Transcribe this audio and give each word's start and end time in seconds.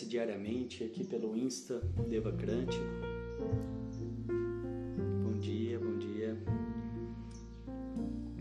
diariamente 0.00 0.82
aqui 0.82 1.04
pelo 1.04 1.36
Insta 1.36 1.78
Devacrante. 2.08 2.78
Bom 5.22 5.38
dia, 5.38 5.78
bom 5.78 5.98
dia. 5.98 6.42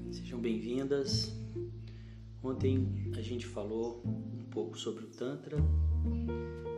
Sejam 0.09 0.39
bem-vindas. 0.39 1.29
Ontem 2.41 3.11
a 3.17 3.21
gente 3.21 3.45
falou 3.45 4.01
um 4.05 4.45
pouco 4.49 4.79
sobre 4.79 5.03
o 5.03 5.07
Tantra, 5.07 5.57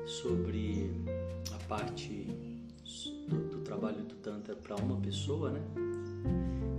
sobre 0.07 0.89
a 1.51 1.57
parte 1.67 2.25
do, 3.27 3.49
do 3.49 3.59
trabalho 3.59 4.03
do 4.03 4.15
Tantra 4.15 4.55
para 4.55 4.75
uma 4.77 4.99
pessoa, 4.99 5.51
né? 5.51 5.61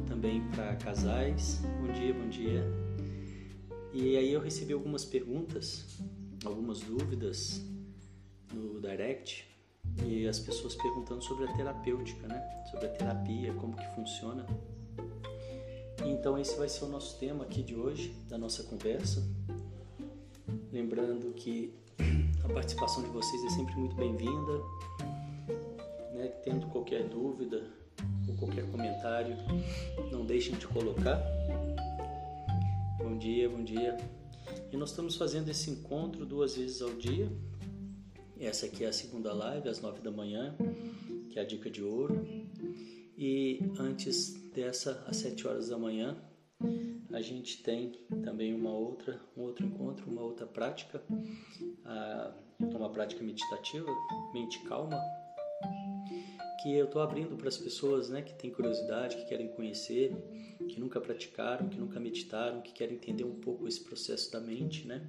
Também 0.08 0.42
para 0.50 0.74
casais. 0.74 1.62
Bom 1.80 1.92
dia, 1.92 2.12
bom 2.12 2.28
dia. 2.28 2.64
E 3.92 4.16
aí 4.16 4.32
eu 4.32 4.40
recebi 4.40 4.72
algumas 4.72 5.04
perguntas, 5.04 6.00
algumas 6.44 6.80
dúvidas 6.80 7.62
no 8.54 8.80
direct 8.80 9.46
e 10.06 10.26
as 10.26 10.38
pessoas 10.38 10.74
perguntando 10.74 11.22
sobre 11.22 11.44
a 11.44 11.52
terapêutica, 11.52 12.26
né? 12.26 12.64
Sobre 12.70 12.86
a 12.86 12.88
terapia, 12.90 13.52
como 13.54 13.76
que 13.76 13.86
funciona. 13.94 14.46
Então 16.04 16.38
esse 16.38 16.56
vai 16.56 16.68
ser 16.68 16.84
o 16.84 16.88
nosso 16.88 17.18
tema 17.18 17.44
aqui 17.44 17.62
de 17.62 17.74
hoje, 17.74 18.14
da 18.28 18.38
nossa 18.38 18.62
conversa. 18.62 19.22
Lembrando 20.72 21.32
que 21.34 21.74
a 22.44 22.48
participação 22.52 23.02
de 23.02 23.10
vocês 23.10 23.44
é 23.44 23.50
sempre 23.50 23.74
muito 23.76 23.94
bem-vinda 23.96 24.60
né, 26.24 26.28
tendo 26.42 26.66
qualquer 26.68 27.04
dúvida 27.08 27.62
ou 28.26 28.34
qualquer 28.36 28.70
comentário, 28.70 29.36
não 30.10 30.24
deixem 30.24 30.54
de 30.54 30.66
colocar. 30.66 31.22
Bom 32.98 33.18
dia, 33.18 33.48
bom 33.48 33.62
dia. 33.62 33.96
E 34.72 34.76
nós 34.76 34.90
estamos 34.90 35.16
fazendo 35.16 35.50
esse 35.50 35.70
encontro 35.70 36.24
duas 36.24 36.56
vezes 36.56 36.80
ao 36.80 36.90
dia. 36.94 37.30
Essa 38.44 38.66
aqui 38.66 38.84
é 38.84 38.88
a 38.88 38.92
segunda 38.92 39.32
live, 39.32 39.70
às 39.70 39.80
nove 39.80 40.02
da 40.02 40.10
manhã, 40.10 40.54
que 41.30 41.38
é 41.38 41.42
a 41.42 41.46
dica 41.46 41.70
de 41.70 41.82
ouro. 41.82 42.26
E 43.16 43.58
antes 43.78 44.34
dessa, 44.50 45.02
às 45.08 45.16
sete 45.16 45.48
horas 45.48 45.70
da 45.70 45.78
manhã, 45.78 46.14
a 47.10 47.22
gente 47.22 47.62
tem 47.62 47.92
também 48.22 48.54
uma 48.54 48.70
outra, 48.70 49.18
um 49.34 49.40
outro 49.40 49.64
encontro, 49.64 50.10
uma 50.10 50.20
outra 50.20 50.46
prática, 50.46 51.02
uma 52.60 52.90
prática 52.90 53.24
meditativa, 53.24 53.90
mente 54.34 54.62
calma, 54.64 55.00
que 56.62 56.74
eu 56.74 56.84
estou 56.84 57.00
abrindo 57.00 57.36
para 57.36 57.48
as 57.48 57.56
pessoas 57.56 58.10
né, 58.10 58.20
que 58.20 58.34
têm 58.34 58.50
curiosidade, 58.50 59.16
que 59.16 59.24
querem 59.24 59.48
conhecer, 59.48 60.14
que 60.68 60.78
nunca 60.78 61.00
praticaram, 61.00 61.66
que 61.68 61.78
nunca 61.78 61.98
meditaram, 61.98 62.60
que 62.60 62.74
querem 62.74 62.96
entender 62.96 63.24
um 63.24 63.40
pouco 63.40 63.66
esse 63.66 63.82
processo 63.82 64.30
da 64.30 64.38
mente, 64.38 64.86
né, 64.86 65.00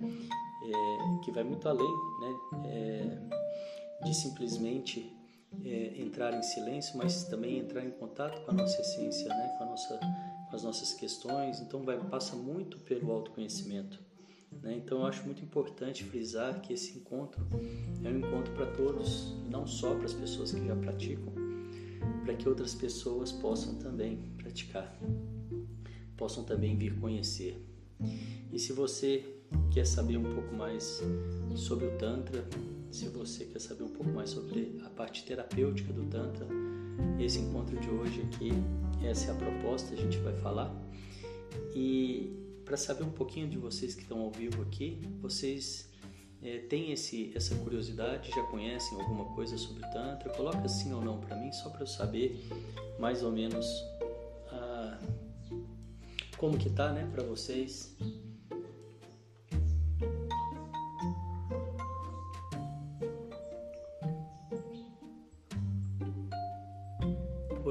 é, 0.73 1.23
que 1.23 1.31
vai 1.31 1.43
muito 1.43 1.67
além 1.67 1.93
né, 2.19 2.35
é, 2.65 4.05
de 4.05 4.13
simplesmente 4.13 5.11
é, 5.63 6.01
entrar 6.01 6.33
em 6.33 6.41
silêncio, 6.41 6.97
mas 6.97 7.23
também 7.25 7.59
entrar 7.59 7.85
em 7.85 7.91
contato 7.91 8.43
com 8.45 8.51
a 8.51 8.53
nossa 8.53 8.81
essência, 8.81 9.27
né, 9.29 9.55
com, 9.57 9.65
nossa, 9.65 9.99
com 10.49 10.55
as 10.55 10.63
nossas 10.63 10.93
questões. 10.93 11.59
Então, 11.59 11.83
vai, 11.83 11.97
passa 11.97 12.35
muito 12.35 12.77
pelo 12.79 13.11
autoconhecimento. 13.11 14.05
Né? 14.61 14.75
Então 14.77 14.99
eu 14.99 15.05
acho 15.05 15.23
muito 15.25 15.43
importante 15.43 16.03
frisar 16.03 16.61
que 16.61 16.73
esse 16.73 16.97
encontro 16.97 17.45
é 18.03 18.09
um 18.09 18.17
encontro 18.19 18.53
para 18.53 18.65
todos, 18.67 19.35
não 19.49 19.67
só 19.67 19.93
para 19.95 20.05
as 20.05 20.13
pessoas 20.13 20.51
que 20.51 20.65
já 20.65 20.75
praticam, 20.75 21.33
para 22.23 22.33
que 22.35 22.47
outras 22.47 22.73
pessoas 22.73 23.31
possam 23.31 23.75
também 23.75 24.17
praticar, 24.37 24.97
possam 26.15 26.43
também 26.43 26.77
vir 26.77 26.99
conhecer. 26.99 27.61
E 28.51 28.59
se 28.59 28.71
você 28.73 29.34
quer 29.71 29.85
saber 29.85 30.17
um 30.17 30.33
pouco 30.33 30.55
mais 30.55 31.01
sobre 31.55 31.85
o 31.85 31.97
Tantra, 31.97 32.47
se 32.91 33.09
você 33.09 33.45
quer 33.45 33.59
saber 33.59 33.83
um 33.83 33.89
pouco 33.89 34.11
mais 34.11 34.29
sobre 34.29 34.79
a 34.85 34.89
parte 34.89 35.25
terapêutica 35.25 35.91
do 35.91 36.05
Tantra, 36.05 36.47
esse 37.19 37.39
encontro 37.39 37.77
de 37.79 37.89
hoje 37.89 38.21
aqui, 38.21 38.51
essa 39.03 39.31
é 39.31 39.33
a 39.33 39.35
proposta, 39.35 39.93
a 39.93 39.97
gente 39.97 40.17
vai 40.19 40.33
falar. 40.37 40.73
E 41.73 42.33
para 42.63 42.77
saber 42.77 43.03
um 43.03 43.11
pouquinho 43.11 43.47
de 43.47 43.57
vocês 43.57 43.93
que 43.93 44.01
estão 44.01 44.21
ao 44.21 44.31
vivo 44.31 44.61
aqui, 44.61 45.01
vocês 45.21 45.89
é, 46.41 46.59
têm 46.59 46.91
esse, 46.91 47.31
essa 47.35 47.55
curiosidade, 47.55 48.31
já 48.31 48.43
conhecem 48.43 48.99
alguma 48.99 49.25
coisa 49.35 49.57
sobre 49.57 49.85
o 49.85 49.91
Tantra? 49.91 50.29
Coloca 50.29 50.67
sim 50.67 50.93
ou 50.93 51.01
não 51.01 51.19
para 51.19 51.35
mim, 51.35 51.51
só 51.51 51.69
para 51.69 51.81
eu 51.81 51.87
saber 51.87 52.47
mais 52.99 53.23
ou 53.23 53.31
menos 53.31 53.65
ah, 54.51 54.99
como 56.37 56.57
que 56.57 56.69
tá, 56.69 56.91
né, 56.91 57.09
para 57.11 57.23
vocês. 57.23 57.95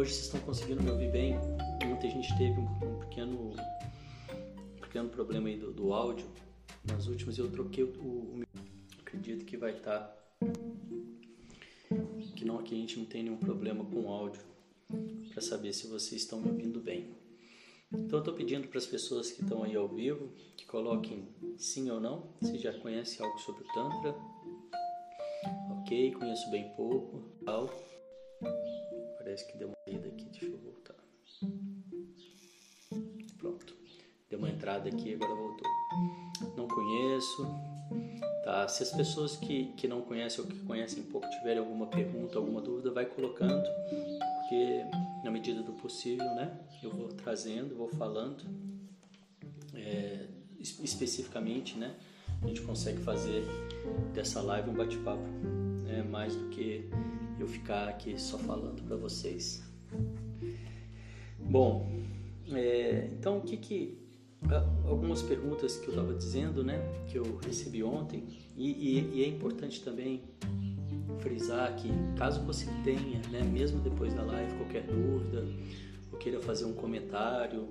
Hoje 0.05 0.13
vocês 0.13 0.27
estão 0.27 0.41
conseguindo 0.41 0.83
me 0.83 0.91
ouvir 0.91 1.11
bem? 1.11 1.35
Muita 1.87 2.07
gente 2.11 2.29
teve 2.37 2.61
um 2.61 2.99
pequeno 3.01 3.55
pequeno 4.79 5.09
problema 5.09 5.49
aí 5.49 5.57
do, 5.57 5.73
do 5.73 5.95
áudio. 5.95 6.27
Nas 6.85 7.07
últimas 7.07 7.39
eu 7.39 7.51
troquei 7.51 7.85
o, 7.85 7.89
o, 8.03 8.41
o 8.41 8.43
acredito 9.01 9.47
que 9.47 9.57
vai 9.57 9.75
estar 9.75 10.01
tá, 10.01 10.17
que 12.37 12.45
não 12.45 12.59
aqui 12.59 12.75
a 12.75 12.79
gente 12.79 12.99
não 12.99 13.07
tem 13.07 13.23
nenhum 13.23 13.39
problema 13.39 13.83
com 13.83 14.03
o 14.03 14.09
áudio 14.11 14.43
para 15.31 15.41
saber 15.41 15.73
se 15.73 15.87
vocês 15.87 16.21
estão 16.21 16.39
me 16.39 16.51
ouvindo 16.51 16.81
bem. 16.81 17.15
Então 17.91 18.19
eu 18.19 18.19
estou 18.19 18.35
pedindo 18.35 18.69
para 18.69 18.77
as 18.77 18.87
pessoas 18.87 19.31
que 19.31 19.41
estão 19.41 19.65
aí 19.65 19.75
ao 19.75 19.89
vivo 19.89 20.29
que 20.55 20.67
coloquem 20.67 21.27
sim 21.57 21.89
ou 21.89 21.99
não, 21.99 22.29
se 22.43 22.59
já 22.59 22.79
conhece 22.79 23.23
algo 23.23 23.39
sobre 23.39 23.63
o 23.63 23.67
Tantra. 23.69 24.15
Ok, 25.81 26.13
conheço 26.13 26.51
bem 26.51 26.69
pouco. 26.77 27.23
Tal. 27.43 27.71
Parece 29.25 29.51
que 29.51 29.57
deu 29.57 29.69
uma 29.69 29.77
ida 29.87 30.07
aqui, 30.07 30.27
deixa 30.27 30.45
eu 30.45 30.59
voltar. 30.59 30.95
Deu 34.29 34.39
uma 34.39 34.51
entrada 34.51 34.87
aqui, 34.87 35.15
agora 35.15 35.35
voltou. 35.35 35.67
Não 36.55 36.69
conheço. 36.69 37.47
Tá? 38.45 38.69
Se 38.69 38.83
as 38.83 38.93
pessoas 38.93 39.35
que, 39.39 39.73
que 39.79 39.89
não 39.89 40.03
conhecem 40.03 40.45
ou 40.45 40.51
que 40.51 40.59
conhecem 40.67 41.03
pouco 41.05 41.27
tiverem 41.31 41.61
alguma 41.61 41.87
pergunta, 41.87 42.37
alguma 42.37 42.61
dúvida, 42.61 42.91
vai 42.91 43.07
colocando, 43.07 43.67
porque 44.43 44.85
na 45.25 45.31
medida 45.31 45.63
do 45.63 45.73
possível, 45.73 46.27
né, 46.35 46.61
eu 46.83 46.91
vou 46.91 47.09
trazendo, 47.09 47.75
vou 47.75 47.89
falando 47.89 48.45
é, 49.73 50.27
especificamente, 50.61 51.79
né, 51.79 51.97
a 52.43 52.47
gente 52.47 52.61
consegue 52.61 52.99
fazer 52.99 53.43
dessa 54.13 54.43
live 54.43 54.69
um 54.69 54.75
bate-papo, 54.75 55.27
né, 55.83 56.03
mais 56.03 56.37
do 56.37 56.51
que 56.51 56.91
eu 57.39 57.47
ficar 57.47 57.89
aqui 57.89 58.19
só 58.21 58.39
falando 58.39 58.83
para 58.83 58.97
vocês. 58.97 59.63
Bom, 61.39 61.91
é, 62.53 63.09
então 63.13 63.39
o 63.39 63.41
que 63.43 63.57
que 63.57 64.05
algumas 64.87 65.23
perguntas 65.23 65.77
que 65.77 65.87
eu 65.87 65.91
estava 65.91 66.15
dizendo, 66.15 66.63
né, 66.63 66.79
que 67.09 67.17
eu 67.17 67.39
recebi 67.39 67.83
ontem, 67.83 68.25
e, 68.57 68.71
e, 68.71 69.11
e, 69.15 69.25
é 69.25 69.29
importante 69.29 69.83
também 69.83 70.23
frisar 71.21 71.75
que 71.77 71.89
caso 72.17 72.43
você 72.43 72.67
tenha, 72.83 73.21
né, 73.31 73.43
mesmo 73.43 73.81
depois 73.81 74.13
da 74.13 74.23
live, 74.23 74.55
qualquer 74.57 74.83
dúvida, 74.83 75.47
ou 76.13 76.19
queira 76.19 76.41
fazer 76.41 76.67
um 76.67 76.75
comentário, 76.75 77.69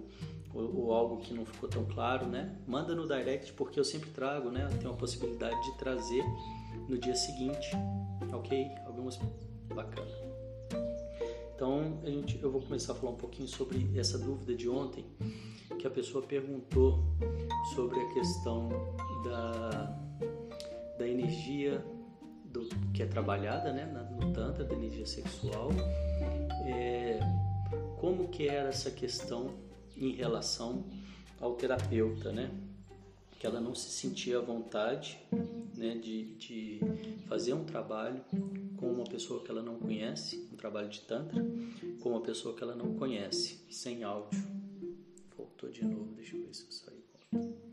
ou, 0.53 0.75
ou, 0.75 0.93
algo 0.93 1.17
que 1.17 1.33
não 1.33 1.45
ficou 1.45 1.69
tão 1.69 1.85
claro, 1.85 2.25
né, 2.25 2.57
manda 2.67 2.95
no 2.95 3.07
direct, 3.07 3.53
porque 3.53 3.79
eu 3.79 3.83
sempre 3.83 4.09
trago, 4.09 4.49
né, 4.49 4.67
tenho 4.79 4.91
a 4.91 4.95
possibilidade 4.95 5.61
de 5.63 5.77
trazer 5.77 6.23
no 6.87 6.97
dia 6.97 7.15
seguinte, 7.15 7.69
ok? 8.33 8.67
Algumas 8.85 9.19
bacana. 9.73 10.11
Então, 11.55 11.99
a 12.03 12.09
gente, 12.09 12.39
eu 12.41 12.51
vou 12.51 12.61
começar 12.61 12.93
a 12.93 12.95
falar 12.95 13.11
um 13.11 13.17
pouquinho 13.17 13.47
sobre 13.47 13.87
essa 13.97 14.17
dúvida 14.17 14.55
de 14.55 14.67
ontem, 14.67 15.05
que 15.77 15.87
a 15.87 15.89
pessoa 15.89 16.25
perguntou 16.25 17.03
sobre 17.75 17.99
a 17.99 18.13
questão 18.13 18.69
da, 19.23 19.69
da 20.97 21.07
energia 21.07 21.83
do, 22.45 22.67
que 22.93 23.03
é 23.03 23.05
trabalhada 23.05 23.71
né, 23.71 23.85
no 24.19 24.33
Tantra, 24.33 24.63
da 24.63 24.73
energia 24.73 25.05
sexual. 25.05 25.69
É, 26.65 27.19
como 27.97 28.27
que 28.27 28.47
era 28.47 28.69
essa 28.69 28.91
questão 28.91 29.53
em 29.95 30.13
relação 30.13 30.85
ao 31.39 31.53
terapeuta, 31.55 32.31
né? 32.31 32.51
Que 33.43 33.47
ela 33.47 33.59
não 33.59 33.75
se 33.75 33.89
sentia 33.89 34.37
à 34.37 34.41
vontade 34.41 35.19
né, 35.75 35.95
de, 35.95 36.33
de 36.35 36.79
fazer 37.27 37.51
um 37.51 37.65
trabalho 37.65 38.23
com 38.77 38.89
uma 38.89 39.03
pessoa 39.03 39.43
que 39.43 39.51
ela 39.51 39.61
não 39.61 39.77
conhece, 39.77 40.47
um 40.53 40.55
trabalho 40.55 40.87
de 40.87 41.01
Tantra, 41.01 41.45
com 41.99 42.11
uma 42.11 42.21
pessoa 42.21 42.55
que 42.55 42.63
ela 42.63 42.73
não 42.73 42.95
conhece, 42.95 43.59
sem 43.69 44.01
áudio 44.01 44.41
voltou 45.35 45.69
de 45.69 45.83
novo, 45.83 46.13
deixa 46.15 46.37
eu 46.37 46.45
ver 46.45 46.53
se 46.53 46.63
eu 46.63 46.71
saí. 46.71 47.72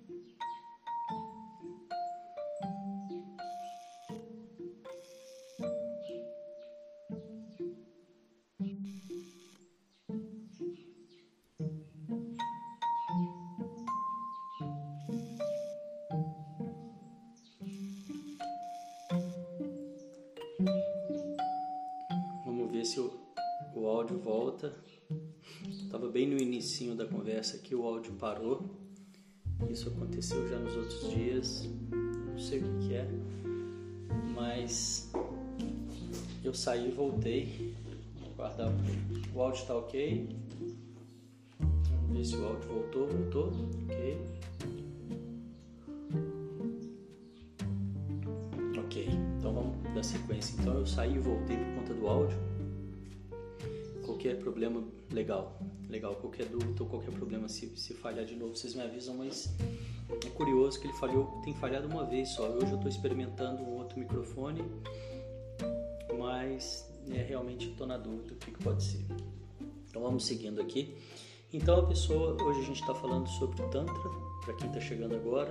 Parou. 28.40 28.62
Isso 29.68 29.88
aconteceu 29.88 30.48
já 30.48 30.58
nos 30.58 30.74
outros 30.74 31.10
dias. 31.10 31.68
Não 31.90 32.38
sei 32.38 32.60
o 32.60 32.62
que, 32.62 32.88
que 32.88 32.94
é, 32.94 33.06
mas 34.34 35.12
eu 36.42 36.54
saí 36.54 36.88
e 36.88 36.90
voltei. 36.90 37.74
Vou 38.18 38.30
guardar 38.34 38.72
o 39.34 39.40
áudio 39.40 39.60
está 39.60 39.76
ok. 39.76 40.28
Vamos 41.58 42.16
ver 42.16 42.24
se 42.24 42.36
o 42.36 42.46
áudio 42.46 42.68
voltou. 42.68 43.06
Voltou? 43.06 43.52
Ok. 43.84 44.18
Ok. 48.78 49.08
Então 49.38 49.52
vamos 49.52 49.94
dar 49.94 50.02
sequência. 50.02 50.56
Então 50.58 50.74
eu 50.78 50.86
saí 50.86 51.14
e 51.14 51.18
voltei 51.18 51.58
por 51.58 51.74
conta 51.74 51.94
do 51.94 52.08
áudio. 52.08 52.38
Qualquer 54.02 54.38
problema, 54.38 54.82
legal. 55.12 55.60
Legal. 55.90 56.14
Qualquer 56.14 56.46
dúvida 56.46 56.82
ou 56.82 56.88
qualquer 56.88 57.12
problema, 57.12 57.48
se, 57.48 57.66
se 57.76 57.94
falhar 57.94 58.24
de 58.24 58.36
novo, 58.36 58.54
vocês 58.54 58.74
me 58.74 58.82
avisam. 58.82 59.16
Mas 59.16 59.52
é 60.24 60.30
curioso 60.30 60.80
que 60.80 60.86
ele 60.86 60.94
falhou, 60.94 61.26
tem 61.44 61.52
falhado 61.54 61.88
uma 61.88 62.04
vez 62.04 62.28
só. 62.30 62.48
Hoje 62.48 62.70
eu 62.70 62.76
estou 62.76 62.88
experimentando 62.88 63.62
um 63.62 63.78
outro 63.78 63.98
microfone, 63.98 64.62
mas 66.16 66.88
é, 67.10 67.22
realmente 67.22 67.70
estou 67.70 67.86
na 67.86 67.96
dúvida 67.96 68.32
o 68.32 68.36
que, 68.36 68.52
que 68.52 68.62
pode 68.62 68.84
ser. 68.84 69.04
Então 69.88 70.02
vamos 70.02 70.24
seguindo 70.24 70.60
aqui. 70.60 70.96
Então 71.52 71.80
a 71.80 71.86
pessoa, 71.86 72.40
hoje 72.40 72.60
a 72.60 72.64
gente 72.64 72.80
está 72.80 72.94
falando 72.94 73.28
sobre 73.28 73.60
Tantra, 73.70 73.94
para 74.44 74.54
quem 74.54 74.68
está 74.68 74.80
chegando 74.80 75.16
agora. 75.16 75.50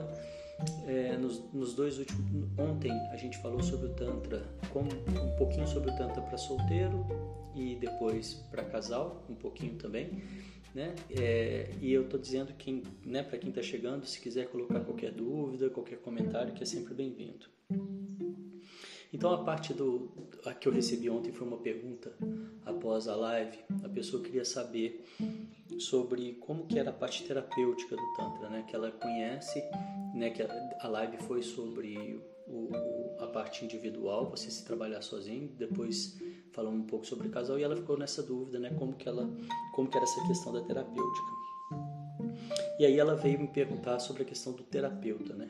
É, 0.87 1.17
nos, 1.17 1.41
nos, 1.53 1.73
dois 1.73 1.97
últimos, 1.97 2.49
ontem 2.57 2.91
a 3.11 3.15
gente 3.15 3.37
falou 3.37 3.61
sobre 3.63 3.87
o 3.87 3.93
Tantra, 3.93 4.43
com, 4.71 4.81
um 4.81 5.37
pouquinho 5.37 5.67
sobre 5.67 5.91
o 5.91 5.95
Tantra 5.95 6.21
para 6.21 6.37
solteiro 6.37 7.05
e 7.55 7.75
depois 7.75 8.45
para 8.51 8.63
casal, 8.63 9.25
um 9.29 9.35
pouquinho 9.35 9.75
também. 9.75 10.21
Né? 10.73 10.93
É, 11.09 11.71
e 11.81 11.91
eu 11.91 12.03
estou 12.03 12.19
dizendo 12.19 12.53
que, 12.53 12.83
né, 13.05 13.23
para 13.23 13.37
quem 13.37 13.49
está 13.49 13.61
chegando, 13.61 14.05
se 14.05 14.19
quiser 14.19 14.47
colocar 14.49 14.79
qualquer 14.81 15.11
dúvida, 15.11 15.69
qualquer 15.69 15.97
comentário, 15.99 16.53
que 16.53 16.61
é 16.61 16.65
sempre 16.65 16.93
bem-vindo. 16.93 17.47
Então 19.11 19.33
a 19.33 19.43
parte 19.43 19.73
do 19.73 20.09
a 20.45 20.53
que 20.53 20.67
eu 20.67 20.71
recebi 20.71 21.09
ontem 21.09 21.31
foi 21.31 21.47
uma 21.47 21.57
pergunta 21.57 22.13
após 22.65 23.07
a 23.07 23.15
live. 23.15 23.57
A 23.83 23.89
pessoa 23.89 24.21
queria 24.21 24.45
saber 24.45 25.03
sobre 25.79 26.33
como 26.33 26.65
que 26.65 26.77
era 26.77 26.91
a 26.91 26.93
parte 26.93 27.23
terapêutica 27.23 27.95
do 27.95 28.13
tantra, 28.15 28.49
né? 28.49 28.63
Que 28.67 28.75
ela 28.75 28.91
conhece, 28.91 29.63
né? 30.13 30.29
Que 30.29 30.43
a, 30.43 30.87
live 30.87 31.17
foi 31.23 31.41
sobre 31.41 32.21
o, 32.47 32.69
a 33.19 33.27
parte 33.27 33.65
individual, 33.65 34.29
você 34.29 34.51
se 34.51 34.63
trabalhar 34.63 35.01
sozinho. 35.01 35.49
Depois 35.57 36.17
falamos 36.51 36.81
um 36.81 36.87
pouco 36.87 37.05
sobre 37.05 37.27
o 37.27 37.31
casal 37.31 37.57
e 37.57 37.63
ela 37.63 37.75
ficou 37.75 37.97
nessa 37.97 38.21
dúvida, 38.21 38.59
né? 38.59 38.69
Como 38.77 38.93
que 38.93 39.09
ela, 39.09 39.27
como 39.73 39.89
que 39.89 39.97
era 39.97 40.05
essa 40.05 40.25
questão 40.27 40.53
da 40.53 40.61
terapêutica. 40.61 41.39
E 42.79 42.85
aí 42.85 42.97
ela 42.97 43.15
veio 43.15 43.39
me 43.39 43.47
perguntar 43.47 43.99
sobre 43.99 44.21
a 44.21 44.25
questão 44.25 44.53
do 44.53 44.63
terapeuta, 44.63 45.33
né? 45.33 45.49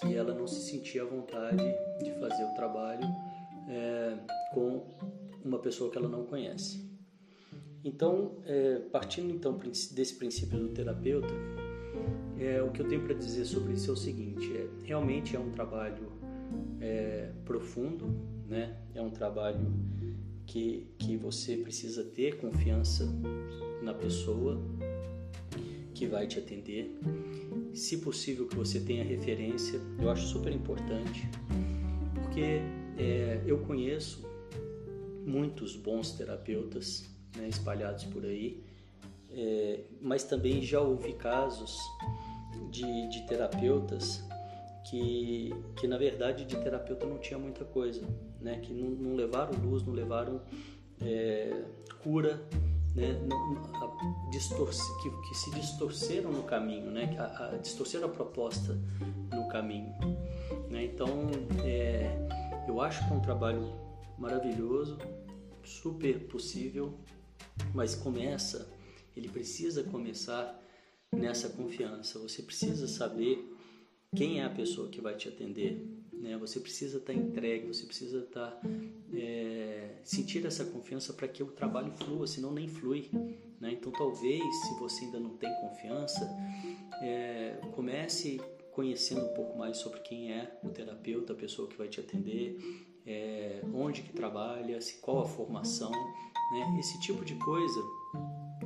que 0.00 0.16
ela 0.16 0.32
não 0.32 0.46
se 0.46 0.60
sentia 0.70 1.02
à 1.02 1.04
vontade 1.04 1.62
de 1.99 1.99
fazer 2.40 2.44
o 2.44 2.54
trabalho 2.54 3.06
é, 3.68 4.16
com 4.52 4.82
uma 5.44 5.58
pessoa 5.58 5.90
que 5.90 5.98
ela 5.98 6.08
não 6.08 6.24
conhece. 6.24 6.88
Então, 7.84 8.36
é, 8.44 8.78
partindo 8.90 9.32
então 9.32 9.58
desse 9.58 10.14
princípio 10.16 10.58
do 10.58 10.68
terapeuta, 10.68 11.32
é, 12.38 12.62
o 12.62 12.70
que 12.70 12.80
eu 12.80 12.88
tenho 12.88 13.02
para 13.02 13.14
dizer 13.14 13.44
sobre 13.44 13.74
isso 13.74 13.90
é 13.90 13.94
o 13.94 13.96
seguinte: 13.96 14.50
é, 14.54 14.68
realmente 14.84 15.36
é 15.36 15.38
um 15.38 15.50
trabalho 15.50 16.12
é, 16.80 17.32
profundo, 17.44 18.06
né? 18.46 18.76
É 18.94 19.00
um 19.00 19.10
trabalho 19.10 19.72
que, 20.46 20.86
que 20.98 21.16
você 21.16 21.56
precisa 21.56 22.04
ter 22.04 22.38
confiança 22.38 23.06
na 23.82 23.94
pessoa 23.94 24.60
que 25.94 26.06
vai 26.06 26.26
te 26.26 26.38
atender 26.38 26.98
se 27.72 27.98
possível 27.98 28.46
que 28.46 28.56
você 28.56 28.80
tenha 28.80 29.04
referência, 29.04 29.80
eu 30.00 30.10
acho 30.10 30.26
super 30.26 30.52
importante, 30.52 31.28
porque 32.30 32.62
é, 32.96 33.42
eu 33.44 33.58
conheço 33.58 34.24
muitos 35.26 35.74
bons 35.74 36.12
terapeutas 36.12 37.10
né, 37.36 37.48
espalhados 37.48 38.04
por 38.04 38.24
aí, 38.24 38.62
é, 39.32 39.80
mas 40.00 40.22
também 40.22 40.62
já 40.62 40.80
ouvi 40.80 41.12
casos 41.14 41.76
de, 42.70 43.08
de 43.08 43.26
terapeutas 43.26 44.24
que, 44.88 45.52
que 45.76 45.88
na 45.88 45.98
verdade 45.98 46.44
de 46.44 46.56
terapeuta 46.56 47.04
não 47.04 47.18
tinha 47.18 47.38
muita 47.38 47.64
coisa, 47.64 48.06
né, 48.40 48.60
que 48.60 48.72
não, 48.72 48.90
não 48.90 49.16
levaram 49.16 49.52
luz, 49.58 49.84
não 49.84 49.92
levaram 49.92 50.40
é, 51.00 51.64
cura 52.00 52.40
né, 52.94 53.18
que, 55.02 55.10
que, 55.28 55.34
se 55.34 55.50
distorceram 55.50 56.30
no 56.30 56.44
caminho, 56.44 56.92
né, 56.92 57.16
a, 57.18 57.46
a, 57.46 57.56
distorceram 57.56 58.06
a 58.06 58.10
proposta 58.10 58.78
no 59.32 59.39
caminho. 59.50 59.92
Né? 60.70 60.84
Então, 60.84 61.30
é, 61.64 62.10
eu 62.66 62.80
acho 62.80 63.06
que 63.06 63.12
é 63.12 63.16
um 63.16 63.20
trabalho 63.20 63.72
maravilhoso, 64.18 64.98
super 65.64 66.20
possível, 66.28 66.94
mas 67.74 67.94
começa, 67.94 68.72
ele 69.16 69.28
precisa 69.28 69.82
começar 69.84 70.58
nessa 71.12 71.48
confiança. 71.48 72.18
Você 72.18 72.42
precisa 72.42 72.86
saber 72.86 73.44
quem 74.14 74.40
é 74.40 74.44
a 74.44 74.50
pessoa 74.50 74.88
que 74.88 75.00
vai 75.00 75.14
te 75.16 75.28
atender, 75.28 75.84
né? 76.12 76.36
Você 76.38 76.60
precisa 76.60 76.98
estar 76.98 77.12
tá 77.12 77.18
entregue, 77.18 77.66
você 77.66 77.86
precisa 77.86 78.20
estar 78.20 78.50
tá, 78.50 78.60
é, 79.12 79.96
sentir 80.04 80.44
essa 80.46 80.64
confiança 80.64 81.12
para 81.12 81.26
que 81.26 81.42
o 81.42 81.46
trabalho 81.46 81.92
flua, 81.92 82.26
senão 82.26 82.52
nem 82.52 82.68
flui. 82.68 83.08
Né? 83.60 83.72
Então, 83.72 83.90
talvez, 83.92 84.42
se 84.62 84.78
você 84.78 85.04
ainda 85.04 85.18
não 85.20 85.36
tem 85.36 85.52
confiança, 85.60 86.28
é, 87.02 87.58
comece 87.72 88.40
conhecendo 88.80 89.26
um 89.26 89.34
pouco 89.34 89.58
mais 89.58 89.76
sobre 89.76 90.00
quem 90.00 90.32
é 90.32 90.58
o 90.64 90.70
terapeuta, 90.70 91.34
a 91.34 91.36
pessoa 91.36 91.68
que 91.68 91.76
vai 91.76 91.86
te 91.86 92.00
atender, 92.00 92.58
é, 93.06 93.60
onde 93.74 94.00
que 94.00 94.10
trabalha, 94.10 94.80
se 94.80 94.94
qual 95.02 95.20
a 95.20 95.26
formação, 95.26 95.90
né? 95.90 96.76
Esse 96.78 96.98
tipo 97.02 97.22
de 97.22 97.34
coisa 97.34 97.78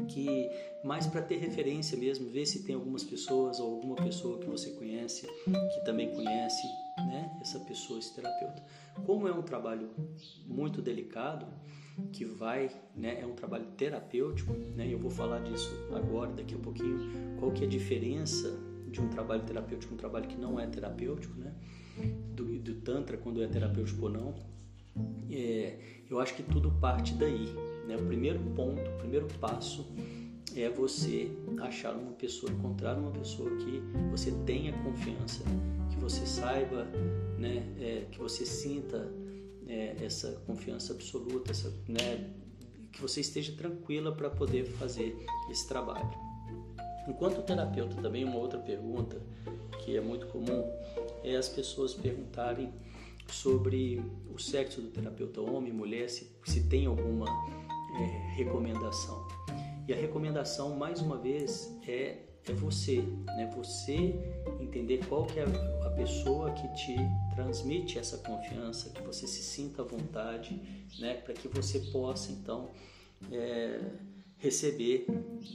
que 0.08 0.48
mais 0.84 1.08
para 1.08 1.20
ter 1.20 1.38
referência 1.38 1.98
mesmo, 1.98 2.30
ver 2.30 2.46
se 2.46 2.62
tem 2.62 2.76
algumas 2.76 3.02
pessoas 3.02 3.58
ou 3.58 3.74
alguma 3.74 3.96
pessoa 3.96 4.38
que 4.38 4.46
você 4.46 4.70
conhece, 4.70 5.26
que 5.26 5.84
também 5.84 6.14
conhece, 6.14 6.62
né, 6.98 7.36
essa 7.40 7.58
pessoa, 7.60 7.98
esse 7.98 8.14
terapeuta. 8.14 8.62
Como 9.04 9.26
é 9.26 9.32
um 9.32 9.42
trabalho 9.42 9.90
muito 10.46 10.80
delicado, 10.80 11.46
que 12.12 12.24
vai, 12.24 12.70
né, 12.94 13.20
é 13.20 13.26
um 13.26 13.34
trabalho 13.34 13.66
terapêutico, 13.76 14.52
né, 14.76 14.86
eu 14.92 14.98
vou 14.98 15.10
falar 15.10 15.40
disso 15.40 15.72
agora, 15.92 16.32
daqui 16.32 16.54
a 16.54 16.58
pouquinho, 16.58 17.36
qual 17.40 17.50
que 17.50 17.64
é 17.64 17.66
a 17.66 17.70
diferença 17.70 18.73
de 18.94 19.00
um 19.00 19.08
trabalho 19.08 19.42
terapêutico 19.42 19.92
um 19.92 19.96
trabalho 19.96 20.26
que 20.28 20.36
não 20.36 20.58
é 20.58 20.66
terapêutico, 20.66 21.38
né, 21.38 21.52
do, 22.34 22.58
do 22.58 22.74
Tantra, 22.76 23.16
quando 23.16 23.42
é 23.42 23.46
terapêutico 23.46 24.06
ou 24.06 24.10
não. 24.10 24.34
É, 25.30 25.76
eu 26.08 26.20
acho 26.20 26.34
que 26.34 26.42
tudo 26.42 26.70
parte 26.80 27.14
daí, 27.14 27.52
né, 27.86 27.96
o 27.96 28.06
primeiro 28.06 28.38
ponto, 28.54 28.80
o 28.80 28.98
primeiro 28.98 29.26
passo 29.40 29.92
é 30.56 30.70
você 30.70 31.28
achar 31.60 31.94
uma 31.96 32.12
pessoa, 32.12 32.52
encontrar 32.52 32.96
uma 32.96 33.10
pessoa 33.10 33.50
que 33.56 33.82
você 34.10 34.30
tenha 34.46 34.72
confiança, 34.84 35.42
que 35.90 35.96
você 35.96 36.24
saiba, 36.24 36.84
né, 37.36 37.66
é, 37.80 38.06
que 38.10 38.18
você 38.18 38.46
sinta 38.46 39.12
é, 39.66 39.96
essa 40.00 40.40
confiança 40.46 40.92
absoluta, 40.92 41.50
essa, 41.50 41.70
né, 41.88 42.30
que 42.92 43.02
você 43.02 43.20
esteja 43.20 43.52
tranquila 43.56 44.14
para 44.14 44.30
poder 44.30 44.64
fazer 44.64 45.16
esse 45.50 45.66
trabalho. 45.66 46.23
Enquanto 47.06 47.42
terapeuta, 47.42 48.00
também 48.00 48.24
uma 48.24 48.38
outra 48.38 48.58
pergunta 48.58 49.20
que 49.84 49.96
é 49.96 50.00
muito 50.00 50.26
comum 50.28 50.70
é 51.22 51.36
as 51.36 51.48
pessoas 51.48 51.94
perguntarem 51.94 52.72
sobre 53.28 54.02
o 54.32 54.38
sexo 54.38 54.80
do 54.80 54.88
terapeuta, 54.88 55.40
homem, 55.40 55.72
mulher, 55.72 56.08
se, 56.08 56.30
se 56.44 56.62
tem 56.68 56.86
alguma 56.86 57.26
é, 57.96 58.34
recomendação. 58.36 59.26
E 59.86 59.92
a 59.92 59.96
recomendação, 59.96 60.76
mais 60.76 61.00
uma 61.00 61.18
vez, 61.18 61.70
é, 61.86 62.18
é 62.46 62.52
você, 62.52 63.02
né? 63.36 63.50
Você 63.56 64.14
entender 64.60 65.04
qual 65.06 65.24
que 65.26 65.38
é 65.38 65.44
a 65.84 65.90
pessoa 65.90 66.50
que 66.52 66.68
te 66.74 66.96
transmite 67.34 67.98
essa 67.98 68.18
confiança, 68.18 68.90
que 68.90 69.02
você 69.02 69.26
se 69.26 69.42
sinta 69.42 69.82
à 69.82 69.84
vontade, 69.84 70.60
né? 70.98 71.14
Para 71.14 71.34
que 71.34 71.48
você 71.48 71.80
possa, 71.92 72.32
então, 72.32 72.70
é, 73.30 73.80
receber 74.44 75.06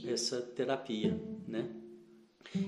essa 0.04 0.42
terapia, 0.42 1.16
né? 1.46 1.70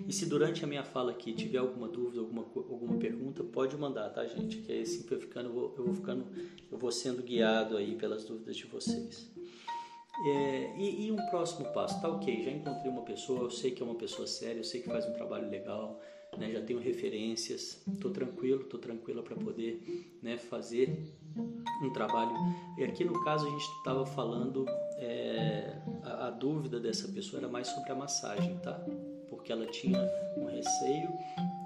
E 0.07 0.13
se 0.13 0.27
durante 0.27 0.63
a 0.63 0.67
minha 0.69 0.85
fala 0.85 1.11
aqui 1.11 1.33
tiver 1.33 1.59
alguma 1.59 1.89
dúvida, 1.89 2.21
alguma, 2.21 2.43
alguma 2.43 2.97
pergunta, 2.99 3.43
pode 3.43 3.77
mandar, 3.77 4.11
tá, 4.11 4.25
gente? 4.25 4.59
Que 4.59 4.71
aí 4.71 4.83
assim, 4.83 5.05
eu, 5.11 5.21
ficando, 5.21 5.49
eu, 5.49 5.53
vou, 5.53 5.75
eu 5.77 5.85
vou 5.85 5.95
ficando, 5.95 6.25
eu 6.71 6.79
vou 6.79 6.93
sendo 6.93 7.23
guiado 7.23 7.77
aí 7.77 7.97
pelas 7.97 8.25
dúvidas 8.25 8.57
de 8.57 8.67
vocês. 8.67 9.29
É, 10.25 10.75
e, 10.79 11.07
e, 11.07 11.11
um 11.11 11.17
próximo 11.31 11.73
passo, 11.73 12.01
tá 12.01 12.09
ok, 12.09 12.45
já 12.45 12.51
encontrei 12.53 12.93
uma 12.93 13.03
pessoa, 13.03 13.41
eu 13.41 13.51
sei 13.51 13.73
que 13.73 13.83
é 13.83 13.85
uma 13.85 13.97
pessoa 13.97 14.27
séria, 14.29 14.61
eu 14.61 14.65
sei 14.65 14.81
que 14.81 14.87
faz 14.87 15.05
um 15.09 15.13
trabalho 15.15 15.51
legal, 15.51 16.01
né, 16.39 16.53
já 16.53 16.61
tenho 16.63 16.79
referências, 16.79 17.83
estou 17.93 18.13
tranquilo, 18.13 18.63
estou 18.63 18.79
tranquila 18.79 19.23
para 19.23 19.35
poder 19.35 20.17
né, 20.23 20.39
fazer 20.39 21.13
um 21.83 21.91
trabalho. 21.93 22.33
E 22.79 22.85
aqui 22.85 23.05
no 23.05 23.25
caso 23.25 23.47
a 23.47 23.51
gente 23.51 23.67
estava 23.79 24.07
falando 24.07 24.65
é, 25.03 25.83
dúvida 26.43 26.81
dessa 26.81 27.07
pessoa 27.09 27.41
era 27.41 27.49
mais 27.49 27.69
sobre 27.69 27.93
a 27.93 27.95
massagem, 27.95 28.59
tá? 28.59 28.75
Porque 29.29 29.53
ela 29.53 29.67
tinha 29.67 29.99
um 30.37 30.47
receio 30.47 31.09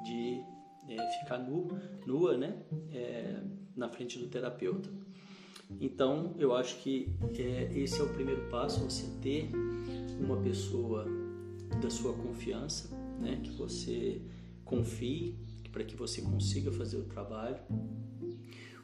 de 0.04 0.42
é, 0.88 1.10
ficar 1.20 1.38
nu, 1.38 1.68
nua, 2.06 2.36
né? 2.36 2.62
É, 2.92 3.40
na 3.74 3.88
frente 3.88 4.18
do 4.18 4.28
terapeuta. 4.28 4.90
Então, 5.80 6.34
eu 6.38 6.54
acho 6.54 6.76
que 6.76 7.08
é, 7.38 7.78
esse 7.78 8.00
é 8.00 8.04
o 8.04 8.08
primeiro 8.12 8.48
passo, 8.50 8.80
você 8.80 9.06
ter 9.20 9.50
uma 10.20 10.36
pessoa 10.42 11.06
da 11.82 11.90
sua 11.90 12.12
confiança, 12.12 12.94
né? 13.18 13.40
Que 13.42 13.50
você 13.50 14.20
confie, 14.64 15.34
para 15.72 15.84
que 15.84 15.96
você 15.96 16.20
consiga 16.20 16.70
fazer 16.70 16.98
o 16.98 17.04
trabalho. 17.04 17.58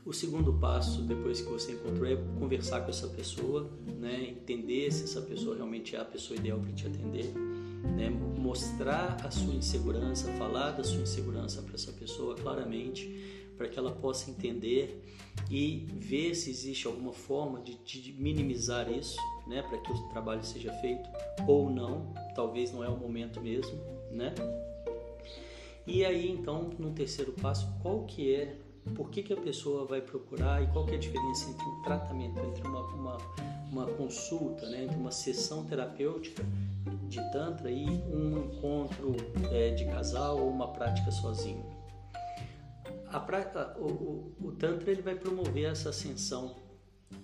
O 0.05 0.13
segundo 0.13 0.53
passo, 0.55 1.03
depois 1.03 1.41
que 1.41 1.49
você 1.49 1.73
encontrou, 1.73 2.07
é 2.07 2.17
conversar 2.39 2.81
com 2.81 2.91
essa 2.91 3.07
pessoa, 3.07 3.71
né? 4.01 4.31
entender 4.31 4.91
se 4.91 5.05
essa 5.05 5.21
pessoa 5.23 5.55
realmente 5.55 5.95
é 5.95 6.01
a 6.01 6.05
pessoa 6.05 6.37
ideal 6.37 6.59
para 6.59 6.73
te 6.73 6.89
atender, 6.89 7.33
né? 7.97 8.11
mostrar 8.11 9.25
a 9.25 9.31
sua 9.31 9.55
insegurança, 9.55 10.33
falar 10.33 10.73
da 10.73 10.83
sua 10.83 11.03
insegurança 11.03 11.63
para 11.63 11.75
essa 11.75 11.93
pessoa 11.93 12.35
claramente, 12.35 13.09
para 13.57 13.69
que 13.69 13.79
ela 13.79 13.93
possa 13.93 14.29
entender 14.29 15.05
e 15.49 15.87
ver 15.93 16.35
se 16.35 16.51
existe 16.51 16.85
alguma 16.89 17.13
forma 17.13 17.61
de, 17.61 17.77
de 17.77 18.13
minimizar 18.15 18.91
isso, 18.91 19.17
né? 19.47 19.63
para 19.63 19.79
que 19.79 19.93
o 19.93 20.09
trabalho 20.09 20.43
seja 20.43 20.73
feito 20.81 21.09
ou 21.47 21.71
não, 21.71 22.13
talvez 22.35 22.73
não 22.73 22.83
é 22.83 22.89
o 22.89 22.97
momento 22.97 23.41
mesmo, 23.41 23.79
né? 24.11 24.35
E 25.87 26.05
aí, 26.05 26.31
então, 26.31 26.71
no 26.79 26.93
terceiro 26.93 27.33
passo, 27.33 27.69
qual 27.83 28.05
que 28.05 28.33
é, 28.33 28.57
por 28.95 29.11
que, 29.11 29.23
que 29.23 29.33
a 29.33 29.37
pessoa 29.37 29.85
vai 29.85 30.01
procurar 30.01 30.63
e 30.63 30.67
qual 30.73 30.85
que 30.85 30.93
é 30.93 30.97
a 30.97 30.99
diferença 30.99 31.49
entre 31.51 31.65
um 31.65 31.83
tratamento, 31.83 32.39
entre 32.41 32.67
uma, 32.67 32.81
uma, 32.95 33.19
uma 33.71 33.87
consulta, 33.87 34.69
né, 34.69 34.85
entre 34.85 34.97
uma 34.97 35.11
sessão 35.11 35.65
terapêutica 35.65 36.43
de 37.09 37.19
Tantra 37.31 37.71
e 37.71 37.87
um 37.87 38.39
encontro 38.39 39.17
é, 39.51 39.71
de 39.71 39.85
casal 39.87 40.39
ou 40.39 40.51
uma 40.51 40.69
prática 40.73 41.11
sozinho? 41.11 41.65
O, 43.79 43.85
o, 43.85 44.35
o 44.49 44.53
Tantra 44.53 44.91
ele 44.91 45.03
vai 45.03 45.15
promover 45.15 45.71
essa 45.71 45.91
ascensão 45.91 46.57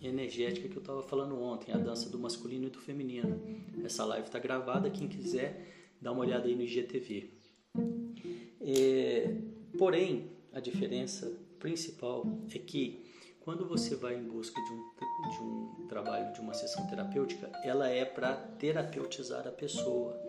energética 0.03 0.69
que 0.69 0.77
eu 0.77 0.81
estava 0.81 1.03
falando 1.03 1.41
ontem, 1.41 1.73
a 1.73 1.79
dança 1.79 2.11
do 2.11 2.19
masculino 2.19 2.67
e 2.67 2.71
do 2.71 2.79
feminino. 2.79 3.41
Essa 3.85 4.05
live 4.05 4.27
está 4.27 4.38
gravada, 4.38 4.91
quem 4.91 5.09
quiser 5.09 5.67
dá 6.00 6.12
uma 6.12 6.21
olhada 6.21 6.47
aí 6.47 6.55
no 6.55 6.62
IGTV. 6.62 7.31
É, 8.61 9.35
porém, 9.79 10.31
a 10.53 10.61
diferença 10.61 11.48
principal 11.59 12.25
é 12.55 12.59
que 12.59 13.05
quando 13.41 13.67
você 13.67 13.97
vai 13.97 14.17
em 14.17 14.25
busca 14.25 14.61
de 14.61 14.73
um, 14.73 15.31
de 15.31 15.43
um 15.43 15.87
trabalho, 15.88 16.33
de 16.33 16.41
uma 16.41 16.55
sessão 16.55 16.87
terapêutica, 16.87 17.50
ela 17.65 17.88
é 17.88 18.05
para 18.05 18.35
terapeutizar 18.35 19.47
a 19.47 19.50
pessoa. 19.50 20.21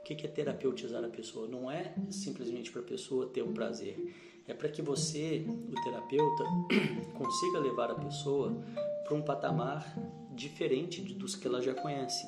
O 0.00 0.02
que 0.02 0.26
é 0.26 0.28
terapeutizar 0.28 1.04
a 1.04 1.08
pessoa? 1.08 1.48
Não 1.48 1.70
é 1.70 1.94
simplesmente 2.10 2.70
para 2.70 2.80
a 2.80 2.84
pessoa 2.84 3.26
ter 3.26 3.42
um 3.42 3.52
prazer, 3.52 4.14
é 4.46 4.54
para 4.54 4.68
que 4.68 4.82
você, 4.82 5.44
o 5.48 5.82
terapeuta, 5.82 6.44
consiga 7.14 7.58
levar 7.58 7.90
a 7.90 7.94
pessoa 7.94 8.62
para 9.04 9.14
um 9.14 9.22
patamar 9.22 9.94
diferente 10.32 11.02
dos 11.02 11.34
que 11.36 11.46
ela 11.46 11.60
já 11.60 11.74
conhece 11.74 12.26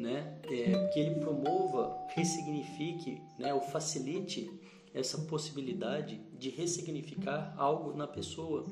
né, 0.00 0.34
é, 0.44 0.88
que 0.88 0.98
ele 0.98 1.16
promova, 1.16 1.96
ressignifique, 2.14 3.22
né, 3.38 3.52
ou 3.52 3.60
facilite 3.60 4.50
essa 4.92 5.18
possibilidade 5.18 6.20
de 6.38 6.50
ressignificar 6.50 7.54
algo 7.56 7.96
na 7.96 8.06
pessoa. 8.06 8.66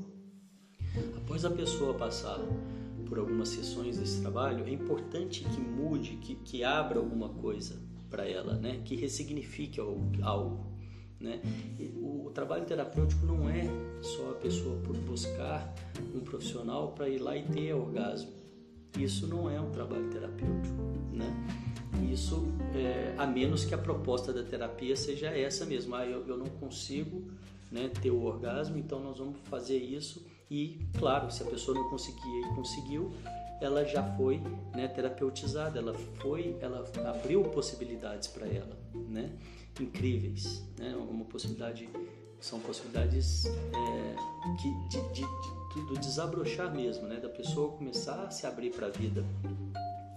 Após 1.17 1.45
a 1.45 1.51
pessoa 1.51 1.95
passar 1.95 2.39
por 3.09 3.19
algumas 3.19 3.49
sessões 3.49 3.99
desse 3.99 4.21
trabalho, 4.21 4.65
é 4.67 4.71
importante 4.71 5.45
que 5.45 5.61
mude, 5.61 6.17
que, 6.17 6.35
que 6.35 6.65
abra 6.65 6.99
alguma 6.99 7.29
coisa 7.29 7.81
para 8.11 8.27
ela, 8.27 8.55
né, 8.55 8.81
que 8.85 8.97
ressignifique 8.97 9.81
algo. 9.81 10.67
Né? 11.21 11.41
O, 11.97 12.27
o, 12.27 12.31
trabalho 12.31 12.65
terapêutico 12.65 13.27
não 13.27 13.49
é 13.49 13.65
só 14.01 14.31
a 14.31 14.35
pessoa 14.35 14.81
por 14.83 14.97
buscar 14.99 15.75
um 16.15 16.21
profissional 16.21 16.93
para 16.93 17.09
ir 17.09 17.19
lá 17.19 17.37
e 17.37 17.43
ter 17.43 17.75
orgasmo. 17.75 18.31
Isso 18.97 19.27
não 19.27 19.51
é 19.51 19.61
um 19.61 19.71
trabalho 19.71 20.09
terapêutico, 20.11 20.77
né? 21.13 21.68
Isso, 22.13 22.47
é, 22.75 23.15
a 23.17 23.27
menos 23.27 23.65
que 23.65 23.75
a 23.75 23.79
proposta 23.79 24.33
da 24.33 24.43
terapia 24.43 24.95
seja 24.97 25.29
essa 25.29 25.65
mesmo. 25.65 25.95
Ah, 25.95 26.07
eu, 26.07 26.27
eu 26.27 26.37
não 26.37 26.47
consigo 26.47 27.31
né, 27.71 27.91
ter 28.03 28.11
o 28.11 28.23
orgasmo, 28.23 28.79
então 28.79 29.01
nós 29.01 29.19
vamos 29.19 29.37
fazer 29.45 29.79
isso. 29.79 30.27
E, 30.51 30.79
claro, 30.99 31.31
se 31.31 31.43
a 31.43 31.47
pessoa 31.47 31.77
não 31.77 31.89
conseguia 31.91 32.41
e 32.41 32.55
conseguiu, 32.55 33.13
ela 33.61 33.85
já 33.85 34.03
foi 34.17 34.41
né, 34.75 34.89
terapeutizada, 34.89 35.79
ela 35.79 35.95
foi, 35.95 36.57
ela 36.61 36.85
abriu 37.07 37.43
possibilidades 37.45 38.29
para 38.29 38.47
ela, 38.47 38.77
né? 38.95 39.31
Incríveis, 39.81 40.63
né? 40.79 40.95
Uma 40.97 41.25
possibilidade, 41.25 41.89
são 42.41 42.61
possibilidades 42.61 43.47
é, 43.47 44.17
que, 44.61 44.89
de, 44.89 45.03
de, 45.13 45.23
de 45.23 45.87
do 45.87 45.99
desabrochar 45.99 46.75
mesmo, 46.75 47.07
né? 47.07 47.21
Da 47.21 47.29
pessoa 47.29 47.73
começar 47.73 48.23
a 48.25 48.31
se 48.31 48.47
abrir 48.47 48.71
para 48.71 48.87
a 48.87 48.91
vida 48.91 49.25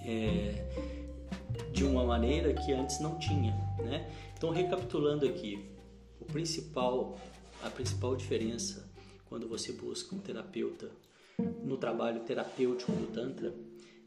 é, 0.04 1.01
de 1.72 1.84
uma 1.84 2.06
maneira 2.06 2.54
que 2.54 2.72
antes 2.74 3.00
não 3.00 3.18
tinha, 3.18 3.54
né? 3.80 4.10
Então, 4.38 4.50
recapitulando 4.50 5.26
aqui, 5.26 5.66
o 6.20 6.26
principal, 6.26 7.20
a 7.64 7.70
principal 7.70 8.16
diferença 8.16 8.90
quando 9.26 9.48
você 9.48 9.72
busca 9.72 10.16
um 10.16 10.20
terapeuta 10.20 10.92
no 11.64 11.78
trabalho 11.78 12.22
terapêutico 12.22 12.92
do 12.92 13.08
Tantra 13.08 13.54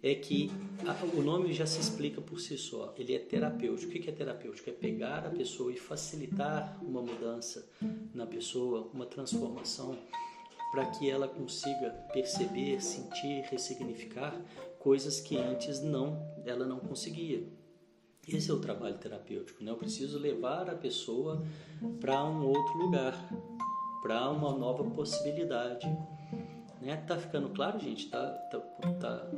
é 0.03 0.15
que 0.15 0.51
a, 0.87 1.17
o 1.17 1.23
nome 1.23 1.53
já 1.55 1.65
se 1.65 1.81
explica 1.81 2.21
por 2.21 2.39
si 2.39 2.59
só. 2.59 2.95
Ele 2.99 3.15
é 3.15 3.19
terapêutico. 3.19 3.91
O 3.91 3.95
que 4.01 4.11
é 4.11 4.13
terapêutico? 4.13 4.69
É 4.69 4.73
pegar 4.75 5.25
a 5.25 5.31
pessoa 5.31 5.73
e 5.73 5.79
facilitar 5.79 6.79
uma 6.83 7.01
mudança 7.01 7.67
na 8.15 8.27
pessoa, 8.27 8.91
uma 8.93 9.07
transformação 9.07 9.97
para 10.71 10.87
que 10.87 11.09
ela 11.09 11.27
consiga 11.27 11.91
perceber, 12.13 12.83
sentir, 12.83 13.47
ressignificar 13.51 14.39
coisas 14.85 15.19
que 15.19 15.39
antes 15.39 15.81
não 15.81 16.31
ela 16.45 16.67
não 16.67 16.79
conseguia. 16.79 17.49
Esse 18.29 18.51
é 18.51 18.55
o 18.55 18.61
trabalho 18.61 18.99
terapêutico, 18.99 19.65
né? 19.65 19.71
Eu 19.71 19.77
preciso 19.77 20.19
levar 20.19 20.69
a 20.69 20.75
pessoa 20.75 21.43
para 22.01 22.23
um 22.23 22.47
outro 22.47 22.77
lugar, 22.77 23.15
para 24.03 24.31
uma 24.31 24.53
nova 24.57 24.85
possibilidade, 24.85 25.87
né? 26.83 26.97
Tá 27.09 27.17
ficando 27.17 27.49
claro, 27.49 27.81
gente? 27.81 28.11
Tá, 28.11 28.31
tá, 28.51 28.59
tá, 29.01 29.31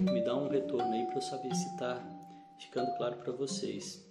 me 0.00 0.22
dá 0.22 0.36
um 0.36 0.48
retorno 0.48 0.92
aí 0.92 1.06
para 1.06 1.16
eu 1.16 1.22
saber 1.22 1.54
se 1.54 1.74
tá 1.78 1.98
ficando 2.60 2.94
claro 2.98 3.16
para 3.16 3.32
vocês. 3.32 4.06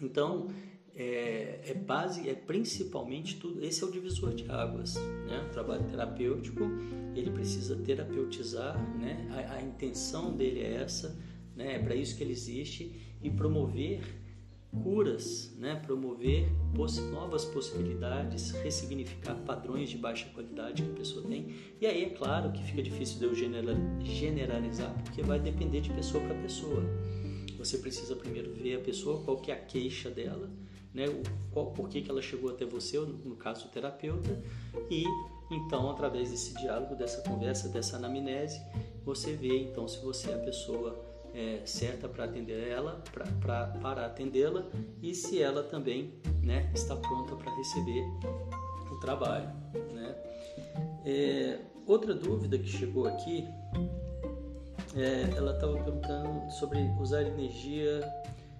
Então, 0.00 0.48
é, 0.96 1.60
é, 1.66 1.74
base, 1.74 2.28
é 2.28 2.34
principalmente 2.34 3.36
tudo. 3.38 3.62
Esse 3.62 3.84
é 3.84 3.86
o 3.86 3.90
divisor 3.90 4.34
de 4.34 4.50
águas, 4.50 4.94
né? 5.26 5.46
O 5.46 5.52
trabalho 5.52 5.84
terapêutico, 5.84 6.64
ele 7.14 7.30
precisa 7.30 7.76
terapeutizar, 7.76 8.76
né? 8.98 9.28
A, 9.30 9.56
a 9.56 9.62
intenção 9.62 10.34
dele 10.34 10.60
é 10.60 10.76
essa, 10.76 11.16
né? 11.54 11.74
É 11.74 11.78
para 11.78 11.94
isso 11.94 12.16
que 12.16 12.24
ele 12.24 12.32
existe 12.32 12.98
e 13.22 13.30
promover 13.30 14.00
curas, 14.82 15.54
né? 15.58 15.76
Promover 15.84 16.48
poss 16.74 16.98
novas 17.10 17.44
possibilidades, 17.44 18.52
ressignificar 18.52 19.34
padrões 19.44 19.90
de 19.90 19.98
baixa 19.98 20.26
qualidade 20.32 20.82
que 20.82 20.90
a 20.90 20.94
pessoa 20.94 21.26
tem. 21.26 21.54
E 21.78 21.86
aí 21.86 22.04
é 22.04 22.10
claro 22.10 22.52
que 22.52 22.62
fica 22.62 22.82
difícil 22.82 23.18
de 23.18 23.24
eu 23.26 23.34
generalizar, 24.02 24.94
porque 25.04 25.22
vai 25.22 25.38
depender 25.38 25.82
de 25.82 25.90
pessoa 25.90 26.24
para 26.24 26.34
pessoa. 26.36 26.82
Você 27.58 27.78
precisa 27.78 28.14
primeiro 28.16 28.52
ver 28.54 28.76
a 28.76 28.80
pessoa, 28.80 29.22
qual 29.22 29.38
que 29.38 29.50
é 29.50 29.54
a 29.54 29.58
queixa 29.58 30.10
dela, 30.10 30.50
né, 30.96 31.04
qual, 31.52 31.66
por 31.66 31.90
que, 31.90 32.00
que 32.00 32.10
ela 32.10 32.22
chegou 32.22 32.50
até 32.50 32.64
você, 32.64 32.98
no 32.98 33.36
caso 33.36 33.66
o 33.66 33.68
terapeuta, 33.68 34.42
e 34.90 35.04
então 35.50 35.90
através 35.90 36.30
desse 36.30 36.54
diálogo, 36.54 36.96
dessa 36.96 37.20
conversa, 37.20 37.68
dessa 37.68 37.96
anamnese, 37.96 38.60
você 39.04 39.34
vê 39.34 39.58
então 39.58 39.86
se 39.86 40.02
você 40.02 40.30
é 40.30 40.34
a 40.34 40.38
pessoa 40.38 40.98
é, 41.34 41.60
certa 41.66 42.08
para 42.08 42.24
atender 42.24 42.68
ela, 42.68 43.04
pra, 43.12 43.26
pra, 43.40 43.66
para 43.66 44.06
atendê-la 44.06 44.66
e 45.02 45.14
se 45.14 45.40
ela 45.40 45.62
também 45.62 46.14
né, 46.42 46.70
está 46.74 46.96
pronta 46.96 47.36
para 47.36 47.54
receber 47.54 48.02
o 48.90 48.98
trabalho. 48.98 49.50
Né? 49.92 50.16
É, 51.04 51.58
outra 51.86 52.14
dúvida 52.14 52.58
que 52.58 52.66
chegou 52.66 53.06
aqui, 53.06 53.46
é, 54.96 55.36
ela 55.36 55.52
estava 55.52 55.74
perguntando 55.74 56.50
sobre 56.52 56.78
usar 56.98 57.22
energia 57.22 58.00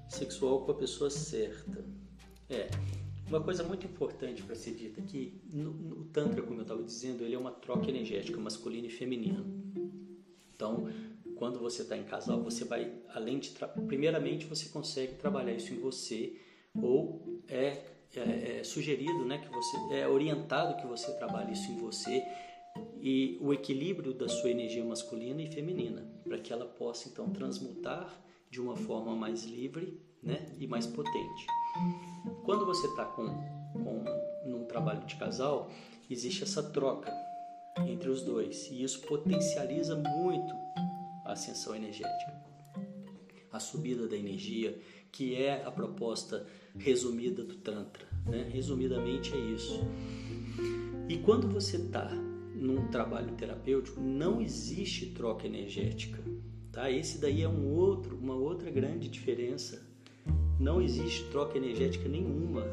sexual 0.07 0.61
com 0.61 0.73
a 0.73 0.75
pessoa 0.75 1.09
certa. 1.09 1.83
É. 2.49 2.69
Uma 3.29 3.41
coisa 3.41 3.65
muito 3.65 3.85
importante 3.85 4.43
para 4.43 4.55
ser 4.55 4.73
dita 4.73 5.01
aqui, 5.01 5.41
no, 5.53 5.73
no 5.73 6.05
Tantra, 6.05 6.41
como 6.43 6.59
eu 6.59 6.63
estava 6.63 6.83
dizendo, 6.83 7.25
ele 7.25 7.35
é 7.35 7.39
uma 7.39 7.51
troca 7.51 7.89
energética 7.89 8.39
masculina 8.41 8.87
e 8.87 8.91
feminina. 8.91 9.45
Então, 10.55 10.89
quando 11.35 11.59
você 11.59 11.83
está 11.83 11.97
em 11.97 12.05
casal, 12.05 12.41
você 12.41 12.65
vai, 12.65 12.93
além 13.09 13.41
de. 13.41 13.53
Primeiramente, 13.87 14.47
você 14.47 14.69
consegue 14.69 15.15
trabalhar 15.15 15.53
isso 15.53 15.73
em 15.73 15.79
você, 15.79 16.37
ou 16.81 17.43
é, 17.49 17.83
é, 18.15 18.59
é, 18.59 18.65
sugerido, 18.65 19.25
né, 19.25 19.39
que 19.39 19.49
você. 19.49 19.77
É 19.95 20.09
orientado 20.09 20.81
que 20.81 20.87
você 20.87 21.13
trabalhe 21.15 21.53
isso 21.53 21.71
em 21.73 21.79
você, 21.79 22.23
e 23.01 23.39
o 23.41 23.53
equilíbrio 23.53 24.15
da 24.15 24.29
sua 24.29 24.51
energia 24.51 24.85
masculina 24.85 25.43
e 25.43 25.51
feminina, 25.51 26.09
para 26.25 26.39
que 26.39 26.53
ela 26.53 26.65
possa 26.65 27.09
então 27.09 27.29
transmutar 27.31 28.23
de 28.51 28.61
uma 28.61 28.77
forma 28.77 29.15
mais 29.17 29.45
livre 29.45 30.01
né, 30.27 30.45
e 30.59 30.67
mais 30.67 30.87
potente. 30.87 31.47
Quando 32.45 32.67
você 32.67 32.87
está 32.89 33.05
com, 33.05 33.29
com 33.73 34.05
num 34.45 34.65
trabalho 34.65 35.07
de 35.07 35.17
casal, 35.17 35.71
existe 36.11 36.43
essa 36.43 36.63
troca 36.63 37.13
entre 37.87 38.09
os 38.09 38.23
dois 38.23 38.69
e 38.71 38.83
isso 38.83 39.01
potencializa 39.03 39.95
muito 39.95 40.53
a 41.25 41.33
ascensão 41.33 41.75
energética, 41.75 42.35
a 43.53 43.61
subida 43.61 44.07
da 44.09 44.17
energia, 44.17 44.79
que 45.13 45.35
é 45.35 45.65
a 45.65 45.71
proposta 45.71 46.47
resumida 46.77 47.43
do 47.43 47.57
Tantra. 47.57 48.07
Né? 48.27 48.49
Resumidamente 48.53 49.33
é 49.33 49.39
isso. 49.39 49.81
E 51.09 51.19
quando 51.19 51.49
você 51.49 51.77
está 51.77 52.09
num 52.55 52.89
trabalho 52.89 53.33
terapêutico, 53.35 54.01
não 54.01 54.41
existe 54.41 55.07
troca 55.07 55.47
energética. 55.47 56.23
Tá? 56.73 56.91
Esse 56.91 57.19
daí 57.19 57.43
é 57.43 57.49
um 57.49 57.75
outro, 57.75 58.17
uma 58.17 58.35
outra 58.35 58.71
grande 58.71 59.09
diferença. 59.09 59.87
Não 60.59 60.81
existe 60.81 61.25
troca 61.31 61.59
energética 61.59 62.09
nenhuma, 62.09 62.67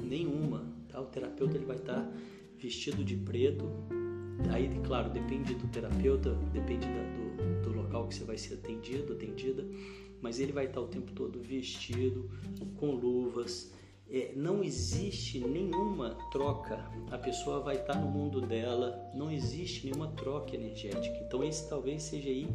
nenhuma. 0.00 0.64
Tá? 0.88 1.00
O 1.00 1.06
terapeuta 1.06 1.56
ele 1.56 1.64
vai 1.64 1.76
estar 1.76 2.02
tá 2.02 2.12
vestido 2.58 3.04
de 3.04 3.16
preto. 3.16 3.64
Aí, 4.50 4.68
claro, 4.84 5.10
depende 5.10 5.54
do 5.54 5.68
terapeuta, 5.68 6.34
depende 6.52 6.86
da, 6.86 7.62
do, 7.62 7.62
do 7.62 7.76
local 7.76 8.08
que 8.08 8.14
você 8.14 8.24
vai 8.24 8.36
ser 8.36 8.54
atendido, 8.54 9.12
atendida, 9.12 9.64
mas 10.20 10.40
ele 10.40 10.52
vai 10.52 10.64
estar 10.64 10.80
tá 10.80 10.86
o 10.86 10.88
tempo 10.88 11.12
todo 11.12 11.40
vestido, 11.40 12.28
com 12.76 12.92
luvas, 12.92 13.72
é, 14.12 14.30
não 14.36 14.62
existe 14.62 15.38
nenhuma 15.38 16.10
troca. 16.30 16.84
A 17.10 17.16
pessoa 17.16 17.60
vai 17.60 17.76
estar 17.76 17.94
no 17.94 18.10
mundo 18.10 18.42
dela, 18.42 19.10
não 19.14 19.30
existe 19.30 19.86
nenhuma 19.86 20.08
troca 20.08 20.54
energética. 20.54 21.16
Então 21.26 21.42
esse 21.42 21.66
talvez 21.66 22.02
seja 22.02 22.28
aí 22.28 22.46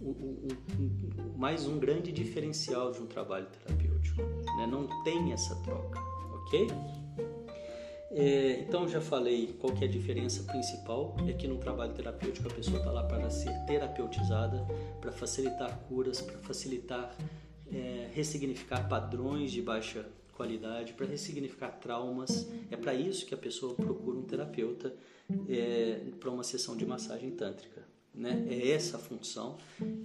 o, 0.00 0.08
o, 0.08 0.48
o, 0.48 1.38
mais 1.38 1.66
um 1.66 1.78
grande 1.78 2.10
diferencial 2.10 2.90
de 2.90 3.02
um 3.02 3.06
trabalho 3.06 3.46
terapêutico. 3.46 3.87
Né? 4.56 4.66
Não 4.66 4.86
tem 5.02 5.32
essa 5.32 5.54
troca, 5.56 6.00
ok? 6.32 6.68
É, 8.10 8.60
então 8.60 8.88
já 8.88 9.00
falei 9.00 9.54
qual 9.60 9.72
que 9.72 9.84
é 9.84 9.86
a 9.86 9.90
diferença 9.90 10.42
principal 10.44 11.14
é 11.28 11.32
que 11.32 11.46
no 11.46 11.58
trabalho 11.58 11.92
terapêutico 11.92 12.48
a 12.48 12.50
pessoa 12.50 12.78
está 12.78 12.90
lá 12.90 13.04
para 13.04 13.28
ser 13.28 13.52
terapeutizada, 13.66 14.66
para 15.00 15.12
facilitar 15.12 15.78
curas, 15.88 16.22
para 16.22 16.38
facilitar 16.38 17.14
é, 17.70 18.08
ressignificar 18.14 18.88
padrões 18.88 19.52
de 19.52 19.60
baixa 19.60 20.06
qualidade, 20.32 20.92
para 20.92 21.04
ressignificar 21.04 21.72
traumas. 21.72 22.48
É 22.70 22.76
para 22.76 22.94
isso 22.94 23.26
que 23.26 23.34
a 23.34 23.36
pessoa 23.36 23.74
procura 23.74 24.16
um 24.16 24.22
terapeuta 24.22 24.94
é, 25.48 26.00
para 26.18 26.30
uma 26.30 26.44
sessão 26.44 26.76
de 26.76 26.86
massagem 26.86 27.30
tântrica. 27.32 27.82
Né? 28.18 28.44
É 28.50 28.72
essa 28.72 28.96
a 28.96 29.00
função. 29.00 29.56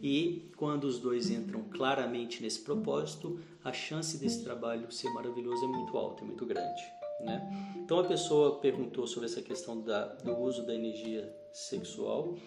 E 0.01 0.51
quando 0.55 0.83
os 0.83 0.99
dois 0.99 1.31
entram 1.31 1.63
claramente 1.63 2.43
nesse 2.43 2.59
propósito, 2.59 3.39
a 3.63 3.73
chance 3.73 4.17
desse 4.17 4.43
trabalho 4.43 4.91
ser 4.91 5.09
maravilhoso 5.09 5.65
é 5.65 5.67
muito 5.67 5.97
alta, 5.97 6.23
é 6.23 6.27
muito 6.27 6.45
grande. 6.45 6.81
Né? 7.21 7.73
Então 7.77 7.97
a 7.99 8.03
pessoa 8.03 8.59
perguntou 8.59 9.07
sobre 9.07 9.27
essa 9.27 9.41
questão 9.41 9.81
da, 9.81 10.05
do 10.05 10.37
uso 10.37 10.63
da 10.63 10.75
energia 10.75 11.27
sexual. 11.51 12.37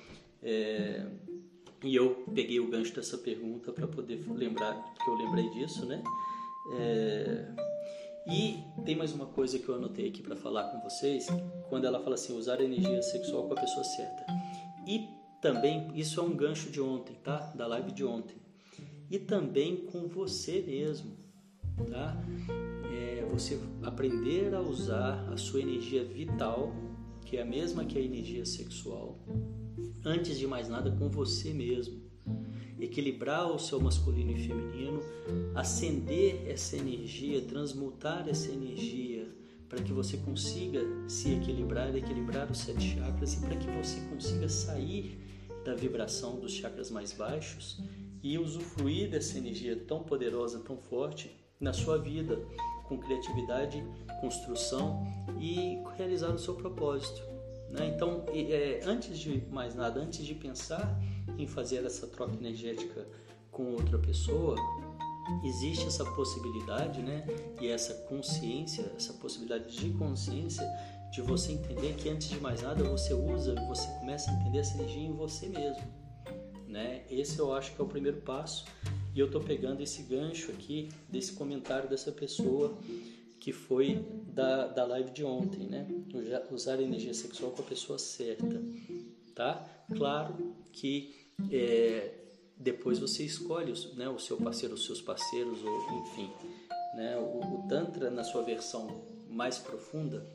É, 0.41 1.05
e 1.83 1.97
eu 1.97 2.25
peguei 2.33 2.61
o 2.61 2.69
gancho 2.69 2.95
dessa 2.95 3.19
pergunta 3.19 3.73
para 3.73 3.89
poder 3.89 4.25
lembrar 4.33 4.73
que 4.95 5.11
eu 5.11 5.15
lembrei 5.15 5.51
disso, 5.51 5.85
né? 5.85 6.03
É, 6.79 7.47
e 8.29 8.59
tem 8.85 8.97
mais 8.97 9.13
uma 9.13 9.27
coisa 9.27 9.59
que 9.59 9.69
eu 9.69 9.75
anotei 9.75 10.09
aqui 10.09 10.23
para 10.23 10.37
falar 10.37 10.65
com 10.65 10.81
vocês, 10.81 11.27
quando 11.69 11.87
ela 11.87 12.01
fala 12.01 12.15
assim, 12.15 12.37
usar 12.37 12.61
energia 12.61 13.01
sexual 13.03 13.45
com 13.47 13.55
a 13.55 13.61
pessoa 13.61 13.85
certa. 13.85 14.27
E 14.87 15.16
também, 15.47 15.93
isso 15.95 16.19
é 16.19 16.23
um 16.25 16.35
gancho 16.35 16.71
de 16.71 16.81
ontem, 16.81 17.15
tá? 17.23 17.53
Da 17.55 17.69
live 17.69 17.93
de 17.93 18.05
ontem. 18.05 18.35
E 19.09 19.17
também 19.17 19.77
com 19.77 20.09
você 20.09 20.61
mesmo, 20.61 21.13
tá? 21.89 22.21
É 22.93 23.25
você 23.31 23.61
aprender 23.85 24.53
a 24.57 24.61
usar 24.61 25.29
a 25.33 25.37
sua 25.37 25.61
energia 25.61 26.05
vital, 26.05 26.75
que 27.25 27.37
é 27.37 27.43
a 27.43 27.45
mesma 27.45 27.85
que 27.85 27.97
a 27.97 28.01
energia 28.01 28.45
sexual, 28.45 29.21
antes 30.05 30.37
de 30.37 30.49
mais 30.49 30.69
nada 30.69 30.91
com 30.91 31.09
você 31.09 31.53
mesmo 31.53 32.05
equilibrar 32.81 33.49
o 33.49 33.59
seu 33.59 33.81
masculino 33.81 34.33
e 34.33 34.49
feminino, 34.49 35.01
acender 35.55 36.43
essa 36.49 36.77
energia, 36.77 37.41
transmutar 37.43 38.29
essa 38.29 38.51
energia 38.51 39.29
para 39.69 39.81
que 39.81 39.93
você 39.93 40.17
consiga 40.17 40.81
se 41.09 41.35
equilibrar, 41.35 41.95
equilibrar 41.95 42.51
os 42.51 42.59
sete 42.59 42.97
chakras 42.97 43.35
e 43.35 43.41
para 43.41 43.57
que 43.57 43.71
você 43.71 44.01
consiga 44.09 44.49
sair 44.49 45.26
da 45.67 45.75
vibração 45.75 46.39
dos 46.39 46.53
chakras 46.53 46.91
mais 46.91 47.13
baixos 47.13 47.81
e 48.23 48.39
usufruir 48.39 49.11
dessa 49.11 49.37
energia 49.37 49.77
tão 49.77 50.05
poderosa, 50.05 50.61
tão 50.61 50.79
forte 50.79 51.37
na 51.59 51.73
sua 51.73 51.99
vida, 51.99 52.41
com 52.85 52.97
criatividade, 52.99 53.85
construção 54.21 55.05
e 55.41 55.83
realizar 55.97 56.31
o 56.31 56.39
seu 56.39 56.55
propósito. 56.55 57.21
Né? 57.69 57.93
Então, 57.95 58.25
é, 58.29 58.81
antes 58.85 59.19
de 59.19 59.45
mais 59.51 59.75
nada, 59.75 59.99
antes 59.99 60.25
de 60.25 60.35
pensar 60.35 60.97
em 61.37 61.49
fazer 61.49 61.85
essa 61.85 62.07
troca 62.07 62.35
energética 62.35 63.07
com 63.51 63.73
outra 63.73 63.99
pessoa, 63.99 64.57
existe 65.43 65.87
essa 65.87 66.05
possibilidade, 66.05 67.03
né? 67.03 67.27
E 67.61 67.67
essa 67.67 67.95
consciência, 68.07 68.93
essa 68.97 69.13
possibilidade 69.15 69.77
de 69.77 69.91
consciência 69.95 70.65
de 71.11 71.23
você 71.23 71.53
entender 71.53 71.95
que 71.95 72.09
antes 72.09 72.29
de 72.29 72.39
mais 72.41 72.63
nada 72.63 72.85
você 72.85 73.15
usa, 73.15 73.55
você 73.67 73.87
começa 73.99 74.31
a 74.31 74.35
entender 74.35 74.59
essa 74.59 74.75
energia 74.75 75.03
em 75.03 75.13
você 75.13 75.49
mesmo, 75.49 75.83
né? 76.69 77.05
Esse 77.11 77.39
eu 77.39 77.53
acho 77.53 77.75
que 77.75 77.81
é 77.81 77.85
o 77.85 77.89
primeiro 77.89 78.21
passo. 78.21 78.65
E 79.15 79.19
eu 79.19 79.31
tô 79.31 79.41
pegando 79.41 79.83
esse 79.83 80.03
gancho 80.03 80.53
aqui 80.53 80.91
desse 81.09 81.33
comentário 81.33 81.89
dessa 81.89 82.13
pessoa 82.13 82.77
que 83.41 83.51
foi 83.51 84.05
da, 84.27 84.67
da 84.67 84.85
live 84.85 85.11
de 85.11 85.25
ontem, 85.25 85.67
né? 85.67 85.87
Usar 86.51 86.81
energia 86.81 87.15
sexual 87.15 87.53
com 87.53 87.63
a 87.63 87.65
pessoa 87.65 87.99
certa, 87.99 88.63
tá? 89.35 89.65
Claro 89.95 90.55
que 90.73 91.15
é, 91.51 92.13
depois 92.59 92.99
você 92.99 93.25
escolhe 93.25 93.73
né, 93.95 94.09
o 94.09 94.19
seu 94.19 94.37
parceiro, 94.37 94.75
os 94.75 94.85
seus 94.85 95.01
parceiros, 95.01 95.63
ou 95.63 96.01
enfim. 96.01 96.31
Né, 96.95 97.17
o, 97.17 97.41
o, 97.41 97.69
Tantra, 97.69 98.11
na 98.11 98.25
sua 98.25 98.43
versão 98.43 99.03
mais 99.37 99.59
profunda, 99.59 100.27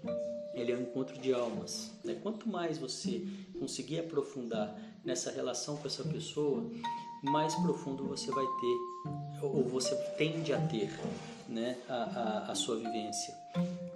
ele 0.53 0.71
é 0.71 0.77
um 0.77 0.81
encontro 0.81 1.19
de 1.19 1.33
almas. 1.33 1.91
Né? 2.03 2.17
Quanto 2.21 2.47
mais 2.47 2.77
você 2.77 3.25
conseguir 3.59 3.99
aprofundar 3.99 4.77
nessa 5.03 5.31
relação 5.31 5.77
com 5.77 5.87
essa 5.87 6.03
pessoa, 6.03 6.69
mais 7.23 7.55
profundo 7.55 8.05
você 8.05 8.29
vai 8.31 8.45
ter, 8.45 9.41
ou 9.43 9.63
você 9.63 9.95
tende 10.17 10.53
a 10.53 10.61
ter, 10.67 10.91
né, 11.49 11.77
a, 11.89 11.95
a, 11.95 12.51
a 12.51 12.55
sua 12.55 12.77
vivência. 12.77 13.33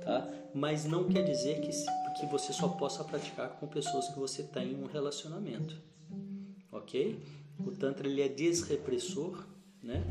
Tá? 0.03 0.27
Mas 0.53 0.85
não 0.85 1.07
quer 1.07 1.23
dizer 1.23 1.61
que, 1.61 1.69
que 2.19 2.25
você 2.25 2.51
só 2.51 2.67
possa 2.67 3.03
praticar 3.03 3.49
com 3.59 3.67
pessoas 3.67 4.07
que 4.09 4.19
você 4.19 4.43
tem 4.43 4.75
um 4.75 4.87
relacionamento 4.87 5.75
ok? 6.75 7.19
O 7.59 7.71
Tantra 7.71 8.07
ele 8.07 8.21
é 8.21 8.27
desrepressor, 8.27 9.45
né? 9.81 10.03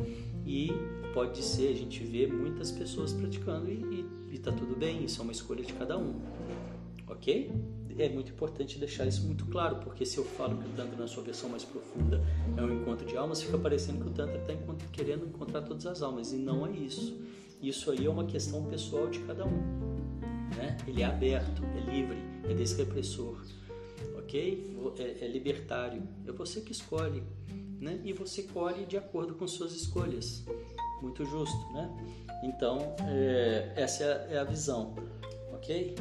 E 0.46 0.70
pode 1.12 1.42
ser, 1.42 1.68
a 1.68 1.76
gente 1.76 2.02
vê 2.04 2.26
muitas 2.26 2.70
pessoas 2.72 3.12
praticando 3.12 3.70
e, 3.70 4.00
e, 4.00 4.03
e 4.34 4.38
tá 4.38 4.52
tudo 4.52 4.76
bem, 4.76 5.04
isso 5.04 5.20
é 5.20 5.22
uma 5.22 5.32
escolha 5.32 5.64
de 5.64 5.72
cada 5.72 5.96
um, 5.96 6.20
ok? 7.08 7.50
É 7.96 8.08
muito 8.08 8.32
importante 8.32 8.78
deixar 8.78 9.06
isso 9.06 9.24
muito 9.24 9.46
claro, 9.46 9.76
porque 9.76 10.04
se 10.04 10.18
eu 10.18 10.24
falo 10.24 10.56
que 10.56 10.68
o 10.68 10.72
Tantra 10.72 10.96
na 10.96 11.06
sua 11.06 11.22
versão 11.22 11.48
mais 11.48 11.64
profunda 11.64 12.20
é 12.56 12.60
um 12.60 12.80
encontro 12.80 13.06
de 13.06 13.16
almas, 13.16 13.40
fica 13.40 13.56
parecendo 13.56 14.02
que 14.02 14.10
o 14.10 14.12
Tantra 14.12 14.38
está 14.38 14.54
querendo 14.90 15.26
encontrar 15.26 15.62
todas 15.62 15.86
as 15.86 16.02
almas, 16.02 16.32
e 16.32 16.36
não 16.36 16.66
é 16.66 16.72
isso. 16.72 17.16
Isso 17.62 17.90
aí 17.90 18.04
é 18.04 18.10
uma 18.10 18.24
questão 18.24 18.64
pessoal 18.64 19.08
de 19.08 19.20
cada 19.20 19.46
um. 19.46 19.56
Né? 20.56 20.76
Ele 20.88 21.02
é 21.02 21.04
aberto, 21.04 21.62
é 21.64 21.90
livre, 21.90 22.18
é 22.50 22.52
desrepressor 22.52 23.40
ok? 24.24 24.76
É, 24.98 25.24
é 25.24 25.28
libertário. 25.28 26.02
É 26.26 26.32
você 26.32 26.60
que 26.60 26.72
escolhe, 26.72 27.22
né? 27.80 28.00
E 28.04 28.12
você 28.12 28.42
colhe 28.42 28.84
de 28.86 28.96
acordo 28.96 29.34
com 29.34 29.46
suas 29.46 29.72
escolhas. 29.72 30.44
Muito 31.00 31.24
justo, 31.24 31.72
né? 31.72 31.90
Então, 32.44 32.94
é, 33.08 33.72
essa 33.74 34.04
é 34.04 34.38
a 34.38 34.44
visão, 34.44 34.94
ok? 35.54 35.94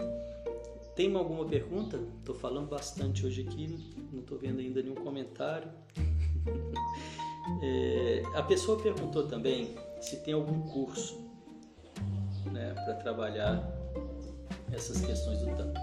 Tem 0.93 1.15
alguma 1.15 1.45
pergunta? 1.45 1.97
Estou 2.19 2.35
falando 2.35 2.67
bastante 2.67 3.25
hoje 3.25 3.41
aqui, 3.47 3.79
não 4.11 4.19
estou 4.19 4.37
vendo 4.37 4.59
ainda 4.59 4.81
nenhum 4.83 4.95
comentário. 4.95 5.71
é, 7.63 8.23
a 8.35 8.43
pessoa 8.43 8.77
perguntou 8.81 9.25
também 9.25 9.73
se 10.01 10.17
tem 10.17 10.33
algum 10.33 10.61
curso 10.63 11.17
né, 12.51 12.73
para 12.73 12.95
trabalhar 12.95 13.65
essas 14.73 14.99
questões 14.99 15.39
do 15.39 15.55
tanto. 15.55 15.79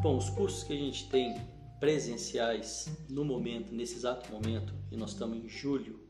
Bom, 0.00 0.16
os 0.16 0.30
cursos 0.30 0.62
que 0.62 0.72
a 0.72 0.76
gente 0.76 1.08
tem 1.08 1.36
presenciais 1.80 2.88
no 3.10 3.24
momento, 3.24 3.74
nesse 3.74 3.96
exato 3.96 4.30
momento, 4.30 4.72
e 4.92 4.96
nós 4.96 5.10
estamos 5.10 5.36
em 5.36 5.48
julho 5.48 6.00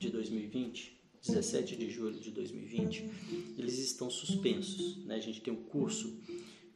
de 0.00 0.10
2020, 0.10 0.93
17 1.26 1.76
de 1.76 1.90
julho 1.90 2.20
de 2.20 2.30
2020, 2.30 3.10
eles 3.56 3.78
estão 3.78 4.10
suspensos. 4.10 5.04
Né? 5.04 5.14
A 5.16 5.20
gente 5.20 5.40
tem 5.40 5.52
um 5.52 5.62
curso 5.64 6.18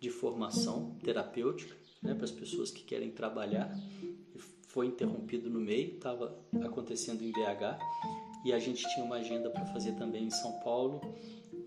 de 0.01 0.11
formação 0.11 0.97
terapêutica 1.03 1.77
né, 2.03 2.15
para 2.15 2.25
as 2.25 2.31
pessoas 2.31 2.71
que 2.71 2.83
querem 2.83 3.11
trabalhar. 3.11 3.71
Foi 4.69 4.87
interrompido 4.87 5.51
no 5.51 5.61
meio, 5.61 5.95
estava 5.95 6.39
acontecendo 6.63 7.23
em 7.23 7.33
BH 7.33 7.79
e 8.45 8.53
a 8.53 8.59
gente 8.59 8.87
tinha 8.95 9.05
uma 9.05 9.17
agenda 9.17 9.51
para 9.51 9.67
fazer 9.67 9.93
também 9.93 10.25
em 10.25 10.31
São 10.31 10.53
Paulo 10.61 11.01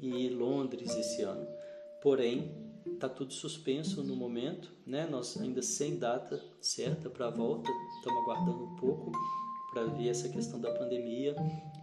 e 0.01 0.29
Londres 0.29 0.95
esse 0.95 1.21
ano. 1.21 1.45
Porém, 2.01 2.51
está 2.93 3.07
tudo 3.09 3.33
suspenso 3.33 4.03
no 4.03 4.15
momento, 4.15 4.71
né? 4.85 5.05
Nós 5.05 5.39
ainda 5.39 5.61
sem 5.61 5.97
data 5.97 6.43
certa 6.59 7.09
para 7.09 7.27
a 7.27 7.29
volta, 7.29 7.69
estamos 7.97 8.23
aguardando 8.23 8.63
um 8.63 8.75
pouco 8.75 9.11
para 9.71 9.85
ver 9.85 10.09
essa 10.09 10.29
questão 10.29 10.59
da 10.59 10.71
pandemia 10.71 11.35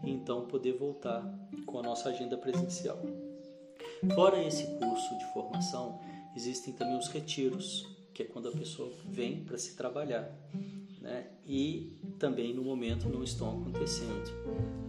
e 0.04 0.10
então 0.10 0.46
poder 0.46 0.72
voltar 0.72 1.22
com 1.66 1.78
a 1.78 1.82
nossa 1.82 2.08
agenda 2.08 2.36
presencial. 2.36 3.00
Fora 4.14 4.42
esse 4.42 4.64
curso 4.78 5.18
de 5.18 5.32
formação, 5.32 6.00
existem 6.36 6.72
também 6.72 6.96
os 6.96 7.08
retiros, 7.08 7.86
que 8.14 8.22
é 8.22 8.26
quando 8.26 8.48
a 8.48 8.52
pessoa 8.52 8.90
vem 9.06 9.44
para 9.44 9.58
se 9.58 9.76
trabalhar, 9.76 10.32
né? 11.00 11.26
E 11.46 11.96
também 12.18 12.54
no 12.54 12.62
momento 12.62 13.08
não 13.08 13.22
estão 13.22 13.60
acontecendo, 13.60 14.30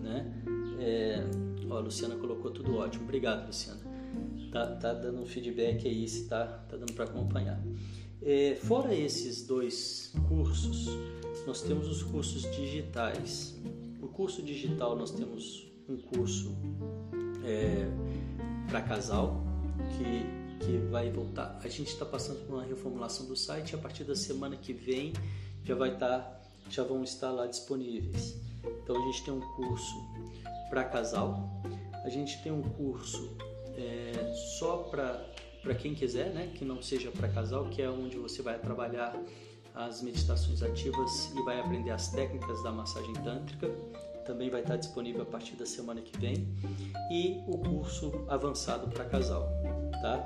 né? 0.01 0.43
É, 0.79 1.23
ó, 1.69 1.77
a 1.77 1.79
Luciana 1.79 2.15
colocou 2.15 2.51
tudo 2.51 2.75
ótimo. 2.77 3.03
Obrigado, 3.03 3.47
Luciana. 3.47 3.81
Tá, 4.51 4.75
tá 4.75 4.93
dando 4.93 5.21
um 5.21 5.25
feedback 5.25 5.87
aí 5.87 6.07
se 6.07 6.27
tá, 6.27 6.45
tá 6.45 6.77
dando 6.77 6.93
para 6.93 7.05
acompanhar. 7.05 7.61
É, 8.21 8.55
fora 8.55 8.93
esses 8.93 9.45
dois 9.45 10.13
cursos, 10.27 10.87
nós 11.45 11.61
temos 11.61 11.87
os 11.87 12.03
cursos 12.03 12.43
digitais. 12.55 13.55
Curso 14.19 14.41
digital 14.41 14.97
nós 14.97 15.11
temos 15.11 15.65
um 15.87 15.95
curso 15.95 16.53
é, 17.41 17.87
para 18.67 18.81
casal 18.81 19.41
que, 19.97 20.65
que 20.65 20.77
vai 20.89 21.09
voltar. 21.09 21.57
A 21.63 21.69
gente 21.69 21.87
está 21.87 22.05
passando 22.05 22.45
por 22.45 22.55
uma 22.55 22.65
reformulação 22.65 23.27
do 23.27 23.35
site. 23.37 23.71
E 23.71 23.75
a 23.75 23.77
partir 23.77 24.03
da 24.03 24.17
semana 24.17 24.57
que 24.57 24.73
vem 24.73 25.13
já 25.63 25.73
vai 25.73 25.93
estar, 25.93 26.19
tá, 26.19 26.41
já 26.69 26.83
vão 26.83 27.01
estar 27.01 27.31
lá 27.31 27.47
disponíveis. 27.47 28.35
Então 28.83 29.01
a 29.01 29.05
gente 29.05 29.23
tem 29.23 29.33
um 29.33 29.39
curso 29.39 29.95
para 30.69 30.83
casal, 30.83 31.49
a 32.03 32.09
gente 32.09 32.43
tem 32.43 32.51
um 32.51 32.61
curso 32.61 33.37
é, 33.77 34.33
só 34.59 34.79
para 34.91 35.75
quem 35.75 35.95
quiser, 35.95 36.33
né, 36.33 36.51
que 36.53 36.65
não 36.65 36.81
seja 36.81 37.09
para 37.09 37.29
casal, 37.29 37.69
que 37.69 37.81
é 37.81 37.89
onde 37.89 38.17
você 38.17 38.41
vai 38.41 38.59
trabalhar 38.59 39.17
as 39.73 40.01
meditações 40.01 40.61
ativas 40.61 41.31
e 41.33 41.41
vai 41.43 41.57
aprender 41.57 41.91
as 41.91 42.09
técnicas 42.11 42.61
da 42.63 42.71
massagem 42.73 43.13
tântrica. 43.13 43.73
Também 44.29 44.47
vai 44.47 44.61
estar 44.61 44.75
disponível 44.75 45.23
a 45.23 45.25
partir 45.25 45.55
da 45.55 45.65
semana 45.65 46.01
que 46.03 46.15
vem 46.19 46.47
e 47.11 47.43
o 47.47 47.57
curso 47.57 48.11
avançado 48.27 48.87
para 48.87 49.03
casal, 49.03 49.49
tá? 50.03 50.23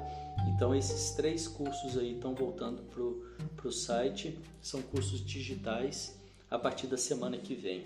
Então 0.49 0.75
esses 0.75 1.11
três 1.11 1.47
cursos 1.47 1.97
aí 1.97 2.15
estão 2.15 2.35
voltando 2.35 2.83
para 2.83 3.65
o 3.65 3.71
site, 3.71 4.37
são 4.61 4.81
cursos 4.81 5.25
digitais 5.25 6.19
a 6.51 6.59
partir 6.59 6.87
da 6.87 6.97
semana 6.97 7.37
que 7.37 7.55
vem. 7.55 7.85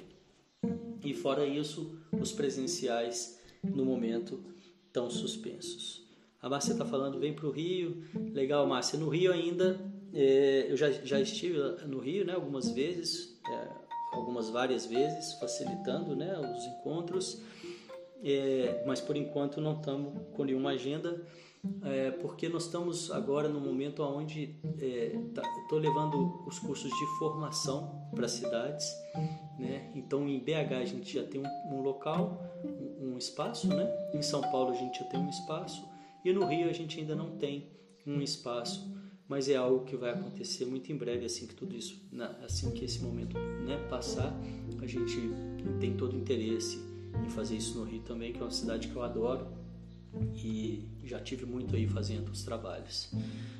E 1.05 1.13
fora 1.13 1.45
isso, 1.45 1.95
os 2.11 2.31
presenciais 2.31 3.39
no 3.63 3.85
momento 3.85 4.43
estão 4.87 5.11
suspensos. 5.11 6.03
A 6.41 6.49
Márcia 6.49 6.71
está 6.71 6.83
falando, 6.83 7.19
vem 7.19 7.35
para 7.35 7.45
o 7.45 7.51
Rio. 7.51 8.03
Legal, 8.33 8.65
Márcia. 8.65 8.97
No 8.97 9.07
Rio 9.07 9.31
ainda, 9.31 9.79
é, 10.11 10.65
eu 10.67 10.75
já, 10.75 10.89
já 10.91 11.21
estive 11.21 11.59
no 11.85 11.99
Rio 11.99 12.25
né, 12.25 12.33
algumas 12.33 12.71
vezes, 12.71 13.39
é, 13.47 13.86
algumas 14.17 14.49
várias 14.49 14.85
vezes, 14.85 15.33
facilitando 15.33 16.15
né, 16.15 16.37
os 16.39 16.65
encontros. 16.65 17.41
É, 18.23 18.83
mas 18.85 18.99
por 18.99 19.15
enquanto 19.15 19.61
não 19.61 19.73
estamos 19.73 20.13
com 20.35 20.43
nenhuma 20.43 20.71
agenda, 20.71 21.23
é, 21.83 22.11
porque 22.11 22.49
nós 22.49 22.65
estamos 22.65 23.11
agora 23.11 23.47
no 23.47 23.59
momento 23.59 24.03
onde 24.03 24.55
estou 24.63 24.79
é, 24.79 25.11
tá, 25.33 25.75
levando 25.75 26.43
os 26.45 26.59
cursos 26.59 26.89
de 26.89 27.05
formação 27.19 28.09
para 28.15 28.27
cidades. 28.27 28.87
Né? 29.59 29.91
Então 29.95 30.27
em 30.27 30.39
BH 30.39 30.73
a 30.81 30.85
gente 30.85 31.13
já 31.13 31.23
tem 31.23 31.41
um, 31.41 31.75
um 31.75 31.81
local, 31.81 32.41
um, 32.63 33.13
um 33.13 33.17
espaço, 33.17 33.67
né? 33.67 33.87
em 34.13 34.21
São 34.21 34.41
Paulo 34.41 34.71
a 34.71 34.75
gente 34.75 34.99
já 34.99 35.05
tem 35.05 35.19
um 35.19 35.29
espaço 35.29 35.87
e 36.23 36.33
no 36.33 36.45
Rio 36.45 36.69
a 36.69 36.73
gente 36.73 36.99
ainda 36.99 37.15
não 37.15 37.37
tem 37.37 37.67
um 38.05 38.21
espaço, 38.21 38.87
mas 39.27 39.49
é 39.49 39.55
algo 39.55 39.83
que 39.85 39.95
vai 39.95 40.11
acontecer 40.11 40.65
muito 40.65 40.91
em 40.91 40.95
breve, 40.95 41.25
assim 41.25 41.45
que 41.45 41.53
tudo 41.53 41.75
isso, 41.75 42.01
assim 42.43 42.71
que 42.71 42.85
esse 42.85 42.99
momento 42.99 43.37
né, 43.37 43.77
passar, 43.89 44.33
a 44.81 44.87
gente 44.87 45.31
tem 45.79 45.95
todo 45.95 46.13
o 46.13 46.17
interesse 46.17 46.79
em 47.25 47.29
fazer 47.29 47.57
isso 47.57 47.77
no 47.77 47.85
Rio 47.85 48.01
também, 48.01 48.31
que 48.31 48.39
é 48.39 48.41
uma 48.41 48.51
cidade 48.51 48.87
que 48.87 48.95
eu 48.95 49.03
adoro 49.03 49.47
e 50.35 50.87
já 51.03 51.19
tive 51.19 51.45
muito 51.45 51.75
aí 51.75 51.87
fazendo 51.87 52.29
os 52.29 52.43
trabalhos. 52.43 53.11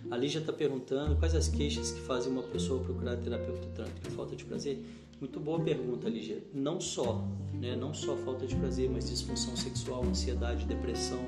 A 0.10 0.18
Lígia 0.18 0.40
está 0.40 0.54
perguntando 0.54 1.16
quais 1.18 1.36
as 1.36 1.48
queixas 1.48 1.92
que 1.92 2.00
fazem 2.02 2.32
uma 2.32 2.44
pessoa 2.44 2.82
procurar 2.84 3.18
terapeuta 3.18 3.68
tântrico. 3.76 4.12
Falta 4.12 4.36
de 4.36 4.46
prazer? 4.46 4.84
Muito 5.20 5.40
boa 5.40 5.60
pergunta, 5.60 6.08
Lígia. 6.08 6.44
Não 6.54 6.80
só, 6.80 7.28
né? 7.54 7.76
Não 7.76 7.94
só 7.94 8.16
falta 8.18 8.46
de 8.46 8.56
prazer, 8.56 8.90
mas 8.90 9.10
disfunção 9.10 9.56
sexual, 9.56 10.04
ansiedade, 10.04 10.66
depressão, 10.66 11.20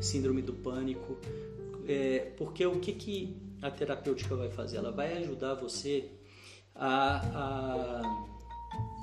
síndrome 0.00 0.42
do 0.42 0.54
pânico. 0.54 1.18
É, 1.86 2.32
porque 2.36 2.66
o 2.66 2.80
que, 2.80 2.92
que 2.92 3.36
a 3.62 3.70
terapêutica 3.70 4.34
vai 4.36 4.50
fazer? 4.50 4.78
Ela 4.78 4.92
vai 4.92 5.16
ajudar 5.18 5.54
você 5.54 6.10
a, 6.74 7.16
a, 7.34 8.26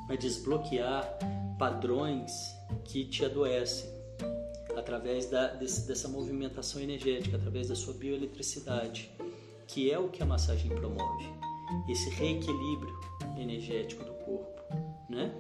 a 0.10 0.16
desbloquear 0.16 1.18
padrões 1.58 2.32
que 2.84 3.06
te 3.06 3.26
adoecem 3.26 3.90
através 4.76 5.30
da, 5.30 5.48
desse, 5.48 5.88
dessa 5.88 6.08
movimentação 6.08 6.82
energética, 6.82 7.38
através 7.38 7.70
da 7.70 7.76
sua 7.76 7.94
bioeletricidade, 7.94 9.12
que 9.68 9.92
é 9.92 9.98
o 9.98 10.10
que 10.10 10.22
a 10.22 10.26
massagem 10.26 10.70
promove. 10.70 11.26
Esse 11.90 12.10
reequilíbrio 12.10 12.94
energético 13.38 14.04
do 14.04 14.14
corpo, 14.14 14.62
né? 15.10 15.34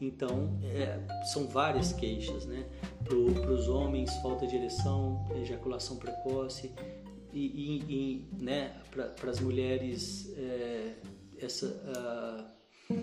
Então, 0.00 0.58
é, 0.64 0.98
são 1.32 1.46
várias 1.46 1.92
queixas, 1.92 2.44
né? 2.44 2.66
Para 3.04 3.16
os 3.16 3.68
homens, 3.68 4.12
falta 4.16 4.46
de 4.46 4.56
ereção, 4.56 5.24
ejaculação 5.36 5.96
precoce, 5.96 6.74
e, 7.32 7.78
e, 7.88 8.24
né, 8.42 8.80
para 8.90 9.30
as 9.30 9.40
mulheres, 9.40 10.32
é, 10.36 10.94
essa, 11.38 11.66
uh, 11.66 12.94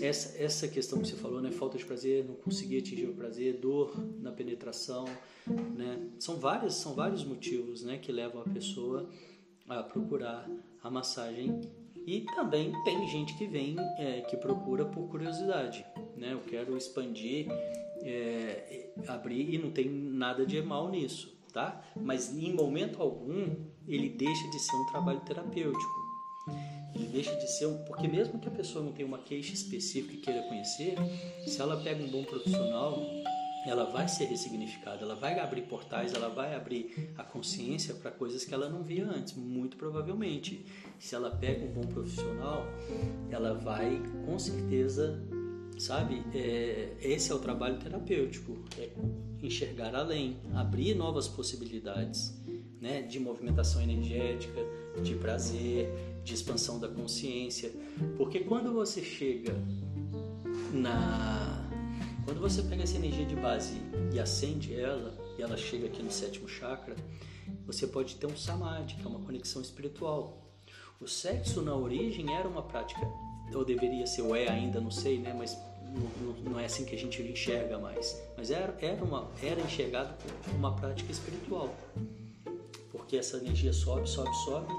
essa, 0.00 0.36
essa 0.38 0.68
questão 0.68 1.00
que 1.00 1.08
você 1.08 1.16
falou, 1.16 1.40
né? 1.40 1.50
Falta 1.50 1.78
de 1.78 1.84
prazer, 1.84 2.24
não 2.24 2.34
conseguir 2.34 2.78
atingir 2.78 3.06
o 3.06 3.14
prazer, 3.14 3.58
dor 3.58 3.94
na 4.20 4.30
penetração, 4.30 5.06
né? 5.46 6.08
São, 6.18 6.36
várias, 6.36 6.74
são 6.74 6.94
vários 6.94 7.24
motivos 7.24 7.82
né, 7.82 7.98
que 7.98 8.12
levam 8.12 8.42
a 8.42 8.44
pessoa 8.44 9.08
a 9.68 9.82
procurar 9.82 10.48
a 10.82 10.90
massagem 10.90 11.60
e 12.06 12.22
também 12.22 12.72
tem 12.84 13.06
gente 13.08 13.36
que 13.36 13.46
vem, 13.46 13.76
é, 13.98 14.22
que 14.22 14.36
procura 14.36 14.84
por 14.84 15.08
curiosidade, 15.08 15.84
né? 16.16 16.32
Eu 16.32 16.40
quero 16.40 16.76
expandir, 16.76 17.46
é, 18.02 18.90
abrir 19.06 19.54
e 19.54 19.58
não 19.58 19.70
tem 19.70 19.88
nada 19.88 20.46
de 20.46 20.60
mal 20.62 20.90
nisso, 20.90 21.37
tá? 21.58 21.80
Mas 21.96 22.32
em 22.32 22.54
momento 22.54 23.02
algum 23.02 23.56
ele 23.88 24.10
deixa 24.10 24.48
de 24.48 24.60
ser 24.60 24.76
um 24.76 24.86
trabalho 24.86 25.20
terapêutico. 25.20 26.08
Ele 26.94 27.06
deixa 27.08 27.34
de 27.34 27.50
ser 27.50 27.66
um, 27.66 27.84
porque 27.84 28.06
mesmo 28.06 28.38
que 28.38 28.46
a 28.46 28.50
pessoa 28.50 28.84
não 28.84 28.92
tenha 28.92 29.08
uma 29.08 29.18
queixa 29.18 29.52
específica 29.52 30.14
e 30.14 30.18
queira 30.18 30.42
conhecer, 30.42 30.94
se 31.46 31.60
ela 31.60 31.76
pega 31.82 32.02
um 32.02 32.08
bom 32.08 32.22
profissional 32.22 32.96
ela 33.66 33.84
vai 33.84 34.08
ser 34.08 34.24
ressignificada, 34.26 35.02
ela 35.02 35.14
vai 35.14 35.38
abrir 35.38 35.62
portais, 35.62 36.14
ela 36.14 36.28
vai 36.28 36.54
abrir 36.54 37.12
a 37.18 37.22
consciência 37.22 37.92
para 37.94 38.10
coisas 38.10 38.44
que 38.44 38.54
ela 38.54 38.68
não 38.68 38.82
via 38.82 39.04
antes, 39.04 39.34
muito 39.34 39.76
provavelmente. 39.76 40.64
Se 40.98 41.14
ela 41.14 41.30
pega 41.30 41.66
um 41.66 41.72
bom 41.72 41.86
profissional, 41.86 42.64
ela 43.30 43.52
vai 43.52 44.00
com 44.24 44.38
certeza, 44.38 45.20
sabe? 45.78 46.22
É, 46.34 46.96
esse 47.00 47.30
é 47.30 47.34
o 47.34 47.38
trabalho 47.38 47.78
terapêutico, 47.78 48.58
é 48.76 48.90
enxergar 49.42 49.94
além, 49.94 50.36
abrir 50.54 50.94
novas 50.94 51.28
possibilidades, 51.28 52.34
né? 52.80 53.02
De 53.02 53.18
movimentação 53.18 53.80
energética, 53.82 54.60
de 55.02 55.14
prazer, 55.14 55.88
de 56.24 56.34
expansão 56.34 56.78
da 56.78 56.88
consciência, 56.88 57.72
porque 58.16 58.40
quando 58.40 58.72
você 58.72 59.02
chega 59.02 59.54
na 60.72 61.64
quando 62.24 62.40
você 62.40 62.62
pega 62.62 62.82
essa 62.82 62.96
energia 62.96 63.24
de 63.24 63.34
base 63.34 63.80
e 64.12 64.20
acende 64.20 64.74
ela, 64.74 65.16
e 65.38 65.42
ela 65.42 65.56
chega 65.56 65.86
aqui 65.86 66.02
no 66.02 66.10
sétimo 66.10 66.46
chakra, 66.46 66.94
você 67.64 67.86
pode 67.86 68.16
ter 68.16 68.26
um 68.26 68.36
samadhi, 68.36 68.96
que 68.96 69.06
é 69.06 69.08
uma 69.08 69.20
conexão 69.20 69.62
espiritual. 69.62 70.46
O 71.00 71.06
sexo 71.08 71.62
na 71.62 71.74
origem 71.74 72.34
era 72.34 72.46
uma 72.46 72.62
prática, 72.62 73.00
ou 73.54 73.64
deveria 73.64 74.06
ser, 74.06 74.22
ou 74.22 74.34
é 74.34 74.48
ainda, 74.48 74.80
não 74.80 74.90
sei, 74.90 75.18
né? 75.18 75.34
Mas 75.36 75.58
não, 75.92 76.52
não 76.52 76.60
é 76.60 76.64
assim 76.64 76.84
que 76.84 76.94
a 76.94 76.98
gente 76.98 77.22
enxerga 77.22 77.78
mais. 77.78 78.20
Mas 78.36 78.50
era, 78.50 78.74
era, 78.80 79.02
uma, 79.02 79.30
era 79.42 79.60
enxergado 79.60 80.14
como 80.44 80.58
uma 80.58 80.74
prática 80.74 81.10
espiritual. 81.10 81.74
Porque 82.92 83.16
essa 83.16 83.38
energia 83.38 83.72
sobe, 83.72 84.08
sobe, 84.08 84.34
sobe, 84.44 84.72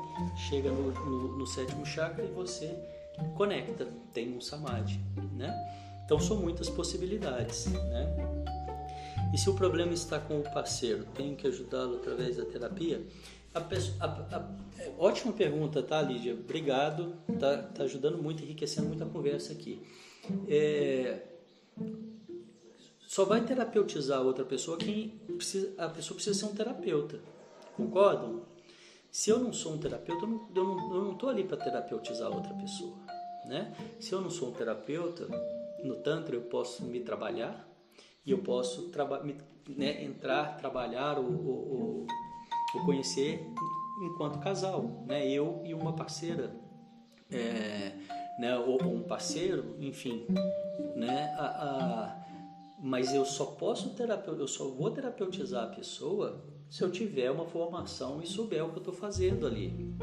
chega 0.50 0.72
no, 0.72 0.92
no, 0.92 1.38
no 1.38 1.48
sétimo 1.48 1.86
chakra 1.86 2.24
e 2.24 2.28
você 2.28 2.76
conecta, 3.36 3.88
tem 4.14 4.36
um 4.36 4.42
samadhi, 4.42 5.00
né? 5.36 5.54
Então 6.06 6.20
são 6.20 6.38
muitas 6.38 6.70
possibilidades, 6.70 7.68
né? 7.68 8.08
E 9.34 9.38
se 9.38 9.50
o 9.50 9.54
problema 9.54 9.94
está 9.94 10.20
com 10.20 10.40
o 10.40 10.44
parceiro, 10.44 11.06
tenho 11.14 11.36
que 11.36 11.46
ajudá-lo 11.48 11.98
através 11.98 12.38
da 12.38 12.46
terapia? 12.46 13.02
A 13.54 13.60
a, 13.60 14.06
a, 14.38 14.56
é, 14.78 14.94
ótima 14.98 15.34
pergunta, 15.34 15.82
tá, 15.82 16.02
Lídia? 16.02 16.34
Obrigado. 16.34 17.16
Tá, 17.40 17.58
tá 17.58 17.84
ajudando 17.84 18.22
muito, 18.22 18.44
enriquecendo 18.44 18.88
muito 18.88 19.04
a 19.04 19.08
conversa 19.08 19.54
aqui. 19.54 19.82
É, 20.48 21.24
só 23.08 23.26
vai 23.26 23.44
terapeutizar 23.44 24.22
outra 24.22 24.46
pessoa 24.46 24.78
quem 24.78 25.10
precisa, 25.36 25.74
a 25.78 25.90
pessoa 25.90 26.16
precisa 26.16 26.38
ser 26.38 26.46
um 26.46 26.56
terapeuta. 26.56 27.20
Concordam? 27.76 28.44
Se 29.12 29.32
eu 29.32 29.40
não 29.40 29.52
sou 29.52 29.74
um 29.74 29.78
terapeuta, 29.80 30.26
eu 30.56 30.62
não 30.62 31.14
estou 31.14 31.30
ali 31.30 31.44
para 31.44 31.58
terapeutizar 31.58 32.32
outra 32.32 32.54
pessoa. 32.54 32.96
Né? 33.46 33.76
Se 34.00 34.14
eu 34.14 34.22
não 34.22 34.30
sou 34.30 34.50
um 34.50 34.52
terapeuta, 34.52 35.28
no 35.84 35.96
Tantra 35.96 36.36
eu 36.36 36.42
posso 36.42 36.84
me 36.86 37.00
trabalhar 37.00 37.68
e 38.24 38.30
eu 38.30 38.38
posso 38.40 38.90
traba 38.90 39.24
né, 39.68 40.04
entrar, 40.04 40.58
trabalhar 40.58 41.18
ou, 41.18 42.06
conhecer 42.72 43.52
enquanto 44.02 44.40
casal, 44.40 45.04
né? 45.06 45.28
eu 45.28 45.62
e 45.66 45.74
uma 45.74 45.94
parceira. 45.94 46.56
É, 47.32 47.92
né, 48.40 48.58
ou 48.58 48.82
um 48.82 49.04
parceiro, 49.04 49.76
enfim, 49.80 50.26
né, 50.96 51.32
a, 51.38 51.46
a, 51.46 52.26
mas 52.82 53.14
eu 53.14 53.24
só 53.24 53.46
posso 53.46 53.90
terapeutar, 53.90 54.40
eu 54.40 54.48
só 54.48 54.68
vou 54.70 54.90
terapeutizar 54.90 55.66
a 55.66 55.68
pessoa 55.68 56.44
se 56.70 56.84
eu 56.84 56.90
tiver 56.90 57.30
uma 57.30 57.46
formação 57.46 58.22
e 58.22 58.28
souber 58.28 58.64
o 58.64 58.70
que 58.70 58.76
eu 58.76 58.80
estou 58.80 58.94
fazendo 58.94 59.46
ali. 59.46 59.94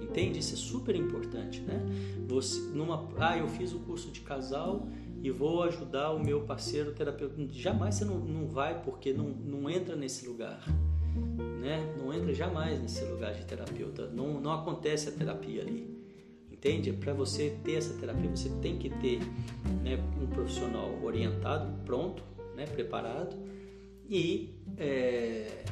Entende? 0.00 0.38
Isso 0.38 0.54
é 0.54 0.56
super 0.56 0.96
importante, 0.96 1.60
né? 1.60 1.84
Você, 2.26 2.60
numa, 2.70 3.06
ah, 3.18 3.36
eu 3.36 3.48
fiz 3.48 3.72
o 3.72 3.80
curso 3.80 4.10
de 4.10 4.20
casal 4.20 4.88
e 5.22 5.30
vou 5.30 5.62
ajudar 5.64 6.12
o 6.12 6.18
meu 6.18 6.42
parceiro 6.42 6.94
terapeuta. 6.94 7.34
Jamais 7.50 7.96
você 7.96 8.04
não, 8.04 8.18
não 8.18 8.46
vai 8.46 8.82
porque 8.82 9.12
não, 9.12 9.24
não 9.24 9.68
entra 9.68 9.94
nesse 9.94 10.26
lugar, 10.26 10.64
né? 11.16 11.94
Não 11.98 12.12
entra 12.12 12.32
jamais 12.32 12.80
nesse 12.80 13.04
lugar 13.04 13.34
de 13.34 13.44
terapeuta. 13.44 14.06
Não, 14.08 14.40
não 14.40 14.52
acontece 14.52 15.08
a 15.08 15.12
terapia 15.12 15.62
ali. 15.62 15.96
Entende? 16.50 16.92
Para 16.92 17.12
você 17.12 17.58
ter 17.62 17.74
essa 17.74 17.94
terapia, 17.94 18.30
você 18.30 18.48
tem 18.62 18.78
que 18.78 18.88
ter 18.88 19.20
né, 19.82 19.98
um 20.20 20.26
profissional 20.26 20.90
orientado, 21.02 21.70
pronto, 21.84 22.22
né, 22.56 22.64
preparado 22.66 23.36
e 24.08 24.54
é, 24.78 25.64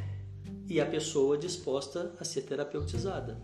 e 0.68 0.80
a 0.80 0.86
pessoa 0.86 1.36
disposta 1.36 2.14
a 2.18 2.24
ser 2.24 2.42
terapeutizada. 2.42 3.40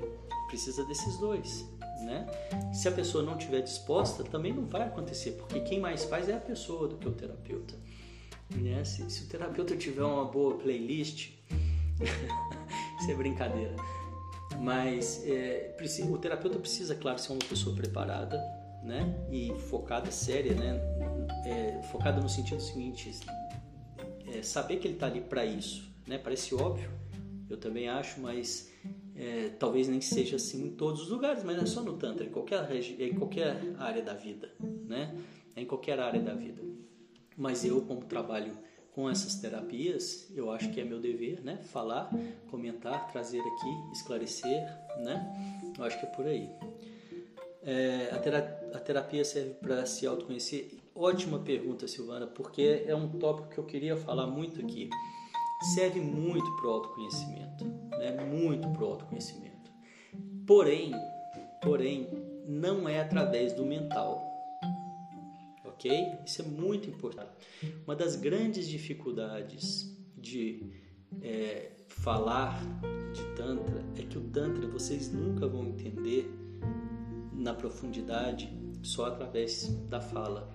Precisa 0.48 0.84
desses 0.84 1.18
dois, 1.18 1.66
né? 2.04 2.26
Se 2.72 2.88
a 2.88 2.92
pessoa 2.92 3.22
não 3.22 3.36
estiver 3.36 3.60
disposta, 3.60 4.24
também 4.24 4.52
não 4.52 4.66
vai 4.66 4.82
acontecer, 4.82 5.32
porque 5.32 5.60
quem 5.60 5.80
mais 5.80 6.04
faz 6.04 6.28
é 6.28 6.34
a 6.34 6.40
pessoa 6.40 6.88
do 6.88 6.96
que 6.96 7.08
o 7.08 7.12
terapeuta. 7.12 7.74
Né? 8.56 8.84
Se, 8.84 9.08
se 9.10 9.24
o 9.24 9.28
terapeuta 9.28 9.76
tiver 9.76 10.02
uma 10.02 10.24
boa 10.24 10.56
playlist, 10.56 11.30
isso 13.00 13.10
é 13.10 13.14
brincadeira. 13.14 13.74
Mas 14.60 15.22
é, 15.26 15.76
o 16.08 16.18
terapeuta 16.18 16.58
precisa, 16.58 16.94
claro, 16.94 17.18
ser 17.18 17.32
uma 17.32 17.38
pessoa 17.38 17.74
preparada, 17.74 18.38
né? 18.82 19.26
E 19.30 19.52
focada, 19.68 20.10
séria, 20.10 20.54
né? 20.54 20.80
É, 21.46 21.82
focada 21.84 22.20
no 22.20 22.28
sentido 22.28 22.60
seguinte, 22.60 23.18
é, 24.26 24.42
saber 24.42 24.76
que 24.76 24.86
ele 24.86 24.94
está 24.94 25.06
ali 25.06 25.20
para 25.20 25.44
isso, 25.44 25.90
né? 26.06 26.18
Parece 26.18 26.54
óbvio, 26.54 26.90
eu 27.48 27.56
também 27.56 27.88
acho, 27.88 28.20
mas 28.20 28.70
é, 29.16 29.50
talvez 29.58 29.88
nem 29.88 30.00
seja 30.00 30.36
assim 30.36 30.66
em 30.66 30.70
todos 30.70 31.02
os 31.02 31.08
lugares, 31.10 31.42
mas 31.42 31.56
não 31.56 31.64
é 31.64 31.66
só 31.66 31.82
no 31.82 31.96
Tantra, 31.96 32.24
é 32.24 32.28
em 32.28 32.32
qualquer, 32.32 32.70
é 32.70 33.04
em 33.04 33.14
qualquer 33.14 33.60
área 33.78 34.02
da 34.02 34.14
vida, 34.14 34.50
né? 34.86 35.14
É 35.56 35.62
em 35.62 35.66
qualquer 35.66 35.98
área 35.98 36.20
da 36.20 36.34
vida. 36.34 36.62
Mas 37.36 37.64
eu, 37.64 37.80
como 37.82 38.04
trabalho 38.04 38.52
com 39.00 39.08
essas 39.08 39.36
terapias, 39.36 40.28
eu 40.36 40.50
acho 40.50 40.70
que 40.70 40.78
é 40.78 40.84
meu 40.84 41.00
dever, 41.00 41.40
né? 41.42 41.56
Falar, 41.72 42.10
comentar, 42.50 43.10
trazer 43.10 43.40
aqui, 43.40 43.92
esclarecer, 43.92 44.62
né? 44.98 45.72
Eu 45.78 45.84
acho 45.84 45.98
que 45.98 46.04
é 46.04 46.08
por 46.10 46.26
aí. 46.26 46.50
É, 47.62 48.10
a, 48.12 48.18
terapia, 48.18 48.70
a 48.74 48.78
terapia 48.78 49.24
serve 49.24 49.54
para 49.54 49.86
se 49.86 50.06
autoconhecer? 50.06 50.78
Ótima 50.94 51.38
pergunta, 51.38 51.88
Silvana, 51.88 52.26
porque 52.26 52.84
é 52.86 52.94
um 52.94 53.08
tópico 53.08 53.48
que 53.48 53.56
eu 53.56 53.64
queria 53.64 53.96
falar 53.96 54.26
muito 54.26 54.60
aqui 54.60 54.90
serve 55.74 56.00
muito 56.00 56.54
para 56.56 56.68
o 56.68 56.70
autoconhecimento, 56.70 57.64
né? 57.98 58.22
muito 58.24 58.68
para 58.68 58.82
o 58.82 58.86
autoconhecimento. 58.86 59.70
Porém, 60.46 60.92
porém, 61.62 62.06
não 62.46 62.86
é 62.86 63.00
através 63.00 63.54
do 63.54 63.64
mental, 63.64 64.29
ok? 65.80 66.18
Isso 66.26 66.42
é 66.42 66.44
muito 66.44 66.90
importante. 66.90 67.30
Uma 67.86 67.96
das 67.96 68.16
grandes 68.16 68.68
dificuldades 68.68 69.96
de 70.16 70.70
é, 71.22 71.72
falar 71.88 72.62
de 73.14 73.22
Tantra 73.34 73.82
é 73.96 74.02
que 74.02 74.18
o 74.18 74.20
Tantra 74.20 74.66
vocês 74.68 75.10
nunca 75.10 75.48
vão 75.48 75.64
entender 75.64 76.30
na 77.32 77.54
profundidade 77.54 78.52
só 78.82 79.06
através 79.06 79.68
da 79.88 80.00
fala. 80.00 80.54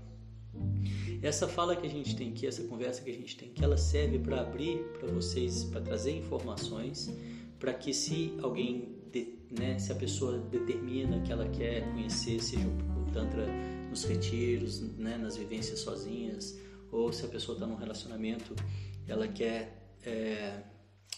Essa 1.22 1.48
fala 1.48 1.76
que 1.76 1.88
a 1.88 1.90
gente 1.90 2.16
tem 2.16 2.30
aqui, 2.30 2.46
essa 2.46 2.64
conversa 2.64 3.02
que 3.02 3.10
a 3.10 3.14
gente 3.14 3.36
tem 3.36 3.50
aqui, 3.50 3.64
ela 3.64 3.78
serve 3.78 4.20
para 4.20 4.42
abrir 4.42 4.78
para 5.00 5.08
vocês, 5.08 5.64
para 5.64 5.82
trazer 5.82 6.16
informações, 6.16 7.12
para 7.60 7.74
que 7.74 7.94
se 7.94 8.34
alguém, 8.44 8.96
né, 9.58 9.80
se 9.80 9.92
a 9.92 9.96
pessoa 9.96 10.38
determina 10.38 11.20
que 11.22 11.32
ela 11.32 11.48
quer 11.50 11.92
conhecer, 11.92 12.40
seja 12.42 12.68
o 12.68 13.12
Tantra 13.12 13.46
nos 13.96 14.04
retiros, 14.04 14.82
né, 14.82 15.18
nas 15.18 15.38
vivências 15.38 15.80
sozinhas, 15.80 16.58
ou 16.92 17.12
se 17.12 17.26
a 17.26 17.30
pessoa 17.30 17.56
está 17.56 17.66
num 17.66 17.76
relacionamento, 17.76 18.56
ela 19.08 19.28
quer. 19.28 19.82
É, 20.06 20.62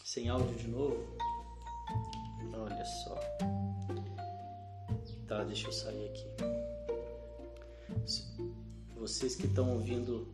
sem 0.06 0.30
áudio 0.30 0.56
de 0.56 0.70
novo? 0.70 1.18
Olha 2.54 2.86
só. 2.86 3.20
Tá, 5.28 5.44
deixa 5.44 5.68
eu 5.68 5.74
sair 5.74 6.08
aqui 6.08 6.58
vocês 9.08 9.38
que 9.38 9.46
estão 9.46 9.72
ouvindo 9.72 10.28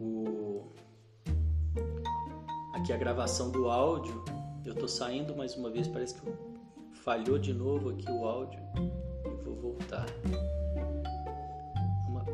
o 0.00 0.72
aqui 2.74 2.92
a 2.92 2.96
gravação 2.96 3.52
do 3.52 3.70
áudio, 3.70 4.24
eu 4.66 4.72
estou 4.72 4.88
saindo 4.88 5.36
mais 5.36 5.54
uma 5.54 5.70
vez, 5.70 5.86
parece 5.86 6.14
que 6.14 6.20
falhou 7.04 7.38
de 7.38 7.52
novo 7.52 7.90
aqui 7.90 8.10
o 8.10 8.26
áudio 8.26 8.58
e 8.76 9.44
vou 9.44 9.54
voltar. 9.54 10.06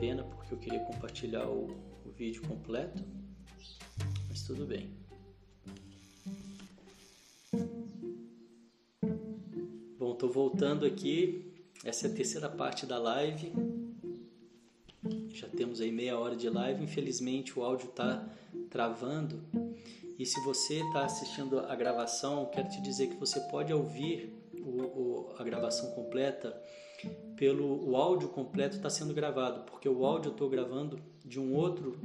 Pena 0.01 0.25
porque 0.25 0.55
eu 0.55 0.57
queria 0.57 0.81
compartilhar 0.81 1.47
o, 1.47 1.67
o 2.07 2.11
vídeo 2.11 2.41
completo, 2.49 3.05
mas 4.27 4.43
tudo 4.45 4.65
bem. 4.65 4.91
Bom, 9.99 10.13
estou 10.13 10.33
voltando 10.33 10.87
aqui. 10.87 11.67
Essa 11.85 12.07
é 12.07 12.11
a 12.11 12.15
terceira 12.15 12.49
parte 12.49 12.87
da 12.87 12.99
live. 12.99 13.53
Já 15.35 15.47
temos 15.49 15.83
aí 15.83 15.93
meia 15.93 16.19
hora 16.19 16.35
de 16.35 16.49
live. 16.49 16.83
Infelizmente 16.83 17.59
o 17.59 17.63
áudio 17.63 17.91
está 17.91 18.27
travando. 18.71 19.45
E 20.19 20.25
se 20.25 20.43
você 20.43 20.81
está 20.81 21.05
assistindo 21.05 21.61
a 21.61 21.77
gravação, 21.77 22.47
quero 22.47 22.71
te 22.71 22.81
dizer 22.81 23.09
que 23.09 23.17
você 23.17 23.39
pode 23.51 23.71
ouvir 23.71 24.33
o, 24.55 24.81
o, 24.81 25.35
a 25.39 25.45
gravação 25.45 25.91
completa 25.91 26.59
pelo 27.37 27.89
o 27.89 27.97
áudio 27.97 28.29
completo 28.29 28.77
está 28.77 28.91
sendo 28.91 29.15
gravado, 29.15 29.63
porque 29.63 29.89
o 29.89 30.05
áudio 30.05 30.29
eu 30.29 30.33
estou 30.33 30.49
gravando 30.49 31.01
de 31.25 31.41
um 31.41 31.55
outro 31.55 31.99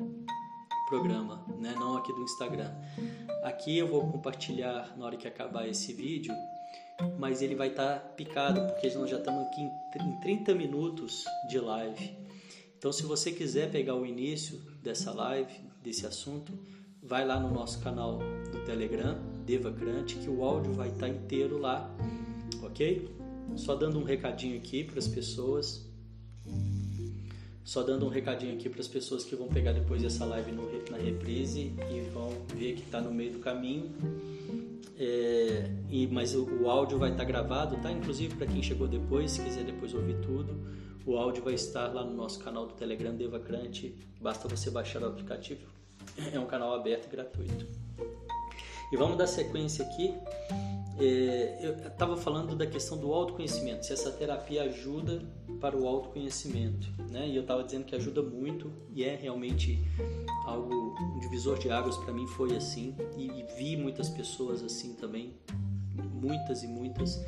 programa, 0.88 1.46
né? 1.60 1.74
não 1.78 1.98
aqui 1.98 2.14
do 2.14 2.22
Instagram. 2.22 2.72
Aqui 3.44 3.78
eu 3.78 3.88
vou 3.88 4.10
compartilhar 4.12 4.96
na 4.98 5.06
hora 5.06 5.18
que 5.18 5.28
acabar 5.28 5.68
esse 5.68 5.94
vídeo, 5.94 6.34
mas 7.20 7.42
ele 7.42 7.56
vai 7.56 7.70
estar 7.70 8.00
tá 8.00 8.10
picado, 8.10 8.62
porque 8.72 8.90
nós 8.94 9.10
já 9.10 9.18
estamos 9.18 9.46
aqui 9.48 9.62
em 9.62 10.20
30 10.22 10.54
minutos 10.54 11.26
de 11.50 11.60
live. 11.60 12.16
Então, 12.78 12.94
se 12.94 13.04
você 13.04 13.32
quiser 13.32 13.72
pegar 13.72 13.96
o 13.96 14.06
início 14.06 14.60
dessa 14.82 15.12
live, 15.12 15.54
desse 15.82 16.06
assunto, 16.06 16.54
vai 17.02 17.26
lá 17.26 17.40
no 17.40 17.52
nosso 17.52 17.82
canal 17.82 18.20
do 18.52 18.64
Telegram, 18.66 19.18
Devacrante, 19.46 20.16
que 20.16 20.30
o 20.30 20.44
áudio 20.44 20.74
vai 20.74 20.90
estar 20.90 21.08
inteiro 21.08 21.58
lá, 21.58 21.90
ok? 22.64 23.25
Só 23.56 23.76
dando 23.76 24.00
um 24.00 24.04
recadinho 24.04 24.58
aqui 24.58 24.84
para 24.84 25.00
as 25.00 25.08
pessoas. 25.08 25.86
Só 27.64 27.82
dando 27.82 28.06
um 28.06 28.10
recadinho 28.10 28.54
aqui 28.54 28.70
para 28.70 28.82
as 28.82 28.88
pessoas 28.88 29.24
que 29.24 29.36
vão 29.36 29.48
pegar 29.48 29.72
depois 29.72 30.04
essa 30.04 30.24
live 30.26 30.52
no, 30.52 30.70
na 30.92 30.98
reprise 30.98 31.74
e 31.92 32.10
vão 32.14 32.30
ver 32.56 32.76
que 32.76 32.84
está 32.84 33.02
no 33.02 33.12
meio 33.12 33.34
do 33.34 33.40
caminho. 33.40 33.92
É, 34.98 35.70
e, 35.90 36.08
mas 36.08 36.36
o, 36.36 36.46
o 36.62 36.70
áudio 36.70 36.98
vai 36.98 37.12
estar 37.12 37.24
gravado, 37.24 37.76
tá? 37.82 37.92
Inclusive 37.92 38.36
para 38.36 38.48
quem 38.48 38.62
chegou 38.62 38.88
depois, 38.88 39.32
se 39.32 39.42
quiser 39.42 39.64
depois 39.64 39.94
ouvir 39.94 40.16
tudo 40.22 40.56
o 41.06 41.18
áudio 41.18 41.44
vai 41.44 41.54
estar 41.54 41.94
lá 41.94 42.04
no 42.04 42.16
nosso 42.16 42.40
canal 42.40 42.66
do 42.66 42.74
Telegram 42.74 43.16
Devacrante. 43.16 43.96
Basta 44.20 44.48
você 44.48 44.72
baixar 44.72 45.04
o 45.04 45.06
aplicativo. 45.06 45.62
É 46.34 46.40
um 46.40 46.48
canal 46.48 46.74
aberto 46.74 47.06
e 47.06 47.10
gratuito. 47.10 47.68
E 48.92 48.98
vamos 48.98 49.18
dar 49.18 49.28
sequência 49.28 49.86
aqui. 49.86 50.14
É, 50.98 51.60
eu 51.62 51.88
estava 51.88 52.16
falando 52.16 52.56
da 52.56 52.66
questão 52.66 52.98
do 52.98 53.14
autoconhecimento, 53.14 53.86
se 53.86 53.92
essa 53.92 54.12
terapia 54.12 54.64
ajuda 54.64 55.22
para 55.60 55.76
o 55.76 55.88
autoconhecimento, 55.88 56.88
né? 57.10 57.28
E 57.28 57.36
eu 57.36 57.42
estava 57.42 57.64
dizendo 57.64 57.86
que 57.86 57.96
ajuda 57.96 58.22
muito 58.22 58.72
e 58.94 59.04
é 59.04 59.16
realmente 59.16 59.80
algo 60.46 60.74
um 60.74 61.20
divisor 61.20 61.58
de 61.58 61.70
águas 61.70 61.98
para 61.98 62.14
mim 62.14 62.28
foi 62.28 62.56
assim 62.56 62.96
e, 63.18 63.28
e 63.28 63.46
vi 63.58 63.76
muitas 63.76 64.10
pessoas 64.10 64.64
assim 64.64 64.94
também 64.94 65.34
muitas 66.26 66.64
e 66.64 66.68
muitas 66.68 67.24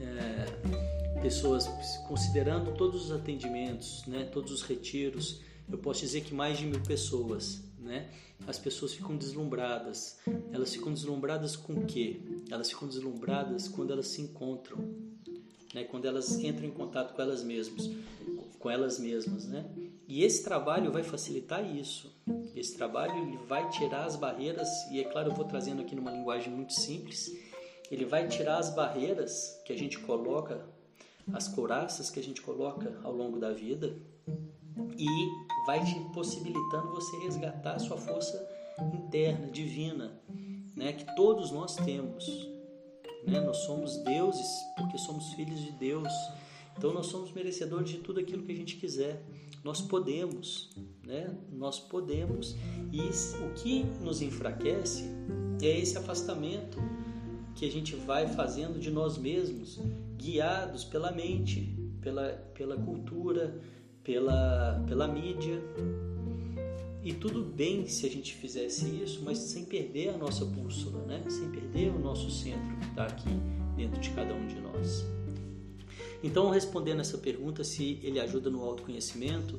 é, 0.00 1.20
pessoas, 1.20 1.66
considerando 2.08 2.72
todos 2.72 3.06
os 3.06 3.12
atendimentos, 3.12 4.04
né, 4.06 4.24
todos 4.24 4.52
os 4.52 4.62
retiros, 4.62 5.40
eu 5.70 5.78
posso 5.78 6.00
dizer 6.00 6.22
que 6.22 6.34
mais 6.34 6.58
de 6.58 6.66
mil 6.66 6.80
pessoas, 6.80 7.62
né? 7.82 8.10
As 8.46 8.58
pessoas 8.58 8.94
ficam 8.94 9.16
deslumbradas. 9.16 10.18
Elas 10.52 10.72
ficam 10.72 10.92
deslumbradas 10.92 11.56
com 11.56 11.74
o 11.74 11.84
quê? 11.84 12.20
Elas 12.50 12.70
ficam 12.70 12.88
deslumbradas 12.88 13.68
quando 13.68 13.92
elas 13.92 14.08
se 14.08 14.22
encontram, 14.22 14.78
né? 15.74 15.84
Quando 15.84 16.06
elas 16.06 16.38
entram 16.38 16.66
em 16.66 16.70
contato 16.70 17.14
com 17.14 17.22
elas 17.22 17.42
mesmas, 17.42 17.90
com 18.58 18.70
elas 18.70 18.98
mesmas, 18.98 19.46
né? 19.46 19.68
E 20.08 20.22
esse 20.22 20.42
trabalho 20.44 20.92
vai 20.92 21.02
facilitar 21.02 21.64
isso. 21.64 22.12
Esse 22.54 22.76
trabalho 22.76 23.16
ele 23.16 23.38
vai 23.48 23.68
tirar 23.70 24.04
as 24.04 24.16
barreiras 24.16 24.68
e 24.90 25.00
é 25.00 25.04
claro 25.04 25.30
eu 25.30 25.34
vou 25.34 25.44
trazendo 25.44 25.82
aqui 25.82 25.94
numa 25.94 26.10
linguagem 26.10 26.52
muito 26.52 26.72
simples. 26.72 27.32
Ele 27.90 28.04
vai 28.04 28.28
tirar 28.28 28.58
as 28.58 28.74
barreiras 28.74 29.60
que 29.64 29.72
a 29.72 29.76
gente 29.76 29.98
coloca, 29.98 30.66
as 31.32 31.48
couraças 31.48 32.10
que 32.10 32.18
a 32.18 32.22
gente 32.22 32.40
coloca 32.40 32.98
ao 33.02 33.12
longo 33.12 33.38
da 33.38 33.52
vida 33.52 33.96
e 34.98 35.06
vai 35.66 35.84
te 35.84 35.98
possibilitando 36.12 36.90
você 36.90 37.16
resgatar 37.18 37.74
a 37.74 37.78
sua 37.78 37.96
força 37.96 38.48
interna, 38.94 39.48
divina, 39.48 40.20
né, 40.76 40.92
que 40.92 41.14
todos 41.16 41.50
nós 41.50 41.76
temos. 41.76 42.26
Né? 43.26 43.40
Nós 43.40 43.58
somos 43.58 43.98
deuses 43.98 44.48
porque 44.76 44.98
somos 44.98 45.32
filhos 45.34 45.60
de 45.60 45.72
Deus. 45.72 46.12
Então 46.76 46.92
nós 46.92 47.06
somos 47.06 47.32
merecedores 47.32 47.90
de 47.90 47.98
tudo 47.98 48.20
aquilo 48.20 48.42
que 48.42 48.52
a 48.52 48.56
gente 48.56 48.76
quiser. 48.76 49.22
Nós 49.62 49.80
podemos, 49.80 50.70
né? 51.04 51.32
Nós 51.52 51.78
podemos. 51.78 52.56
E 52.90 53.00
o 53.00 53.54
que 53.54 53.84
nos 54.00 54.20
enfraquece 54.20 55.04
é 55.62 55.78
esse 55.78 55.96
afastamento 55.96 56.78
que 57.54 57.66
a 57.66 57.70
gente 57.70 57.94
vai 57.94 58.26
fazendo 58.26 58.80
de 58.80 58.90
nós 58.90 59.16
mesmos, 59.18 59.78
guiados 60.16 60.84
pela 60.84 61.12
mente, 61.12 61.76
pela, 62.00 62.30
pela 62.54 62.76
cultura, 62.76 63.60
pela, 64.04 64.82
pela 64.86 65.08
mídia. 65.08 65.62
E 67.02 67.12
tudo 67.12 67.42
bem 67.42 67.86
se 67.88 68.06
a 68.06 68.10
gente 68.10 68.34
fizesse 68.34 68.86
isso, 69.02 69.22
mas 69.24 69.38
sem 69.38 69.64
perder 69.64 70.10
a 70.10 70.16
nossa 70.16 70.44
bússola, 70.44 71.04
né? 71.04 71.22
sem 71.28 71.50
perder 71.50 71.90
o 71.90 71.98
nosso 71.98 72.30
centro 72.30 72.76
que 72.76 72.86
está 72.86 73.06
aqui 73.06 73.30
dentro 73.76 74.00
de 74.00 74.10
cada 74.10 74.32
um 74.32 74.46
de 74.46 74.60
nós. 74.60 75.04
Então, 76.22 76.50
respondendo 76.50 77.00
essa 77.00 77.18
pergunta, 77.18 77.64
se 77.64 77.98
ele 78.02 78.20
ajuda 78.20 78.48
no 78.48 78.62
autoconhecimento, 78.62 79.58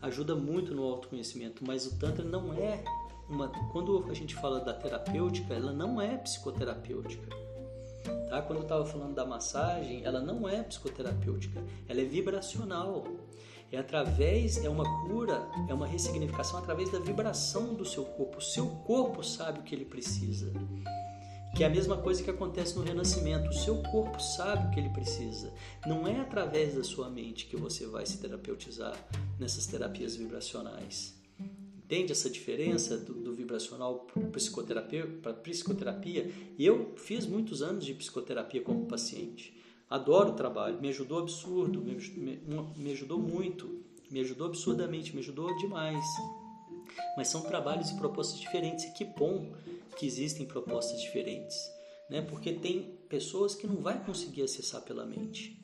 ajuda 0.00 0.34
muito 0.34 0.74
no 0.74 0.82
autoconhecimento, 0.84 1.62
mas 1.66 1.86
o 1.86 1.98
Tantra 1.98 2.24
não 2.24 2.54
é 2.54 2.82
uma. 3.28 3.48
Quando 3.70 4.06
a 4.08 4.14
gente 4.14 4.34
fala 4.34 4.60
da 4.60 4.72
terapêutica, 4.72 5.52
ela 5.52 5.72
não 5.72 6.00
é 6.00 6.16
psicoterapêutica. 6.16 7.28
Tá? 8.30 8.40
Quando 8.40 8.60
eu 8.60 8.62
estava 8.62 8.86
falando 8.86 9.14
da 9.14 9.26
massagem, 9.26 10.02
ela 10.04 10.20
não 10.20 10.48
é 10.48 10.62
psicoterapêutica, 10.62 11.62
ela 11.86 12.00
é 12.00 12.04
vibracional. 12.04 13.04
É 13.72 13.78
através, 13.78 14.64
é 14.64 14.68
uma 14.68 14.84
cura, 15.06 15.48
é 15.68 15.74
uma 15.74 15.86
ressignificação 15.86 16.58
através 16.58 16.90
da 16.90 16.98
vibração 16.98 17.72
do 17.74 17.84
seu 17.84 18.04
corpo. 18.04 18.38
O 18.38 18.42
seu 18.42 18.66
corpo 18.68 19.22
sabe 19.22 19.60
o 19.60 19.62
que 19.62 19.74
ele 19.74 19.84
precisa. 19.84 20.52
Que 21.56 21.62
é 21.62 21.66
a 21.68 21.70
mesma 21.70 21.96
coisa 21.96 22.22
que 22.22 22.30
acontece 22.30 22.76
no 22.76 22.82
renascimento. 22.82 23.48
O 23.48 23.52
seu 23.52 23.80
corpo 23.84 24.20
sabe 24.20 24.66
o 24.66 24.70
que 24.70 24.80
ele 24.80 24.88
precisa. 24.88 25.52
Não 25.86 26.06
é 26.06 26.18
através 26.18 26.74
da 26.74 26.82
sua 26.82 27.08
mente 27.08 27.46
que 27.46 27.56
você 27.56 27.86
vai 27.86 28.04
se 28.06 28.18
terapeutizar 28.18 28.96
nessas 29.38 29.66
terapias 29.66 30.16
vibracionais. 30.16 31.14
Entende 31.84 32.10
essa 32.10 32.30
diferença 32.30 32.96
do, 32.96 33.14
do 33.14 33.34
vibracional 33.34 34.06
para 34.12 34.22
psicoterapia, 34.30 35.06
psicoterapia? 35.42 36.30
Eu 36.58 36.92
fiz 36.96 37.26
muitos 37.26 37.62
anos 37.62 37.84
de 37.84 37.94
psicoterapia 37.94 38.62
como 38.62 38.86
paciente. 38.86 39.60
Adoro 39.90 40.30
o 40.30 40.34
trabalho, 40.34 40.80
me 40.80 40.88
ajudou 40.88 41.18
absurdo, 41.18 41.80
me, 41.82 41.94
me, 41.94 42.40
me 42.76 42.92
ajudou 42.92 43.18
muito, 43.18 43.82
me 44.08 44.20
ajudou 44.20 44.46
absurdamente, 44.46 45.12
me 45.12 45.18
ajudou 45.20 45.56
demais. 45.58 46.04
Mas 47.16 47.26
são 47.26 47.42
trabalhos 47.42 47.90
e 47.90 47.96
propostas 47.96 48.38
diferentes 48.38 48.84
e 48.84 48.92
que 48.92 49.04
bom 49.04 49.52
que 49.98 50.06
existem 50.06 50.46
propostas 50.46 51.00
diferentes, 51.00 51.56
né? 52.08 52.22
Porque 52.22 52.52
tem 52.52 52.98
pessoas 53.08 53.56
que 53.56 53.66
não 53.66 53.82
vai 53.82 54.02
conseguir 54.04 54.42
acessar 54.42 54.80
pela 54.82 55.04
mente. 55.04 55.60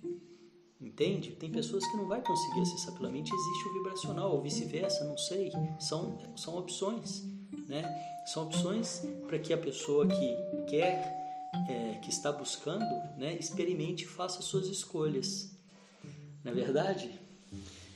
Entende? 0.81 1.31
Tem 1.31 1.51
pessoas 1.51 1.87
que 1.87 1.97
não 1.97 2.09
vai 2.09 2.21
conseguir 2.21 2.61
acessar 2.61 2.95
pela 2.95 3.11
mente, 3.11 3.33
existe 3.33 3.69
o 3.69 3.75
vibracional 3.75 4.35
ou 4.35 4.43
vice-versa, 4.43 5.05
não 5.05 5.17
sei. 5.17 5.53
São 5.79 6.19
são 6.37 6.59
opções, 6.59 7.23
né? 7.69 7.85
São 8.27 8.45
opções 8.45 9.03
para 9.29 9.39
que 9.39 9.53
a 9.53 9.59
pessoa 9.59 10.05
que 10.07 10.37
quer 10.69 11.26
é, 11.69 11.99
que 12.03 12.11
está 12.11 12.31
buscando, 12.31 12.85
né, 13.17 13.37
experimente 13.39 14.05
e 14.05 14.07
faça 14.07 14.43
suas 14.43 14.69
escolhas. 14.69 15.57
Na 16.45 16.51
é 16.51 16.55
verdade, 16.55 17.11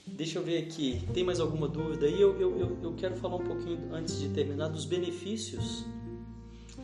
deixa 0.06 0.38
eu 0.38 0.42
ver 0.42 0.58
aqui, 0.58 1.06
tem 1.14 1.22
mais 1.22 1.38
alguma 1.40 1.68
dúvida 1.68 2.06
aí? 2.06 2.20
Eu, 2.20 2.38
eu, 2.40 2.78
eu, 2.82 2.94
quero 2.94 3.16
falar 3.16 3.36
um 3.36 3.44
pouquinho 3.44 3.94
antes 3.94 4.18
de 4.18 4.28
terminar 4.30 4.68
dos 4.68 4.84
benefícios. 4.84 5.84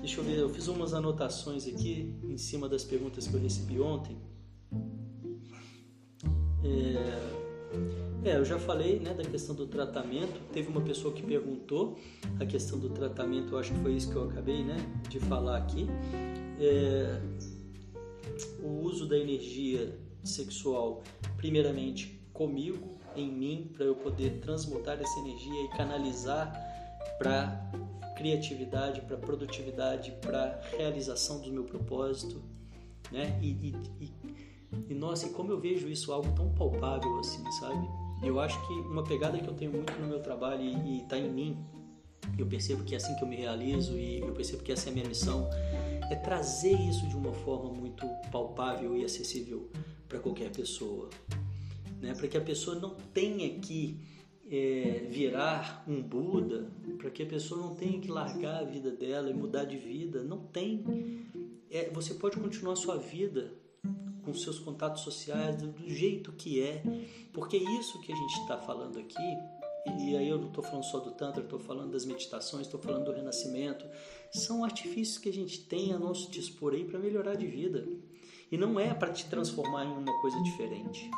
Deixa 0.00 0.20
eu 0.20 0.24
ver, 0.24 0.38
eu 0.38 0.48
fiz 0.48 0.68
umas 0.68 0.94
anotações 0.94 1.66
aqui 1.66 2.14
em 2.22 2.38
cima 2.38 2.68
das 2.68 2.84
perguntas 2.84 3.26
que 3.26 3.34
eu 3.34 3.40
recebi 3.40 3.80
ontem. 3.80 4.16
É, 6.62 8.30
é, 8.30 8.36
eu 8.36 8.44
já 8.44 8.58
falei 8.58 9.00
né, 9.00 9.14
da 9.14 9.24
questão 9.24 9.54
do 9.54 9.66
tratamento. 9.66 10.40
Teve 10.52 10.68
uma 10.68 10.80
pessoa 10.80 11.12
que 11.12 11.22
perguntou 11.22 11.98
a 12.38 12.46
questão 12.46 12.78
do 12.78 12.90
tratamento, 12.90 13.54
eu 13.54 13.58
acho 13.58 13.72
que 13.72 13.80
foi 13.80 13.94
isso 13.94 14.10
que 14.10 14.16
eu 14.16 14.24
acabei 14.24 14.62
né, 14.62 14.76
de 15.08 15.18
falar 15.18 15.56
aqui 15.56 15.88
é, 16.58 17.20
o 18.62 18.68
uso 18.82 19.06
da 19.06 19.16
energia 19.16 19.98
sexual, 20.24 21.02
primeiramente 21.36 22.20
comigo, 22.32 22.96
em 23.14 23.30
mim, 23.30 23.70
para 23.74 23.84
eu 23.84 23.94
poder 23.94 24.40
transmutar 24.40 25.00
essa 25.00 25.18
energia 25.20 25.64
e 25.64 25.68
canalizar 25.68 26.52
para 27.18 27.70
criatividade, 28.16 29.00
para 29.02 29.16
produtividade, 29.16 30.12
para 30.20 30.60
realização 30.76 31.40
do 31.40 31.50
meu 31.50 31.64
propósito, 31.64 32.42
né? 33.10 33.38
E, 33.42 33.48
e, 33.48 33.74
e, 34.00 34.12
e 34.90 34.94
nossa, 34.94 35.26
e 35.26 35.30
como 35.30 35.52
eu 35.52 35.60
vejo 35.60 35.88
isso 35.88 36.12
algo 36.12 36.32
tão 36.32 36.52
palpável 36.54 37.18
assim, 37.20 37.44
sabe? 37.52 37.86
Eu 38.22 38.40
acho 38.40 38.58
que 38.66 38.72
uma 38.72 39.04
pegada 39.04 39.38
que 39.38 39.46
eu 39.46 39.54
tenho 39.54 39.72
muito 39.72 39.92
no 40.00 40.06
meu 40.06 40.20
trabalho 40.20 40.62
e 40.62 41.02
está 41.02 41.18
em 41.18 41.30
mim, 41.30 41.56
eu 42.38 42.46
percebo 42.46 42.84
que 42.84 42.94
é 42.94 42.96
assim 42.96 43.14
que 43.14 43.22
eu 43.22 43.28
me 43.28 43.36
realizo 43.36 43.98
e 43.98 44.20
eu 44.20 44.32
percebo 44.32 44.62
que 44.62 44.72
essa 44.72 44.88
é 44.88 44.90
a 44.90 44.94
minha 44.94 45.06
missão, 45.06 45.48
é 46.10 46.14
trazer 46.14 46.74
isso 46.80 47.06
de 47.06 47.16
uma 47.16 47.32
forma 47.32 47.70
muito 47.70 48.06
palpável 48.30 48.96
e 48.96 49.04
acessível 49.04 49.68
para 50.08 50.18
qualquer 50.20 50.50
pessoa, 50.50 51.10
né? 52.00 52.14
Para 52.14 52.28
que 52.28 52.36
a 52.36 52.40
pessoa 52.40 52.76
não 52.76 52.94
tenha 53.12 53.58
que 53.58 54.00
é, 54.50 55.06
virar 55.10 55.84
um 55.88 56.00
Buda, 56.00 56.70
para 56.98 57.10
que 57.10 57.22
a 57.22 57.26
pessoa 57.26 57.60
não 57.60 57.74
tenha 57.74 57.98
que 58.00 58.10
largar 58.10 58.60
a 58.60 58.64
vida 58.64 58.90
dela 58.90 59.28
e 59.28 59.34
mudar 59.34 59.64
de 59.64 59.76
vida, 59.76 60.22
não 60.22 60.38
tem. 60.38 60.84
É, 61.70 61.90
você 61.90 62.14
pode 62.14 62.38
continuar 62.38 62.74
a 62.74 62.76
sua 62.76 62.96
vida 62.96 63.52
com 64.22 64.32
seus 64.34 64.58
contatos 64.58 65.02
sociais 65.02 65.56
do, 65.56 65.68
do 65.68 65.88
jeito 65.88 66.32
que 66.32 66.62
é, 66.62 66.82
porque 67.32 67.56
é 67.56 67.78
isso 67.78 68.00
que 68.00 68.12
a 68.12 68.16
gente 68.16 68.40
está 68.40 68.58
falando 68.58 68.98
aqui 68.98 69.36
e 69.98 70.16
aí 70.16 70.28
eu 70.28 70.38
não 70.38 70.48
estou 70.48 70.64
falando 70.64 70.84
só 70.84 70.98
do 70.98 71.12
Tantra, 71.12 71.42
estou 71.42 71.60
falando 71.60 71.92
das 71.92 72.04
meditações, 72.04 72.66
estou 72.66 72.80
falando 72.80 73.04
do 73.04 73.12
renascimento. 73.12 73.86
São 74.32 74.64
artifícios 74.64 75.18
que 75.18 75.28
a 75.28 75.32
gente 75.32 75.60
tem 75.64 75.92
a 75.92 75.98
nosso 75.98 76.30
dispor 76.30 76.74
aí 76.74 76.84
para 76.84 76.98
melhorar 76.98 77.34
de 77.34 77.46
vida. 77.46 77.86
E 78.50 78.56
não 78.56 78.78
é 78.78 78.94
para 78.94 79.12
te 79.12 79.26
transformar 79.26 79.84
em 79.84 79.92
uma 79.92 80.20
coisa 80.20 80.40
diferente. 80.42 81.10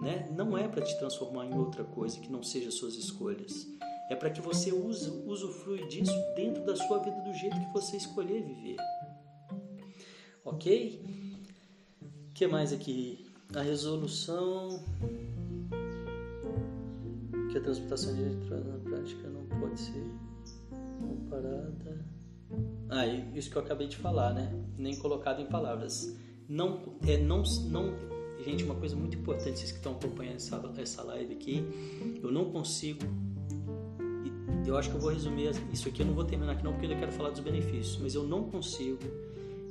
Né? 0.00 0.28
Não 0.36 0.56
é 0.56 0.68
para 0.68 0.82
te 0.82 0.98
transformar 0.98 1.46
em 1.46 1.54
outra 1.54 1.84
coisa 1.84 2.18
que 2.20 2.30
não 2.30 2.42
seja 2.42 2.70
suas 2.70 2.94
escolhas. 2.94 3.66
É 4.10 4.16
para 4.16 4.30
que 4.30 4.40
você 4.40 4.72
use, 4.72 5.10
usufrui 5.26 5.86
disso 5.88 6.12
dentro 6.34 6.64
da 6.64 6.76
sua 6.76 6.98
vida 6.98 7.20
do 7.22 7.32
jeito 7.34 7.58
que 7.58 7.72
você 7.72 7.96
escolher 7.96 8.42
viver. 8.42 8.76
Ok? 10.44 11.00
O 12.02 12.32
que 12.34 12.46
mais 12.46 12.72
aqui? 12.72 13.26
A 13.54 13.62
resolução 13.62 14.82
que 17.50 17.58
a 17.58 17.60
transmutação 17.60 18.14
de 18.14 18.22
eletrônios 18.22 18.66
na 18.66 18.78
prática 18.78 19.28
não 19.28 19.44
pode 19.60 19.78
ser 19.78 20.10
comparada. 20.98 22.04
Ah, 22.88 23.06
isso 23.06 23.50
que 23.50 23.56
eu 23.56 23.62
acabei 23.62 23.86
de 23.86 23.96
falar, 23.96 24.32
né? 24.34 24.52
Nem 24.76 24.96
colocado 24.96 25.40
em 25.40 25.46
palavras. 25.46 26.16
Não, 26.48 26.98
é, 27.06 27.16
não, 27.16 27.42
não, 27.70 27.94
gente, 28.44 28.64
uma 28.64 28.74
coisa 28.74 28.94
muito 28.94 29.16
importante, 29.16 29.58
vocês 29.58 29.70
que 29.70 29.78
estão 29.78 29.92
acompanhando 29.92 30.36
essa, 30.36 30.74
essa 30.76 31.02
live 31.02 31.34
aqui, 31.34 31.64
eu 32.22 32.30
não 32.30 32.50
consigo. 32.50 33.00
Eu 34.66 34.76
acho 34.76 34.90
que 34.90 34.96
eu 34.96 35.00
vou 35.00 35.10
resumir 35.10 35.50
isso 35.72 35.88
aqui. 35.88 36.02
Eu 36.02 36.06
não 36.06 36.14
vou 36.14 36.24
terminar 36.24 36.52
aqui 36.52 36.64
não, 36.64 36.72
porque 36.72 36.86
eu 36.86 36.98
quero 36.98 37.12
falar 37.12 37.30
dos 37.30 37.40
benefícios, 37.40 37.98
mas 37.98 38.14
eu 38.14 38.24
não 38.24 38.50
consigo, 38.50 39.00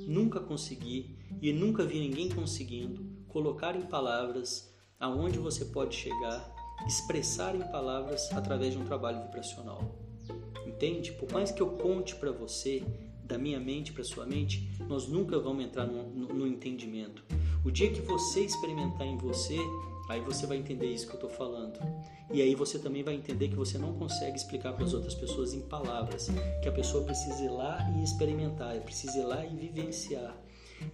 nunca 0.08 0.40
consegui 0.40 1.16
e 1.42 1.54
nunca 1.54 1.86
vi 1.86 2.00
ninguém 2.00 2.30
conseguindo 2.30 3.06
colocar 3.28 3.76
em 3.76 3.84
palavras 3.84 4.70
aonde 5.00 5.40
você 5.40 5.66
pode 5.66 5.96
chegar 5.96 6.54
expressar 6.88 7.56
em 7.56 7.62
palavras 7.72 8.32
através 8.34 8.74
de 8.74 8.80
um 8.80 8.86
trabalho 8.86 9.22
vibracional. 9.24 9.80
Entende? 10.82 11.12
Por 11.12 11.32
mais 11.32 11.52
que 11.52 11.62
eu 11.62 11.68
conte 11.68 12.16
para 12.16 12.32
você 12.32 12.82
da 13.24 13.38
minha 13.38 13.60
mente 13.60 13.94
para 13.94 14.04
sua 14.04 14.26
mente, 14.26 14.68
nós 14.88 15.08
nunca 15.08 15.38
vamos 15.38 15.64
entrar 15.64 15.86
no, 15.86 16.10
no, 16.10 16.34
no 16.34 16.48
entendimento. 16.48 17.24
O 17.64 17.70
dia 17.70 17.92
que 17.92 18.02
você 18.02 18.42
experimentar 18.42 19.06
em 19.06 19.16
você, 19.16 19.60
aí 20.10 20.22
você 20.22 20.48
vai 20.48 20.58
entender 20.58 20.88
isso 20.88 21.06
que 21.06 21.12
eu 21.12 21.18
estou 21.18 21.30
falando. 21.30 21.80
E 22.34 22.42
aí 22.42 22.56
você 22.56 22.80
também 22.80 23.04
vai 23.04 23.14
entender 23.14 23.50
que 23.50 23.56
você 23.56 23.78
não 23.78 23.94
consegue 23.94 24.36
explicar 24.36 24.74
para 24.74 24.84
as 24.84 24.96
outras 24.96 25.14
pessoas 25.14 25.54
em 25.54 25.62
palavras, 25.62 26.30
que 26.64 26.68
a 26.68 26.72
pessoa 26.72 27.04
precisa 27.04 27.44
ir 27.44 27.52
lá 27.52 27.78
e 27.96 28.04
experimentar, 28.04 28.76
precisa 28.82 29.20
ir 29.20 29.26
lá 29.26 29.46
e 29.46 29.56
vivenciar. 29.56 30.36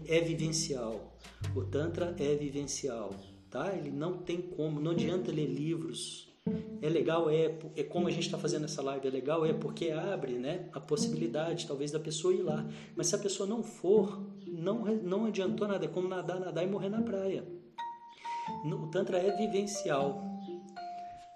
É 0.06 0.20
vivencial. 0.20 1.18
O 1.56 1.62
Tantra 1.62 2.14
é 2.20 2.36
vivencial, 2.36 3.16
tá? 3.50 3.74
Ele 3.74 3.90
não 3.90 4.18
tem 4.18 4.42
como, 4.42 4.82
não 4.82 4.92
adianta 4.92 5.32
ler 5.32 5.48
livros. 5.48 6.27
É 6.82 6.90
legal, 6.90 7.30
é, 7.30 7.58
é 7.76 7.84
como 7.84 8.08
a 8.08 8.12
gente 8.12 8.26
está 8.26 8.38
fazendo 8.38 8.66
essa 8.66 8.82
live, 8.82 9.08
é 9.08 9.12
legal, 9.12 9.46
é 9.46 9.54
porque 9.54 9.92
abre 9.92 10.34
né, 10.34 10.70
a 10.74 10.80
possibilidade 10.80 11.68
talvez 11.68 11.92
da 11.92 12.00
pessoa 12.00 12.34
ir 12.34 12.42
lá. 12.42 12.66
Mas 12.96 13.08
se 13.08 13.16
a 13.16 13.20
pessoa 13.20 13.48
não 13.48 13.64
for, 13.64 14.22
não, 14.46 14.86
não 14.86 15.26
adiantou 15.26 15.68
nada, 15.68 15.86
é 15.86 15.88
como 15.88 16.08
nadar, 16.08 16.40
nadar 16.40 16.64
e 16.64 16.68
morrer 16.68 16.90
na 16.90 17.02
praia. 17.02 17.44
O 18.66 18.88
Tantra 18.88 19.18
é 19.18 19.36
vivencial. 19.36 20.24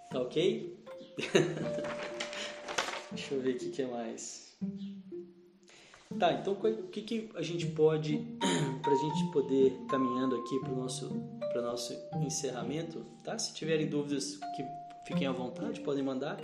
Tá 0.10 0.22
ok? 0.22 0.84
Deixa 3.12 3.34
eu 3.34 3.42
ver 3.42 3.56
o 3.56 3.58
que, 3.58 3.70
que 3.70 3.82
é 3.82 3.88
mais. 3.88 4.58
Tá, 6.20 6.34
então 6.34 6.54
o 6.54 6.88
que, 6.90 7.02
que 7.02 7.30
a 7.36 7.42
gente 7.42 7.66
pode, 7.68 8.18
para 8.82 8.92
a 8.92 8.96
gente 8.96 9.32
poder 9.32 9.74
caminhando 9.90 10.36
aqui 10.36 10.60
para 10.60 10.72
o 10.72 10.76
nosso, 10.76 11.10
nosso 11.56 11.94
encerramento, 12.22 13.06
tá? 13.24 13.38
Se 13.38 13.54
tiverem 13.54 13.88
dúvidas, 13.88 14.38
que 14.56 14.64
fiquem 15.06 15.28
à 15.28 15.32
vontade, 15.32 15.82
podem 15.82 16.04
mandar. 16.04 16.40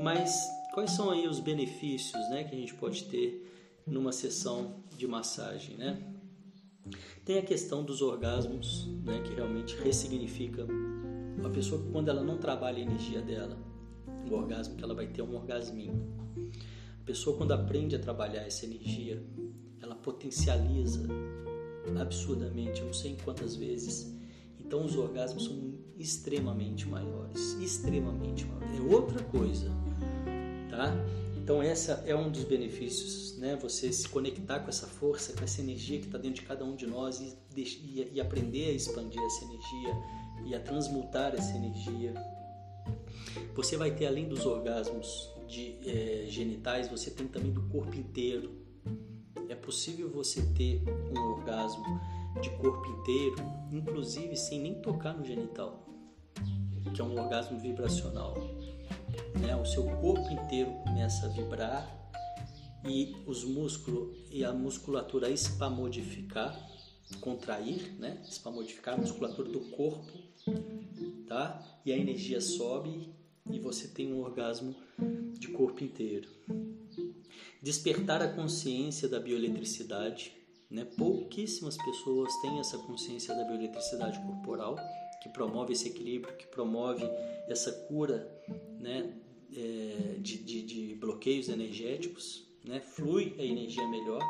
Mas 0.00 0.48
quais 0.72 0.90
são 0.90 1.10
aí 1.10 1.26
os 1.26 1.40
benefícios, 1.40 2.28
né, 2.30 2.44
que 2.44 2.54
a 2.54 2.58
gente 2.58 2.74
pode 2.74 3.04
ter 3.04 3.42
numa 3.86 4.12
sessão 4.12 4.82
de 4.96 5.06
massagem, 5.06 5.76
né? 5.76 6.02
Tem 7.24 7.38
a 7.38 7.42
questão 7.42 7.84
dos 7.84 8.02
orgasmos, 8.02 8.86
né, 9.04 9.20
que 9.22 9.34
realmente 9.34 9.76
ressignifica 9.76 10.66
uma 11.36 11.50
pessoa 11.50 11.84
quando 11.92 12.08
ela 12.08 12.22
não 12.22 12.38
trabalha 12.38 12.78
a 12.78 12.80
energia 12.80 13.20
dela, 13.20 13.58
o 14.28 14.34
orgasmo 14.34 14.76
que 14.76 14.82
ela 14.82 14.94
vai 14.94 15.06
ter 15.06 15.20
é 15.20 15.24
um 15.24 15.34
orgasminho. 15.34 16.02
A 17.00 17.04
pessoa 17.04 17.36
quando 17.36 17.52
aprende 17.52 17.94
a 17.94 17.98
trabalhar 17.98 18.42
essa 18.42 18.64
energia, 18.64 19.22
ela 19.80 19.94
potencializa 19.94 21.06
absurdamente, 22.00 22.80
eu 22.80 22.86
não 22.86 22.92
sei 22.92 23.16
quantas 23.24 23.54
vezes. 23.54 24.12
Então 24.58 24.84
os 24.84 24.96
orgasmos 24.96 25.44
são 25.44 25.75
extremamente 25.98 26.86
maiores, 26.86 27.54
extremamente 27.60 28.44
maiores. 28.44 28.78
É 28.78 28.94
outra 28.94 29.22
coisa, 29.24 29.70
tá? 30.70 30.92
Então 31.36 31.62
essa 31.62 32.02
é 32.06 32.14
um 32.14 32.30
dos 32.30 32.44
benefícios, 32.44 33.38
né? 33.38 33.56
Você 33.62 33.92
se 33.92 34.08
conectar 34.08 34.60
com 34.60 34.68
essa 34.68 34.86
força, 34.86 35.32
com 35.32 35.44
essa 35.44 35.60
energia 35.60 35.98
que 36.00 36.06
está 36.06 36.18
dentro 36.18 36.40
de 36.40 36.46
cada 36.46 36.64
um 36.64 36.74
de 36.74 36.86
nós 36.86 37.20
e, 37.20 37.36
e, 37.56 38.10
e 38.14 38.20
aprender 38.20 38.70
a 38.70 38.72
expandir 38.72 39.22
essa 39.22 39.44
energia 39.44 39.94
e 40.44 40.54
a 40.54 40.60
transmutar 40.60 41.34
essa 41.34 41.56
energia. 41.56 42.14
Você 43.54 43.76
vai 43.76 43.90
ter 43.92 44.06
além 44.06 44.28
dos 44.28 44.44
orgasmos 44.44 45.30
de, 45.46 45.78
é, 45.88 46.26
genitais, 46.28 46.88
você 46.88 47.10
tem 47.10 47.26
também 47.28 47.52
do 47.52 47.62
corpo 47.68 47.94
inteiro. 47.94 48.50
É 49.48 49.54
possível 49.54 50.10
você 50.10 50.42
ter 50.54 50.82
um 51.14 51.20
orgasmo 51.20 52.00
de 52.40 52.50
corpo 52.50 52.86
inteiro, 52.90 53.36
inclusive 53.72 54.36
sem 54.36 54.60
nem 54.60 54.74
tocar 54.82 55.16
no 55.16 55.24
genital, 55.24 55.85
que 56.92 57.00
é 57.00 57.04
um 57.04 57.18
orgasmo 57.18 57.58
vibracional 57.58 58.34
né? 59.40 59.56
o 59.56 59.64
seu 59.64 59.84
corpo 59.84 60.30
inteiro 60.30 60.72
começa 60.84 61.26
a 61.26 61.28
vibrar 61.28 61.92
e 62.84 63.16
os 63.26 63.44
músculos 63.44 64.16
e 64.30 64.44
a 64.44 64.52
musculatura 64.52 65.28
espamodificar, 65.28 66.56
contrair, 67.20 67.92
né? 67.98 68.22
espamodificar 68.28 68.94
a 68.94 68.98
musculatura 68.98 69.48
do 69.50 69.60
corpo, 69.70 70.12
tá? 71.26 71.62
E 71.84 71.92
a 71.92 71.96
energia 71.96 72.40
sobe 72.40 73.12
e 73.50 73.58
você 73.58 73.88
tem 73.88 74.12
um 74.12 74.20
orgasmo 74.20 74.74
de 75.38 75.48
corpo 75.48 75.82
inteiro. 75.82 76.28
Despertar 77.60 78.22
a 78.22 78.28
consciência 78.28 79.08
da 79.08 79.18
bioeletricidade, 79.18 80.32
né? 80.70 80.84
Pouquíssimas 80.84 81.76
pessoas 81.76 82.32
têm 82.40 82.60
essa 82.60 82.78
consciência 82.78 83.34
da 83.34 83.44
bioeletricidade 83.44 84.20
corporal, 84.20 84.76
que 85.26 85.32
promove 85.32 85.72
esse 85.72 85.88
equilíbrio, 85.88 86.36
que 86.36 86.46
promove 86.46 87.04
essa 87.48 87.72
cura, 87.72 88.30
né? 88.80 89.12
é, 89.54 90.16
de, 90.18 90.38
de, 90.38 90.62
de, 90.62 90.94
bloqueios 90.94 91.48
energéticos, 91.48 92.46
né? 92.64 92.80
flui 92.80 93.34
a 93.38 93.42
energia 93.42 93.86
melhor, 93.88 94.22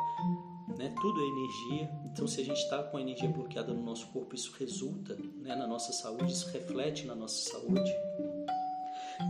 né? 0.77 0.93
tudo 1.01 1.19
é 1.19 1.27
energia. 1.27 1.91
Então, 2.05 2.27
se 2.27 2.41
a 2.41 2.45
gente 2.45 2.57
está 2.57 2.83
com 2.83 2.97
a 2.97 3.01
energia 3.01 3.29
bloqueada 3.29 3.73
no 3.73 3.83
nosso 3.83 4.07
corpo, 4.07 4.35
isso 4.35 4.53
resulta 4.57 5.15
né? 5.15 5.55
na 5.55 5.67
nossa 5.67 5.91
saúde, 5.91 6.31
isso 6.31 6.49
reflete 6.49 7.05
na 7.05 7.15
nossa 7.15 7.49
saúde. 7.49 7.91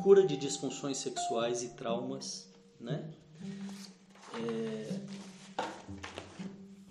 Cura 0.03 0.25
de 0.25 0.35
disfunções 0.35 0.97
sexuais 0.97 1.63
e 1.63 1.69
traumas, 1.69 2.51
né? 2.79 3.09
É, 4.35 4.99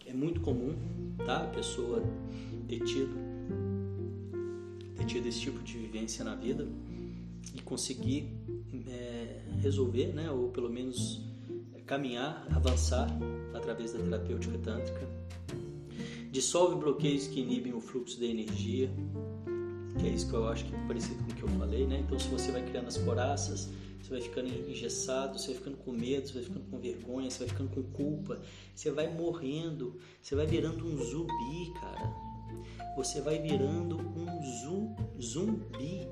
é 0.06 0.12
muito 0.14 0.40
comum, 0.40 0.74
tá? 1.24 1.44
A 1.44 1.48
pessoa 1.48 2.02
ter 2.66 2.80
tido, 2.84 3.14
ter 5.06 5.14
tido 5.14 5.28
esse 5.28 5.40
tipo 5.40 5.62
de 5.62 5.78
vivência 5.78 6.24
na 6.24 6.34
vida 6.34 6.66
e 7.54 7.60
conseguir 7.62 8.28
é, 8.88 9.42
resolver, 9.62 10.08
né, 10.08 10.30
ou 10.30 10.48
pelo 10.50 10.68
menos 10.68 11.24
caminhar, 11.86 12.46
avançar 12.50 13.08
através 13.54 13.92
da 13.92 14.00
terapêutica 14.00 14.58
tântrica. 14.58 15.08
Dissolve 16.32 16.76
bloqueios 16.76 17.28
que 17.28 17.40
inibem 17.40 17.72
o 17.72 17.80
fluxo 17.80 18.18
da 18.18 18.26
energia, 18.26 18.90
que 19.98 20.06
é 20.06 20.10
isso 20.10 20.28
que 20.28 20.34
eu 20.34 20.48
acho 20.48 20.64
que 20.64 20.74
é 20.74 20.86
parecido 20.86 21.22
com 21.24 21.30
o 21.30 21.34
que 21.34 21.42
eu 21.42 21.48
falei, 21.50 21.86
né? 21.86 22.00
Então, 22.04 22.18
se 22.18 22.28
você 22.28 22.50
vai 22.50 22.62
criando 22.62 22.88
as 22.88 22.98
coraças, 22.98 23.70
você 24.02 24.10
vai 24.10 24.20
ficando 24.20 24.48
engessado, 24.68 25.38
você 25.38 25.46
vai 25.48 25.56
ficando 25.56 25.76
com 25.78 25.92
medo, 25.92 26.26
você 26.26 26.34
vai 26.34 26.42
ficando 26.42 26.64
com 26.70 26.78
vergonha, 26.78 27.30
você 27.30 27.38
vai 27.38 27.48
ficando 27.48 27.70
com 27.70 27.82
culpa, 27.84 28.42
você 28.74 28.90
vai 28.90 29.14
morrendo, 29.14 29.98
você 30.20 30.34
vai 30.34 30.46
virando 30.46 30.84
um 30.84 31.02
zumbi, 31.02 31.72
cara. 31.80 32.25
Você 32.96 33.20
vai 33.20 33.38
virando 33.38 33.98
um 33.98 35.20
zumbi 35.20 36.08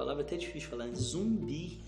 palavra 0.00 0.22
é 0.22 0.26
até 0.26 0.36
difícil 0.38 0.70
falar, 0.70 0.86
né? 0.86 0.94
zumbi. 0.94 1.78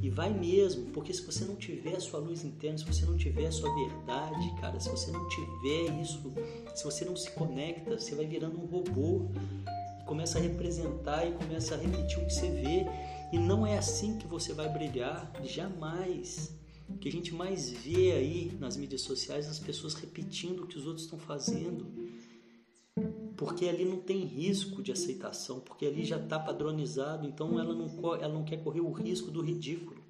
E 0.00 0.08
vai 0.08 0.32
mesmo, 0.32 0.86
porque 0.92 1.12
se 1.12 1.20
você 1.20 1.44
não 1.44 1.56
tiver 1.56 1.96
a 1.96 2.00
sua 2.00 2.18
luz 2.18 2.42
interna, 2.42 2.78
se 2.78 2.84
você 2.86 3.04
não 3.04 3.18
tiver 3.18 3.46
a 3.46 3.52
sua 3.52 3.72
verdade, 3.74 4.54
cara, 4.58 4.80
se 4.80 4.88
você 4.88 5.10
não 5.10 5.28
tiver 5.28 6.00
isso, 6.00 6.32
se 6.74 6.82
você 6.82 7.04
não 7.04 7.14
se 7.14 7.30
conecta, 7.32 7.98
você 7.98 8.14
vai 8.14 8.24
virando 8.24 8.58
um 8.58 8.64
robô 8.64 9.26
e 10.00 10.04
começa 10.04 10.38
a 10.38 10.40
representar 10.40 11.26
e 11.26 11.32
começa 11.32 11.74
a 11.74 11.78
repetir 11.78 12.18
o 12.18 12.26
que 12.26 12.32
você 12.32 12.48
vê. 12.48 12.86
E 13.30 13.38
não 13.38 13.66
é 13.66 13.76
assim 13.76 14.16
que 14.16 14.26
você 14.26 14.54
vai 14.54 14.70
brilhar, 14.70 15.30
jamais. 15.44 16.56
O 16.88 16.96
que 16.96 17.08
a 17.08 17.12
gente 17.12 17.34
mais 17.34 17.68
vê 17.68 18.12
aí 18.12 18.56
nas 18.58 18.78
mídias 18.78 19.02
sociais, 19.02 19.46
as 19.48 19.58
pessoas 19.58 19.92
repetindo 19.92 20.62
o 20.62 20.66
que 20.66 20.78
os 20.78 20.86
outros 20.86 21.04
estão 21.04 21.18
fazendo 21.18 21.86
porque 23.36 23.68
ali 23.68 23.84
não 23.84 23.98
tem 23.98 24.24
risco 24.24 24.82
de 24.82 24.92
aceitação, 24.92 25.60
porque 25.60 25.86
ali 25.86 26.04
já 26.04 26.16
está 26.16 26.38
padronizado, 26.38 27.26
então 27.26 27.58
ela 27.58 27.74
não, 27.74 28.14
ela 28.14 28.32
não 28.32 28.44
quer 28.44 28.62
correr 28.62 28.80
o 28.80 28.92
risco 28.92 29.30
do 29.30 29.40
ridículo. 29.40 30.02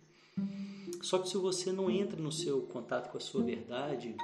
Só 1.02 1.18
que 1.18 1.28
se 1.28 1.36
você 1.36 1.72
não 1.72 1.90
entra 1.90 2.20
no 2.20 2.32
seu 2.32 2.62
contato 2.62 3.10
com 3.10 3.18
a 3.18 3.20
sua 3.20 3.42
verdade, 3.42 4.14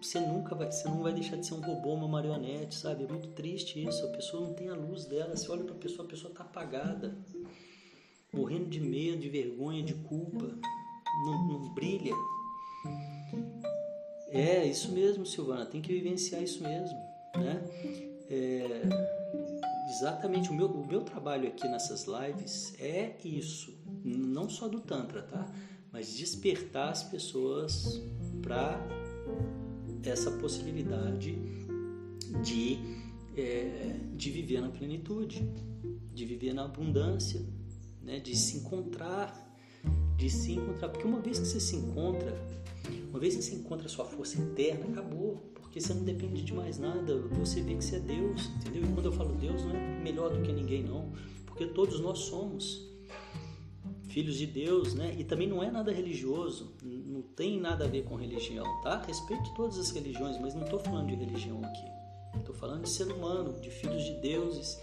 você 0.00 0.20
nunca 0.20 0.54
vai, 0.54 0.70
você 0.70 0.88
não 0.88 1.02
vai 1.02 1.12
deixar 1.12 1.36
de 1.36 1.46
ser 1.46 1.54
um 1.54 1.60
robô, 1.60 1.94
uma 1.94 2.08
marionete, 2.08 2.74
sabe? 2.74 3.04
É 3.04 3.06
muito 3.06 3.28
triste 3.28 3.84
isso. 3.84 4.04
A 4.06 4.10
pessoa 4.10 4.46
não 4.46 4.54
tem 4.54 4.68
a 4.68 4.74
luz 4.74 5.04
dela. 5.04 5.36
Você 5.36 5.50
olha 5.50 5.64
para 5.64 5.74
a 5.74 5.78
pessoa, 5.78 6.06
a 6.06 6.08
pessoa 6.08 6.30
está 6.30 6.44
apagada, 6.44 7.16
morrendo 8.32 8.66
de 8.66 8.80
medo, 8.80 9.18
de 9.18 9.28
vergonha, 9.28 9.82
de 9.82 9.94
culpa, 9.94 10.56
não, 11.24 11.48
não 11.48 11.74
brilha. 11.74 12.14
É 14.28 14.64
isso 14.64 14.92
mesmo, 14.92 15.26
Silvana. 15.26 15.66
Tem 15.66 15.82
que 15.82 15.92
vivenciar 15.92 16.42
isso 16.42 16.62
mesmo 16.62 17.09
né? 17.36 17.62
É, 18.28 18.82
exatamente 19.88 20.50
o 20.50 20.54
meu, 20.54 20.66
o 20.66 20.86
meu 20.86 21.02
trabalho 21.02 21.48
aqui 21.48 21.68
nessas 21.68 22.06
lives 22.06 22.74
é 22.78 23.16
isso, 23.24 23.76
não 24.04 24.48
só 24.48 24.68
do 24.68 24.80
Tantra, 24.80 25.22
tá? 25.22 25.50
Mas 25.92 26.14
despertar 26.16 26.90
as 26.90 27.02
pessoas 27.02 28.00
para 28.42 28.80
essa 30.04 30.30
possibilidade 30.30 31.36
de, 32.42 32.78
é, 33.36 33.96
de 34.14 34.30
viver 34.30 34.60
na 34.60 34.70
plenitude, 34.70 35.46
de 36.14 36.24
viver 36.24 36.52
na 36.52 36.64
abundância, 36.64 37.44
né? 38.02 38.20
de 38.20 38.36
se 38.36 38.58
encontrar, 38.58 39.58
de 40.16 40.30
se 40.30 40.52
encontrar. 40.52 40.88
Porque 40.88 41.06
uma 41.06 41.20
vez 41.20 41.38
que 41.38 41.46
você 41.46 41.60
se 41.60 41.76
encontra, 41.76 42.34
uma 43.10 43.18
vez 43.18 43.36
que 43.36 43.42
você 43.42 43.54
encontra 43.54 43.86
a 43.86 43.90
sua 43.90 44.04
força 44.04 44.40
interna, 44.40 44.86
acabou 44.86 45.52
porque 45.70 45.80
você 45.80 45.94
não 45.94 46.02
depende 46.02 46.42
de 46.42 46.52
mais 46.52 46.80
nada, 46.80 47.16
você 47.38 47.62
vê 47.62 47.76
que 47.76 47.84
você 47.84 47.94
é 47.94 48.00
Deus, 48.00 48.50
entendeu? 48.56 48.82
E 48.82 48.92
quando 48.92 49.06
eu 49.06 49.12
falo 49.12 49.36
Deus, 49.36 49.62
não 49.62 49.76
é 49.76 50.00
melhor 50.00 50.28
do 50.28 50.42
que 50.42 50.52
ninguém, 50.52 50.82
não, 50.82 51.12
porque 51.46 51.64
todos 51.64 52.00
nós 52.00 52.18
somos. 52.18 52.90
filhos 54.08 54.36
de 54.36 54.46
Deus, 54.48 54.94
né? 54.94 55.14
E 55.16 55.22
também 55.22 55.46
não 55.46 55.62
é 55.62 55.70
nada 55.70 55.92
religioso, 55.92 56.74
não 56.82 57.22
tem 57.22 57.60
nada 57.60 57.84
a 57.84 57.88
ver 57.88 58.02
com 58.02 58.16
religião, 58.16 58.64
tá? 58.82 59.00
Respeite 59.06 59.54
todas 59.54 59.78
as 59.78 59.90
religiões, 59.90 60.36
mas 60.40 60.52
não 60.52 60.64
estou 60.64 60.80
falando 60.80 61.06
de 61.06 61.14
religião 61.14 61.64
aqui. 61.64 62.38
Estou 62.40 62.52
falando 62.56 62.82
de 62.82 62.90
ser 62.90 63.04
humano, 63.04 63.60
de 63.60 63.70
filhos 63.70 64.02
de 64.02 64.14
deuses, 64.14 64.76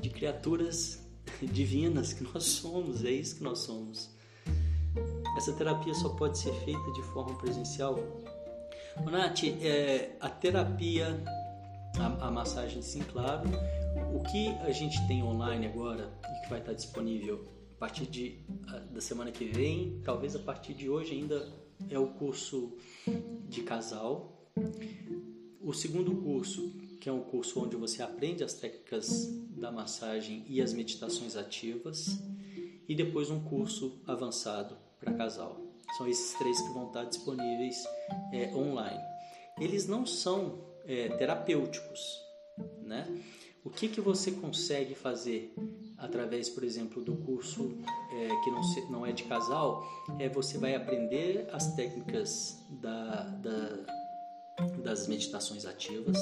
de 0.00 0.08
criaturas 0.08 1.06
divinas 1.42 2.14
que 2.14 2.24
nós 2.24 2.44
somos, 2.44 3.04
é 3.04 3.10
isso 3.10 3.36
que 3.36 3.44
nós 3.44 3.58
somos. 3.58 4.08
Essa 5.36 5.52
terapia 5.52 5.92
só 5.92 6.08
pode 6.08 6.38
ser 6.38 6.54
feita 6.64 6.90
de 6.92 7.02
forma 7.02 7.34
presencial. 7.36 7.98
Nath, 9.10 9.44
é, 9.44 10.16
a 10.20 10.28
terapia, 10.28 11.22
a, 11.98 12.28
a 12.28 12.30
massagem 12.30 12.82
sim, 12.82 13.02
claro. 13.02 13.48
O 14.14 14.22
que 14.24 14.48
a 14.66 14.70
gente 14.70 15.06
tem 15.06 15.22
online 15.22 15.66
agora 15.66 16.12
e 16.24 16.42
que 16.42 16.50
vai 16.50 16.60
estar 16.60 16.72
disponível 16.72 17.44
a 17.76 17.78
partir 17.78 18.06
de, 18.06 18.38
da 18.90 19.00
semana 19.00 19.32
que 19.32 19.44
vem, 19.44 20.00
talvez 20.04 20.36
a 20.36 20.38
partir 20.38 20.74
de 20.74 20.88
hoje 20.88 21.12
ainda 21.12 21.52
é 21.90 21.98
o 21.98 22.08
curso 22.08 22.76
de 23.48 23.62
casal. 23.62 24.50
O 25.60 25.72
segundo 25.72 26.14
curso, 26.16 26.70
que 27.00 27.08
é 27.08 27.12
um 27.12 27.20
curso 27.20 27.62
onde 27.62 27.76
você 27.76 28.02
aprende 28.02 28.44
as 28.44 28.54
técnicas 28.54 29.26
da 29.50 29.70
massagem 29.70 30.44
e 30.48 30.60
as 30.60 30.72
meditações 30.72 31.36
ativas, 31.36 32.22
e 32.88 32.94
depois 32.94 33.30
um 33.30 33.40
curso 33.40 34.00
avançado 34.06 34.76
para 35.00 35.14
casal. 35.14 35.71
São 35.96 36.08
esses 36.08 36.34
três 36.38 36.60
que 36.60 36.72
vão 36.72 36.86
estar 36.86 37.04
disponíveis 37.04 37.84
é, 38.32 38.54
online. 38.54 39.02
Eles 39.60 39.86
não 39.86 40.06
são 40.06 40.58
é, 40.86 41.08
terapêuticos, 41.16 42.20
né? 42.82 43.06
O 43.64 43.70
que, 43.70 43.88
que 43.88 44.00
você 44.00 44.32
consegue 44.32 44.94
fazer 44.94 45.54
através, 45.96 46.48
por 46.48 46.64
exemplo, 46.64 47.02
do 47.02 47.14
curso 47.16 47.78
é, 48.10 48.28
que 48.42 48.50
não, 48.50 48.62
se, 48.64 48.90
não 48.90 49.06
é 49.06 49.12
de 49.12 49.22
casal? 49.24 49.86
É 50.18 50.28
você 50.28 50.58
vai 50.58 50.74
aprender 50.74 51.48
as 51.52 51.74
técnicas 51.76 52.58
da, 52.70 53.22
da, 53.22 53.86
das 54.82 55.06
meditações 55.06 55.64
ativas 55.64 56.18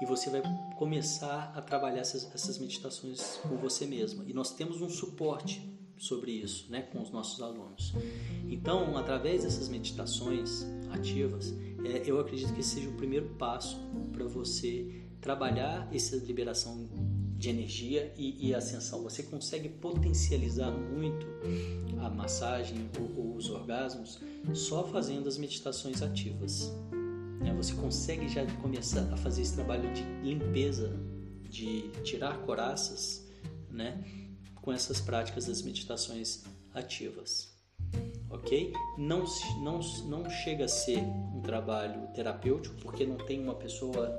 e 0.00 0.06
você 0.06 0.30
vai 0.30 0.42
começar 0.76 1.52
a 1.54 1.60
trabalhar 1.60 2.00
essas, 2.00 2.32
essas 2.34 2.58
meditações 2.58 3.36
com 3.42 3.56
você 3.56 3.86
mesma. 3.86 4.24
E 4.26 4.32
nós 4.32 4.54
temos 4.54 4.80
um 4.80 4.88
suporte 4.88 5.77
sobre 5.98 6.30
isso, 6.30 6.66
né, 6.70 6.82
com 6.82 7.02
os 7.02 7.10
nossos 7.10 7.40
alunos. 7.42 7.92
Então, 8.48 8.96
através 8.96 9.42
dessas 9.42 9.68
meditações 9.68 10.64
ativas, 10.90 11.54
é, 11.84 12.02
eu 12.06 12.20
acredito 12.20 12.52
que 12.54 12.60
esse 12.60 12.76
seja 12.76 12.88
o 12.88 12.94
primeiro 12.94 13.26
passo 13.38 13.78
para 14.12 14.24
você 14.26 15.02
trabalhar 15.20 15.88
essa 15.92 16.16
liberação 16.16 16.88
de 17.36 17.50
energia 17.50 18.12
e, 18.16 18.48
e, 18.48 18.54
ascensão. 18.54 19.02
Você 19.04 19.22
consegue 19.22 19.68
potencializar 19.68 20.70
muito 20.72 21.26
a 22.00 22.10
massagem 22.10 22.90
ou, 22.98 23.26
ou 23.26 23.36
os 23.36 23.48
orgasmos 23.48 24.20
só 24.54 24.84
fazendo 24.84 25.28
as 25.28 25.38
meditações 25.38 26.02
ativas. 26.02 26.72
Né? 27.40 27.54
Você 27.56 27.74
consegue 27.74 28.28
já 28.28 28.44
começar 28.56 29.08
a 29.12 29.16
fazer 29.16 29.42
esse 29.42 29.54
trabalho 29.54 29.92
de 29.92 30.02
limpeza, 30.22 30.98
de 31.48 31.88
tirar 32.02 32.38
coraças, 32.38 33.26
né? 33.70 34.04
Com 34.68 34.72
essas 34.74 35.00
práticas 35.00 35.46
das 35.46 35.62
meditações 35.62 36.44
ativas. 36.74 37.56
Ok? 38.28 38.74
Não, 38.98 39.24
não, 39.62 39.80
não 40.04 40.28
chega 40.28 40.66
a 40.66 40.68
ser 40.68 40.98
um 40.98 41.40
trabalho 41.40 42.06
terapêutico, 42.08 42.76
porque 42.82 43.06
não 43.06 43.16
tem 43.16 43.42
uma 43.42 43.54
pessoa 43.54 44.14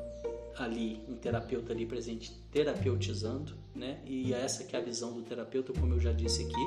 ali, 0.57 1.05
um 1.07 1.15
terapeuta 1.17 1.71
ali 1.71 1.85
presente 1.85 2.31
terapeutizando, 2.51 3.53
né? 3.75 4.01
E 4.07 4.33
é 4.33 4.41
essa 4.41 4.63
que 4.63 4.75
é 4.75 4.79
a 4.79 4.81
visão 4.81 5.13
do 5.13 5.21
terapeuta, 5.21 5.71
como 5.71 5.93
eu 5.93 5.99
já 5.99 6.11
disse 6.11 6.41
aqui 6.41 6.65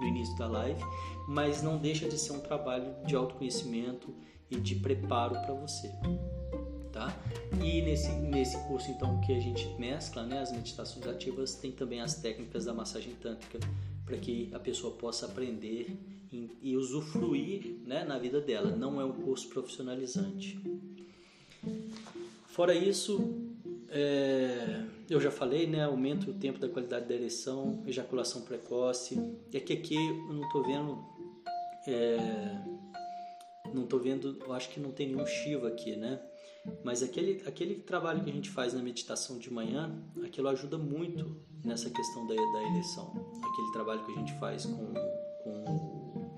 no 0.00 0.06
início 0.06 0.34
da 0.38 0.46
live, 0.46 0.80
mas 1.28 1.60
não 1.60 1.76
deixa 1.76 2.08
de 2.08 2.18
ser 2.18 2.32
um 2.32 2.40
trabalho 2.40 2.94
de 3.04 3.14
autoconhecimento 3.14 4.08
e 4.50 4.56
de 4.56 4.74
preparo 4.76 5.34
para 5.34 5.52
você 5.52 5.92
tá? 6.98 7.16
E 7.62 7.80
nesse, 7.80 8.10
nesse 8.10 8.58
curso 8.66 8.90
então 8.90 9.20
que 9.20 9.32
a 9.32 9.38
gente 9.38 9.68
mescla, 9.78 10.24
né, 10.24 10.40
as 10.40 10.50
meditações 10.50 11.06
ativas, 11.06 11.54
tem 11.54 11.70
também 11.70 12.00
as 12.00 12.16
técnicas 12.16 12.64
da 12.64 12.74
massagem 12.74 13.14
tântrica 13.22 13.60
para 14.04 14.16
que 14.16 14.50
a 14.52 14.58
pessoa 14.58 14.92
possa 14.96 15.26
aprender 15.26 15.96
e, 16.32 16.50
e 16.60 16.76
usufruir, 16.76 17.76
né, 17.86 18.04
na 18.04 18.18
vida 18.18 18.40
dela. 18.40 18.74
Não 18.74 19.00
é 19.00 19.04
um 19.04 19.12
curso 19.12 19.48
profissionalizante. 19.48 20.60
Fora 22.48 22.74
isso, 22.74 23.54
é, 23.90 24.82
eu 25.08 25.20
já 25.20 25.30
falei, 25.30 25.68
né, 25.68 25.84
aumenta 25.84 26.28
o 26.28 26.34
tempo 26.34 26.58
da 26.58 26.68
qualidade 26.68 27.06
da 27.06 27.14
ereção, 27.14 27.80
ejaculação 27.86 28.42
precoce. 28.42 29.22
É 29.52 29.60
que 29.60 29.72
aqui 29.72 29.94
eu 29.94 30.34
não 30.34 30.42
estou 30.42 30.64
vendo, 30.64 31.04
é, 31.86 32.16
não 33.72 33.84
estou 33.84 34.00
vendo, 34.00 34.36
eu 34.44 34.52
acho 34.52 34.68
que 34.70 34.80
não 34.80 34.90
tem 34.90 35.06
nenhum 35.06 35.24
Shiva 35.24 35.68
aqui, 35.68 35.94
né? 35.94 36.18
Mas 36.84 37.02
aquele, 37.02 37.42
aquele 37.46 37.76
trabalho 37.76 38.22
que 38.22 38.30
a 38.30 38.32
gente 38.32 38.50
faz 38.50 38.72
na 38.72 38.82
meditação 38.82 39.38
de 39.38 39.52
manhã, 39.52 39.92
aquilo 40.24 40.48
ajuda 40.48 40.78
muito 40.78 41.36
nessa 41.64 41.90
questão 41.90 42.26
da, 42.26 42.34
da 42.34 42.62
eleição. 42.68 43.12
Aquele 43.42 43.72
trabalho 43.72 44.04
que 44.04 44.12
a 44.12 44.14
gente 44.14 44.38
faz 44.38 44.66
com, 44.66 44.94
com 45.44 46.30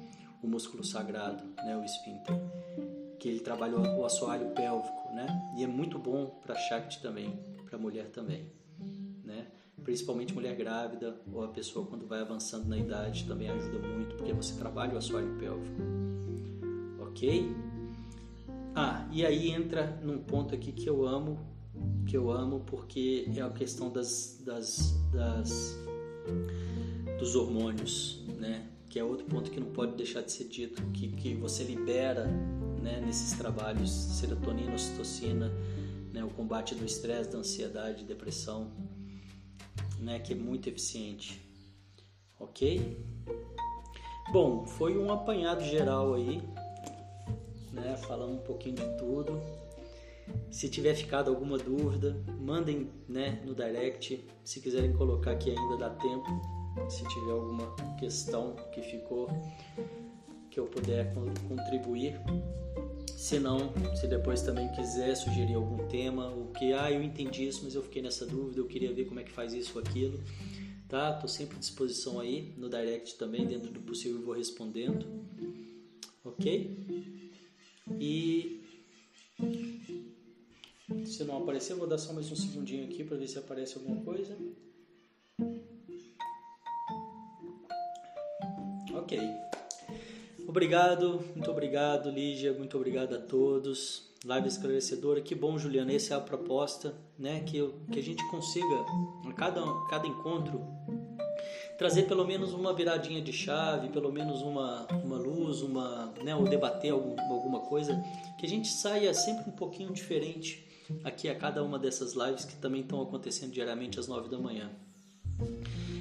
o, 0.43 0.49
músculo 0.49 0.85
sagrado, 0.85 1.45
né, 1.65 1.77
o 1.77 1.85
esfíncter. 1.85 2.35
Que 3.19 3.29
ele 3.29 3.41
trabalha 3.41 3.77
o, 3.77 4.01
o 4.01 4.05
assoalho 4.05 4.51
pélvico, 4.51 5.13
né? 5.13 5.27
E 5.57 5.63
é 5.63 5.67
muito 5.67 5.99
bom 5.99 6.27
para 6.43 6.55
Shakti 6.55 7.03
também, 7.03 7.39
para 7.67 7.79
mulher 7.79 8.11
também, 8.11 8.51
né? 9.23 9.47
Principalmente 9.85 10.33
mulher 10.33 10.57
grávida 10.57 11.21
ou 11.33 11.45
a 11.45 11.49
pessoa 11.49 11.87
quando 11.87 12.07
vai 12.07 12.21
avançando 12.21 12.67
na 12.67 12.79
idade 12.79 13.27
também 13.27 13.51
ajuda 13.51 13.79
muito, 13.87 14.17
porque 14.17 14.33
você 14.33 14.59
trabalha 14.59 14.95
o 14.95 14.99
assoalho 14.99 15.37
pélvico. 15.39 15.81
Ok? 17.01 17.70
Ah, 18.75 19.09
e 19.11 19.27
aí 19.27 19.51
entra 19.51 19.99
num 20.03 20.19
ponto 20.19 20.55
aqui 20.55 20.73
que 20.73 20.89
eu 20.89 21.07
amo, 21.07 21.39
que 22.07 22.17
eu 22.17 22.31
amo 22.31 22.61
porque 22.61 23.31
é 23.35 23.41
a 23.41 23.51
questão 23.51 23.91
das, 23.91 24.41
das, 24.45 24.95
das 25.13 25.77
dos 27.19 27.35
hormônios, 27.35 28.23
né? 28.39 28.67
Que 28.89 28.99
é 28.99 29.05
outro 29.05 29.27
ponto 29.27 29.51
que 29.51 29.61
não 29.61 29.71
pode 29.71 29.95
deixar 29.95 30.23
de 30.23 30.33
ser 30.33 30.45
dito, 30.45 30.83
que, 30.93 31.09
que 31.09 31.35
você 31.35 31.63
libera, 31.63 32.27
né, 32.83 33.01
nesses 33.05 33.37
trabalhos 33.37 33.91
serotonina, 33.91 34.75
ocitocina, 34.75 35.53
né, 36.13 36.25
o 36.25 36.31
combate 36.31 36.75
do 36.75 36.85
estresse, 36.85 37.31
da 37.31 37.39
ansiedade, 37.39 38.05
depressão, 38.05 38.73
né, 39.99 40.19
que 40.19 40.33
é 40.33 40.37
muito 40.37 40.69
eficiente. 40.69 41.41
OK? 42.39 42.97
Bom, 44.33 44.65
foi 44.65 44.97
um 44.97 45.13
apanhado 45.13 45.63
geral 45.63 46.15
aí 46.15 46.43
né, 47.73 47.97
falando 47.97 48.35
um 48.35 48.43
pouquinho 48.43 48.77
de 48.77 48.99
tudo. 48.99 49.41
Se 50.51 50.69
tiver 50.69 50.95
ficado 50.95 51.31
alguma 51.31 51.59
dúvida, 51.59 52.17
mandem 52.39 52.91
né, 53.09 53.43
no 53.45 53.55
direct. 53.55 54.25
Se 54.45 54.61
quiserem 54.61 54.93
colocar 54.93 55.33
aqui 55.33 55.51
ainda 55.51 55.77
dá 55.77 55.91
tempo. 55.91 56.27
Se 56.89 57.07
tiver 57.09 57.33
alguma 57.33 57.75
questão 57.99 58.55
que 58.73 58.81
ficou 58.83 59.29
que 60.51 60.59
eu 60.59 60.67
puder 60.67 61.13
contribuir. 61.49 62.21
Se 63.07 63.39
não, 63.39 63.73
se 63.95 64.07
depois 64.07 64.43
também 64.43 64.69
quiser 64.73 65.15
sugerir 65.15 65.55
algum 65.55 65.87
tema, 65.89 66.29
o 66.29 66.53
que 66.53 66.73
ah, 66.73 66.91
eu 66.91 67.03
entendi 67.03 67.47
isso, 67.47 67.61
mas 67.65 67.75
eu 67.75 67.83
fiquei 67.83 68.01
nessa 68.01 68.25
dúvida, 68.27 68.59
eu 68.61 68.67
queria 68.67 68.93
ver 68.95 69.05
como 69.05 69.21
é 69.21 69.23
que 69.23 69.31
faz 69.31 69.53
isso 69.53 69.73
ou 69.75 69.85
aquilo, 69.85 70.19
tá? 70.89 71.13
Tô 71.13 71.29
sempre 71.29 71.57
à 71.57 71.61
disposição 71.61 72.19
aí 72.19 72.55
no 72.57 72.71
direct 72.71 73.17
também, 73.17 73.47
dentro 73.47 73.71
do 73.71 73.81
possível 73.81 74.23
vou 74.23 74.35
respondendo. 74.35 75.05
OK? 76.25 77.10
E 78.03 78.65
se 81.05 81.23
não 81.25 81.37
aparecer, 81.37 81.75
vou 81.75 81.87
dar 81.87 81.99
só 81.99 82.15
mais 82.15 82.33
um 82.33 82.35
segundinho 82.35 82.85
aqui 82.85 83.05
para 83.05 83.19
ver 83.19 83.29
se 83.29 83.39
aparece 83.39 83.77
alguma 83.77 84.03
coisa. 84.03 84.35
Ok. 88.95 89.21
Obrigado, 90.49 91.23
muito 91.35 91.51
obrigado, 91.51 92.11
Lígia, 92.11 92.55
muito 92.55 92.75
obrigado 92.75 93.15
a 93.15 93.19
todos. 93.19 94.09
Live 94.25 94.49
esclarecedora, 94.49 95.21
que 95.21 95.35
bom, 95.35 95.59
Juliana. 95.59 95.93
Essa 95.93 96.15
é 96.15 96.17
a 96.17 96.21
proposta, 96.21 96.95
né? 97.19 97.41
Que, 97.41 97.59
eu, 97.59 97.75
que 97.93 97.99
a 97.99 98.03
gente 98.03 98.27
consiga, 98.31 98.77
a 99.29 99.33
cada, 99.35 99.63
cada 99.91 100.07
encontro, 100.07 100.61
trazer 101.81 102.03
pelo 102.03 102.27
menos 102.27 102.53
uma 102.53 102.75
viradinha 102.75 103.23
de 103.23 103.33
chave, 103.33 103.89
pelo 103.89 104.13
menos 104.13 104.43
uma, 104.43 104.87
uma 105.03 105.17
luz, 105.17 105.63
uma, 105.63 106.13
né, 106.23 106.37
ou 106.37 106.45
debater 106.45 106.93
algum, 106.93 107.19
alguma 107.19 107.61
coisa, 107.61 107.99
que 108.39 108.45
a 108.45 108.49
gente 108.51 108.69
saia 108.69 109.15
sempre 109.15 109.49
um 109.49 109.53
pouquinho 109.53 109.91
diferente 109.91 110.63
aqui 111.03 111.27
a 111.27 111.35
cada 111.35 111.65
uma 111.65 111.79
dessas 111.79 112.13
lives 112.13 112.45
que 112.45 112.55
também 112.57 112.83
estão 112.83 113.01
acontecendo 113.01 113.53
diariamente 113.53 113.99
às 113.99 114.07
nove 114.07 114.29
da 114.29 114.37
manhã. 114.37 114.71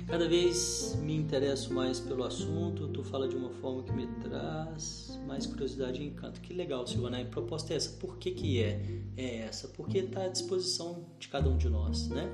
Cada 0.06 0.28
vez 0.28 0.98
me 1.02 1.16
interesso 1.16 1.74
mais 1.74 1.98
pelo 1.98 2.26
assunto, 2.26 2.90
tu 2.90 3.02
fala 3.02 3.26
de 3.30 3.38
uma 3.38 3.52
forma 3.52 3.82
que 3.84 3.94
me 3.94 4.06
traz 4.22 5.09
mais 5.30 5.46
curiosidade 5.46 6.02
e 6.02 6.08
encanto. 6.08 6.42
Que 6.42 6.54
legal, 6.54 6.86
Silvana. 6.88 7.22
A 7.22 7.26
proposta 7.26 7.72
é 7.72 7.78
essa. 7.78 7.92
Por 7.98 8.18
que, 8.18 8.32
que 8.32 8.62
é? 8.62 8.82
É 9.16 9.38
essa. 9.44 9.68
Porque 9.68 10.00
está 10.00 10.24
à 10.24 10.28
disposição 10.28 11.06
de 11.20 11.28
cada 11.28 11.48
um 11.48 11.56
de 11.56 11.70
nós, 11.70 12.10
né? 12.10 12.30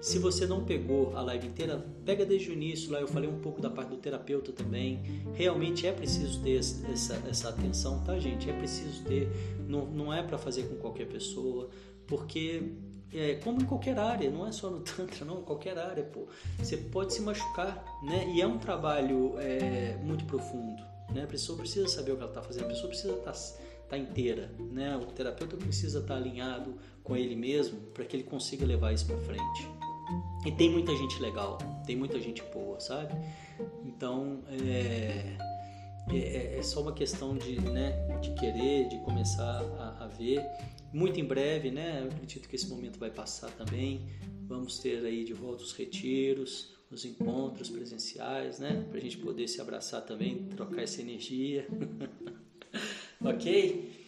Se 0.00 0.18
você 0.18 0.46
não 0.46 0.64
pegou 0.64 1.16
a 1.16 1.22
live 1.22 1.46
inteira, 1.46 1.78
pega 2.04 2.26
desde 2.26 2.50
o 2.50 2.52
início. 2.52 2.90
Lá 2.90 3.00
eu 3.00 3.06
falei 3.06 3.30
um 3.30 3.38
pouco 3.38 3.62
da 3.62 3.70
parte 3.70 3.90
do 3.90 3.98
terapeuta 3.98 4.50
também. 4.52 5.00
Realmente 5.34 5.86
é 5.86 5.92
preciso 5.92 6.42
ter 6.42 6.56
essa, 6.56 7.22
essa 7.28 7.48
atenção, 7.50 8.02
tá, 8.04 8.18
gente? 8.18 8.50
É 8.50 8.52
preciso 8.52 9.04
ter. 9.04 9.30
Não, 9.68 9.86
não 9.86 10.12
é 10.12 10.22
para 10.22 10.36
fazer 10.36 10.64
com 10.64 10.74
qualquer 10.74 11.06
pessoa, 11.06 11.70
porque 12.08 12.72
é, 13.12 13.34
como 13.36 13.60
em 13.60 13.64
qualquer 13.64 13.98
área, 13.98 14.30
não 14.30 14.46
é 14.46 14.52
só 14.52 14.70
no 14.70 14.80
Tantra, 14.82 15.24
não, 15.24 15.42
qualquer 15.42 15.78
área, 15.78 16.04
pô. 16.04 16.26
Você 16.58 16.76
pode 16.76 17.12
se 17.12 17.22
machucar, 17.22 17.84
né? 18.02 18.30
E 18.34 18.40
é 18.40 18.46
um 18.46 18.58
trabalho 18.58 19.34
é, 19.38 19.96
muito 20.02 20.24
profundo, 20.24 20.82
né? 21.12 21.24
A 21.24 21.26
pessoa 21.26 21.58
precisa 21.58 21.88
saber 21.88 22.12
o 22.12 22.16
que 22.16 22.22
ela 22.22 22.30
está 22.30 22.42
fazendo, 22.42 22.64
a 22.64 22.68
pessoa 22.68 22.88
precisa 22.88 23.14
estar 23.14 23.32
tá, 23.32 23.38
tá 23.90 23.98
inteira, 23.98 24.52
né? 24.58 24.96
O 24.96 25.06
terapeuta 25.06 25.56
precisa 25.56 26.00
estar 26.00 26.14
tá 26.14 26.20
alinhado 26.20 26.74
com 27.02 27.16
ele 27.16 27.36
mesmo 27.36 27.80
para 27.92 28.04
que 28.04 28.16
ele 28.16 28.24
consiga 28.24 28.64
levar 28.64 28.92
isso 28.92 29.06
para 29.06 29.16
frente. 29.18 29.68
E 30.44 30.52
tem 30.52 30.70
muita 30.70 30.94
gente 30.96 31.20
legal, 31.20 31.58
tem 31.86 31.96
muita 31.96 32.18
gente 32.20 32.42
boa, 32.52 32.80
sabe? 32.80 33.14
Então, 33.84 34.42
é, 34.48 35.36
é, 36.10 36.58
é 36.58 36.62
só 36.62 36.82
uma 36.82 36.92
questão 36.92 37.36
de, 37.36 37.60
né, 37.60 37.92
de 38.20 38.32
querer, 38.34 38.88
de 38.88 38.98
começar 39.00 39.62
a, 39.78 40.04
a 40.04 40.06
ver 40.08 40.42
muito 40.92 41.20
em 41.20 41.24
breve, 41.24 41.70
né? 41.70 42.00
Eu 42.02 42.08
acredito 42.08 42.48
que 42.48 42.56
esse 42.56 42.68
momento 42.68 42.98
vai 42.98 43.10
passar 43.10 43.50
também. 43.52 44.08
Vamos 44.46 44.78
ter 44.78 45.04
aí 45.04 45.24
de 45.24 45.32
volta 45.32 45.62
os 45.62 45.72
retiros, 45.72 46.74
os 46.90 47.04
encontros 47.04 47.70
presenciais, 47.70 48.58
né? 48.58 48.84
Para 48.88 48.98
a 48.98 49.00
gente 49.00 49.18
poder 49.18 49.46
se 49.46 49.60
abraçar 49.60 50.02
também, 50.02 50.48
trocar 50.56 50.82
essa 50.82 51.00
energia. 51.00 51.66
ok? 53.24 54.00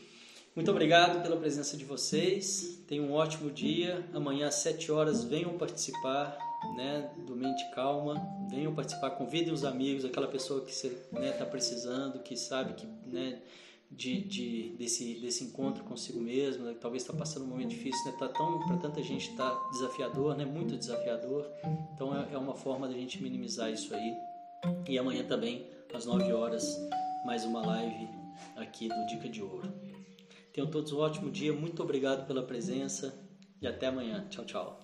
Muito 0.55 0.70
obrigado 0.70 1.22
pela 1.22 1.37
presença 1.37 1.76
de 1.76 1.85
vocês. 1.85 2.83
Tenham 2.87 3.07
um 3.07 3.12
ótimo 3.12 3.51
dia. 3.51 4.05
Amanhã 4.12 4.49
às 4.49 4.57
7 4.57 4.91
horas 4.93 5.24
venham 5.24 5.57
participar 5.57 6.37
né, 6.76 7.11
do 7.26 7.35
Mente 7.37 7.64
Calma. 7.70 8.20
Venham 8.51 8.74
participar, 8.74 9.12
convidem 9.12 9.53
os 9.53 9.64
amigos, 9.64 10.05
aquela 10.05 10.28
pessoa 10.28 10.64
que 10.64 10.74
você 10.74 10.89
está 10.89 11.20
né, 11.20 11.33
tá 11.33 11.47
precisando, 11.47 12.18
que 12.18 12.37
sabe 12.37 12.74
que 12.74 12.87
né, 13.07 13.41
de, 13.97 14.22
de, 14.22 14.76
desse, 14.78 15.14
desse 15.20 15.45
encontro 15.45 15.84
consigo 15.84 16.20
mesmo, 16.20 16.64
né? 16.64 16.74
talvez 16.80 17.03
está 17.03 17.14
passando 17.14 17.45
um 17.45 17.49
momento 17.49 17.70
difícil, 17.70 18.05
né? 18.11 18.16
Tá 18.18 18.28
tão 18.28 18.59
para 18.66 18.76
tanta 18.78 19.03
gente 19.03 19.30
está 19.30 19.55
desafiador, 19.70 20.36
né? 20.36 20.45
Muito 20.45 20.76
desafiador. 20.76 21.47
Então 21.95 22.16
é, 22.16 22.32
é 22.32 22.38
uma 22.38 22.55
forma 22.55 22.88
da 22.88 22.95
gente 22.95 23.22
minimizar 23.22 23.70
isso 23.70 23.95
aí. 23.95 24.14
E 24.88 24.99
amanhã 24.99 25.24
também 25.24 25.66
às 25.93 26.07
9 26.07 26.32
horas 26.32 26.76
mais 27.24 27.45
uma 27.45 27.64
live 27.64 28.09
aqui 28.57 28.88
do 28.88 29.07
Dica 29.07 29.28
de 29.28 29.43
Ouro. 29.43 29.72
Tenham 30.53 30.70
todos 30.70 30.93
um 30.93 30.99
ótimo 30.99 31.30
dia, 31.30 31.53
muito 31.53 31.82
obrigado 31.82 32.26
pela 32.26 32.43
presença 32.43 33.14
e 33.61 33.66
até 33.66 33.86
amanhã. 33.86 34.26
Tchau, 34.28 34.45
tchau. 34.45 34.80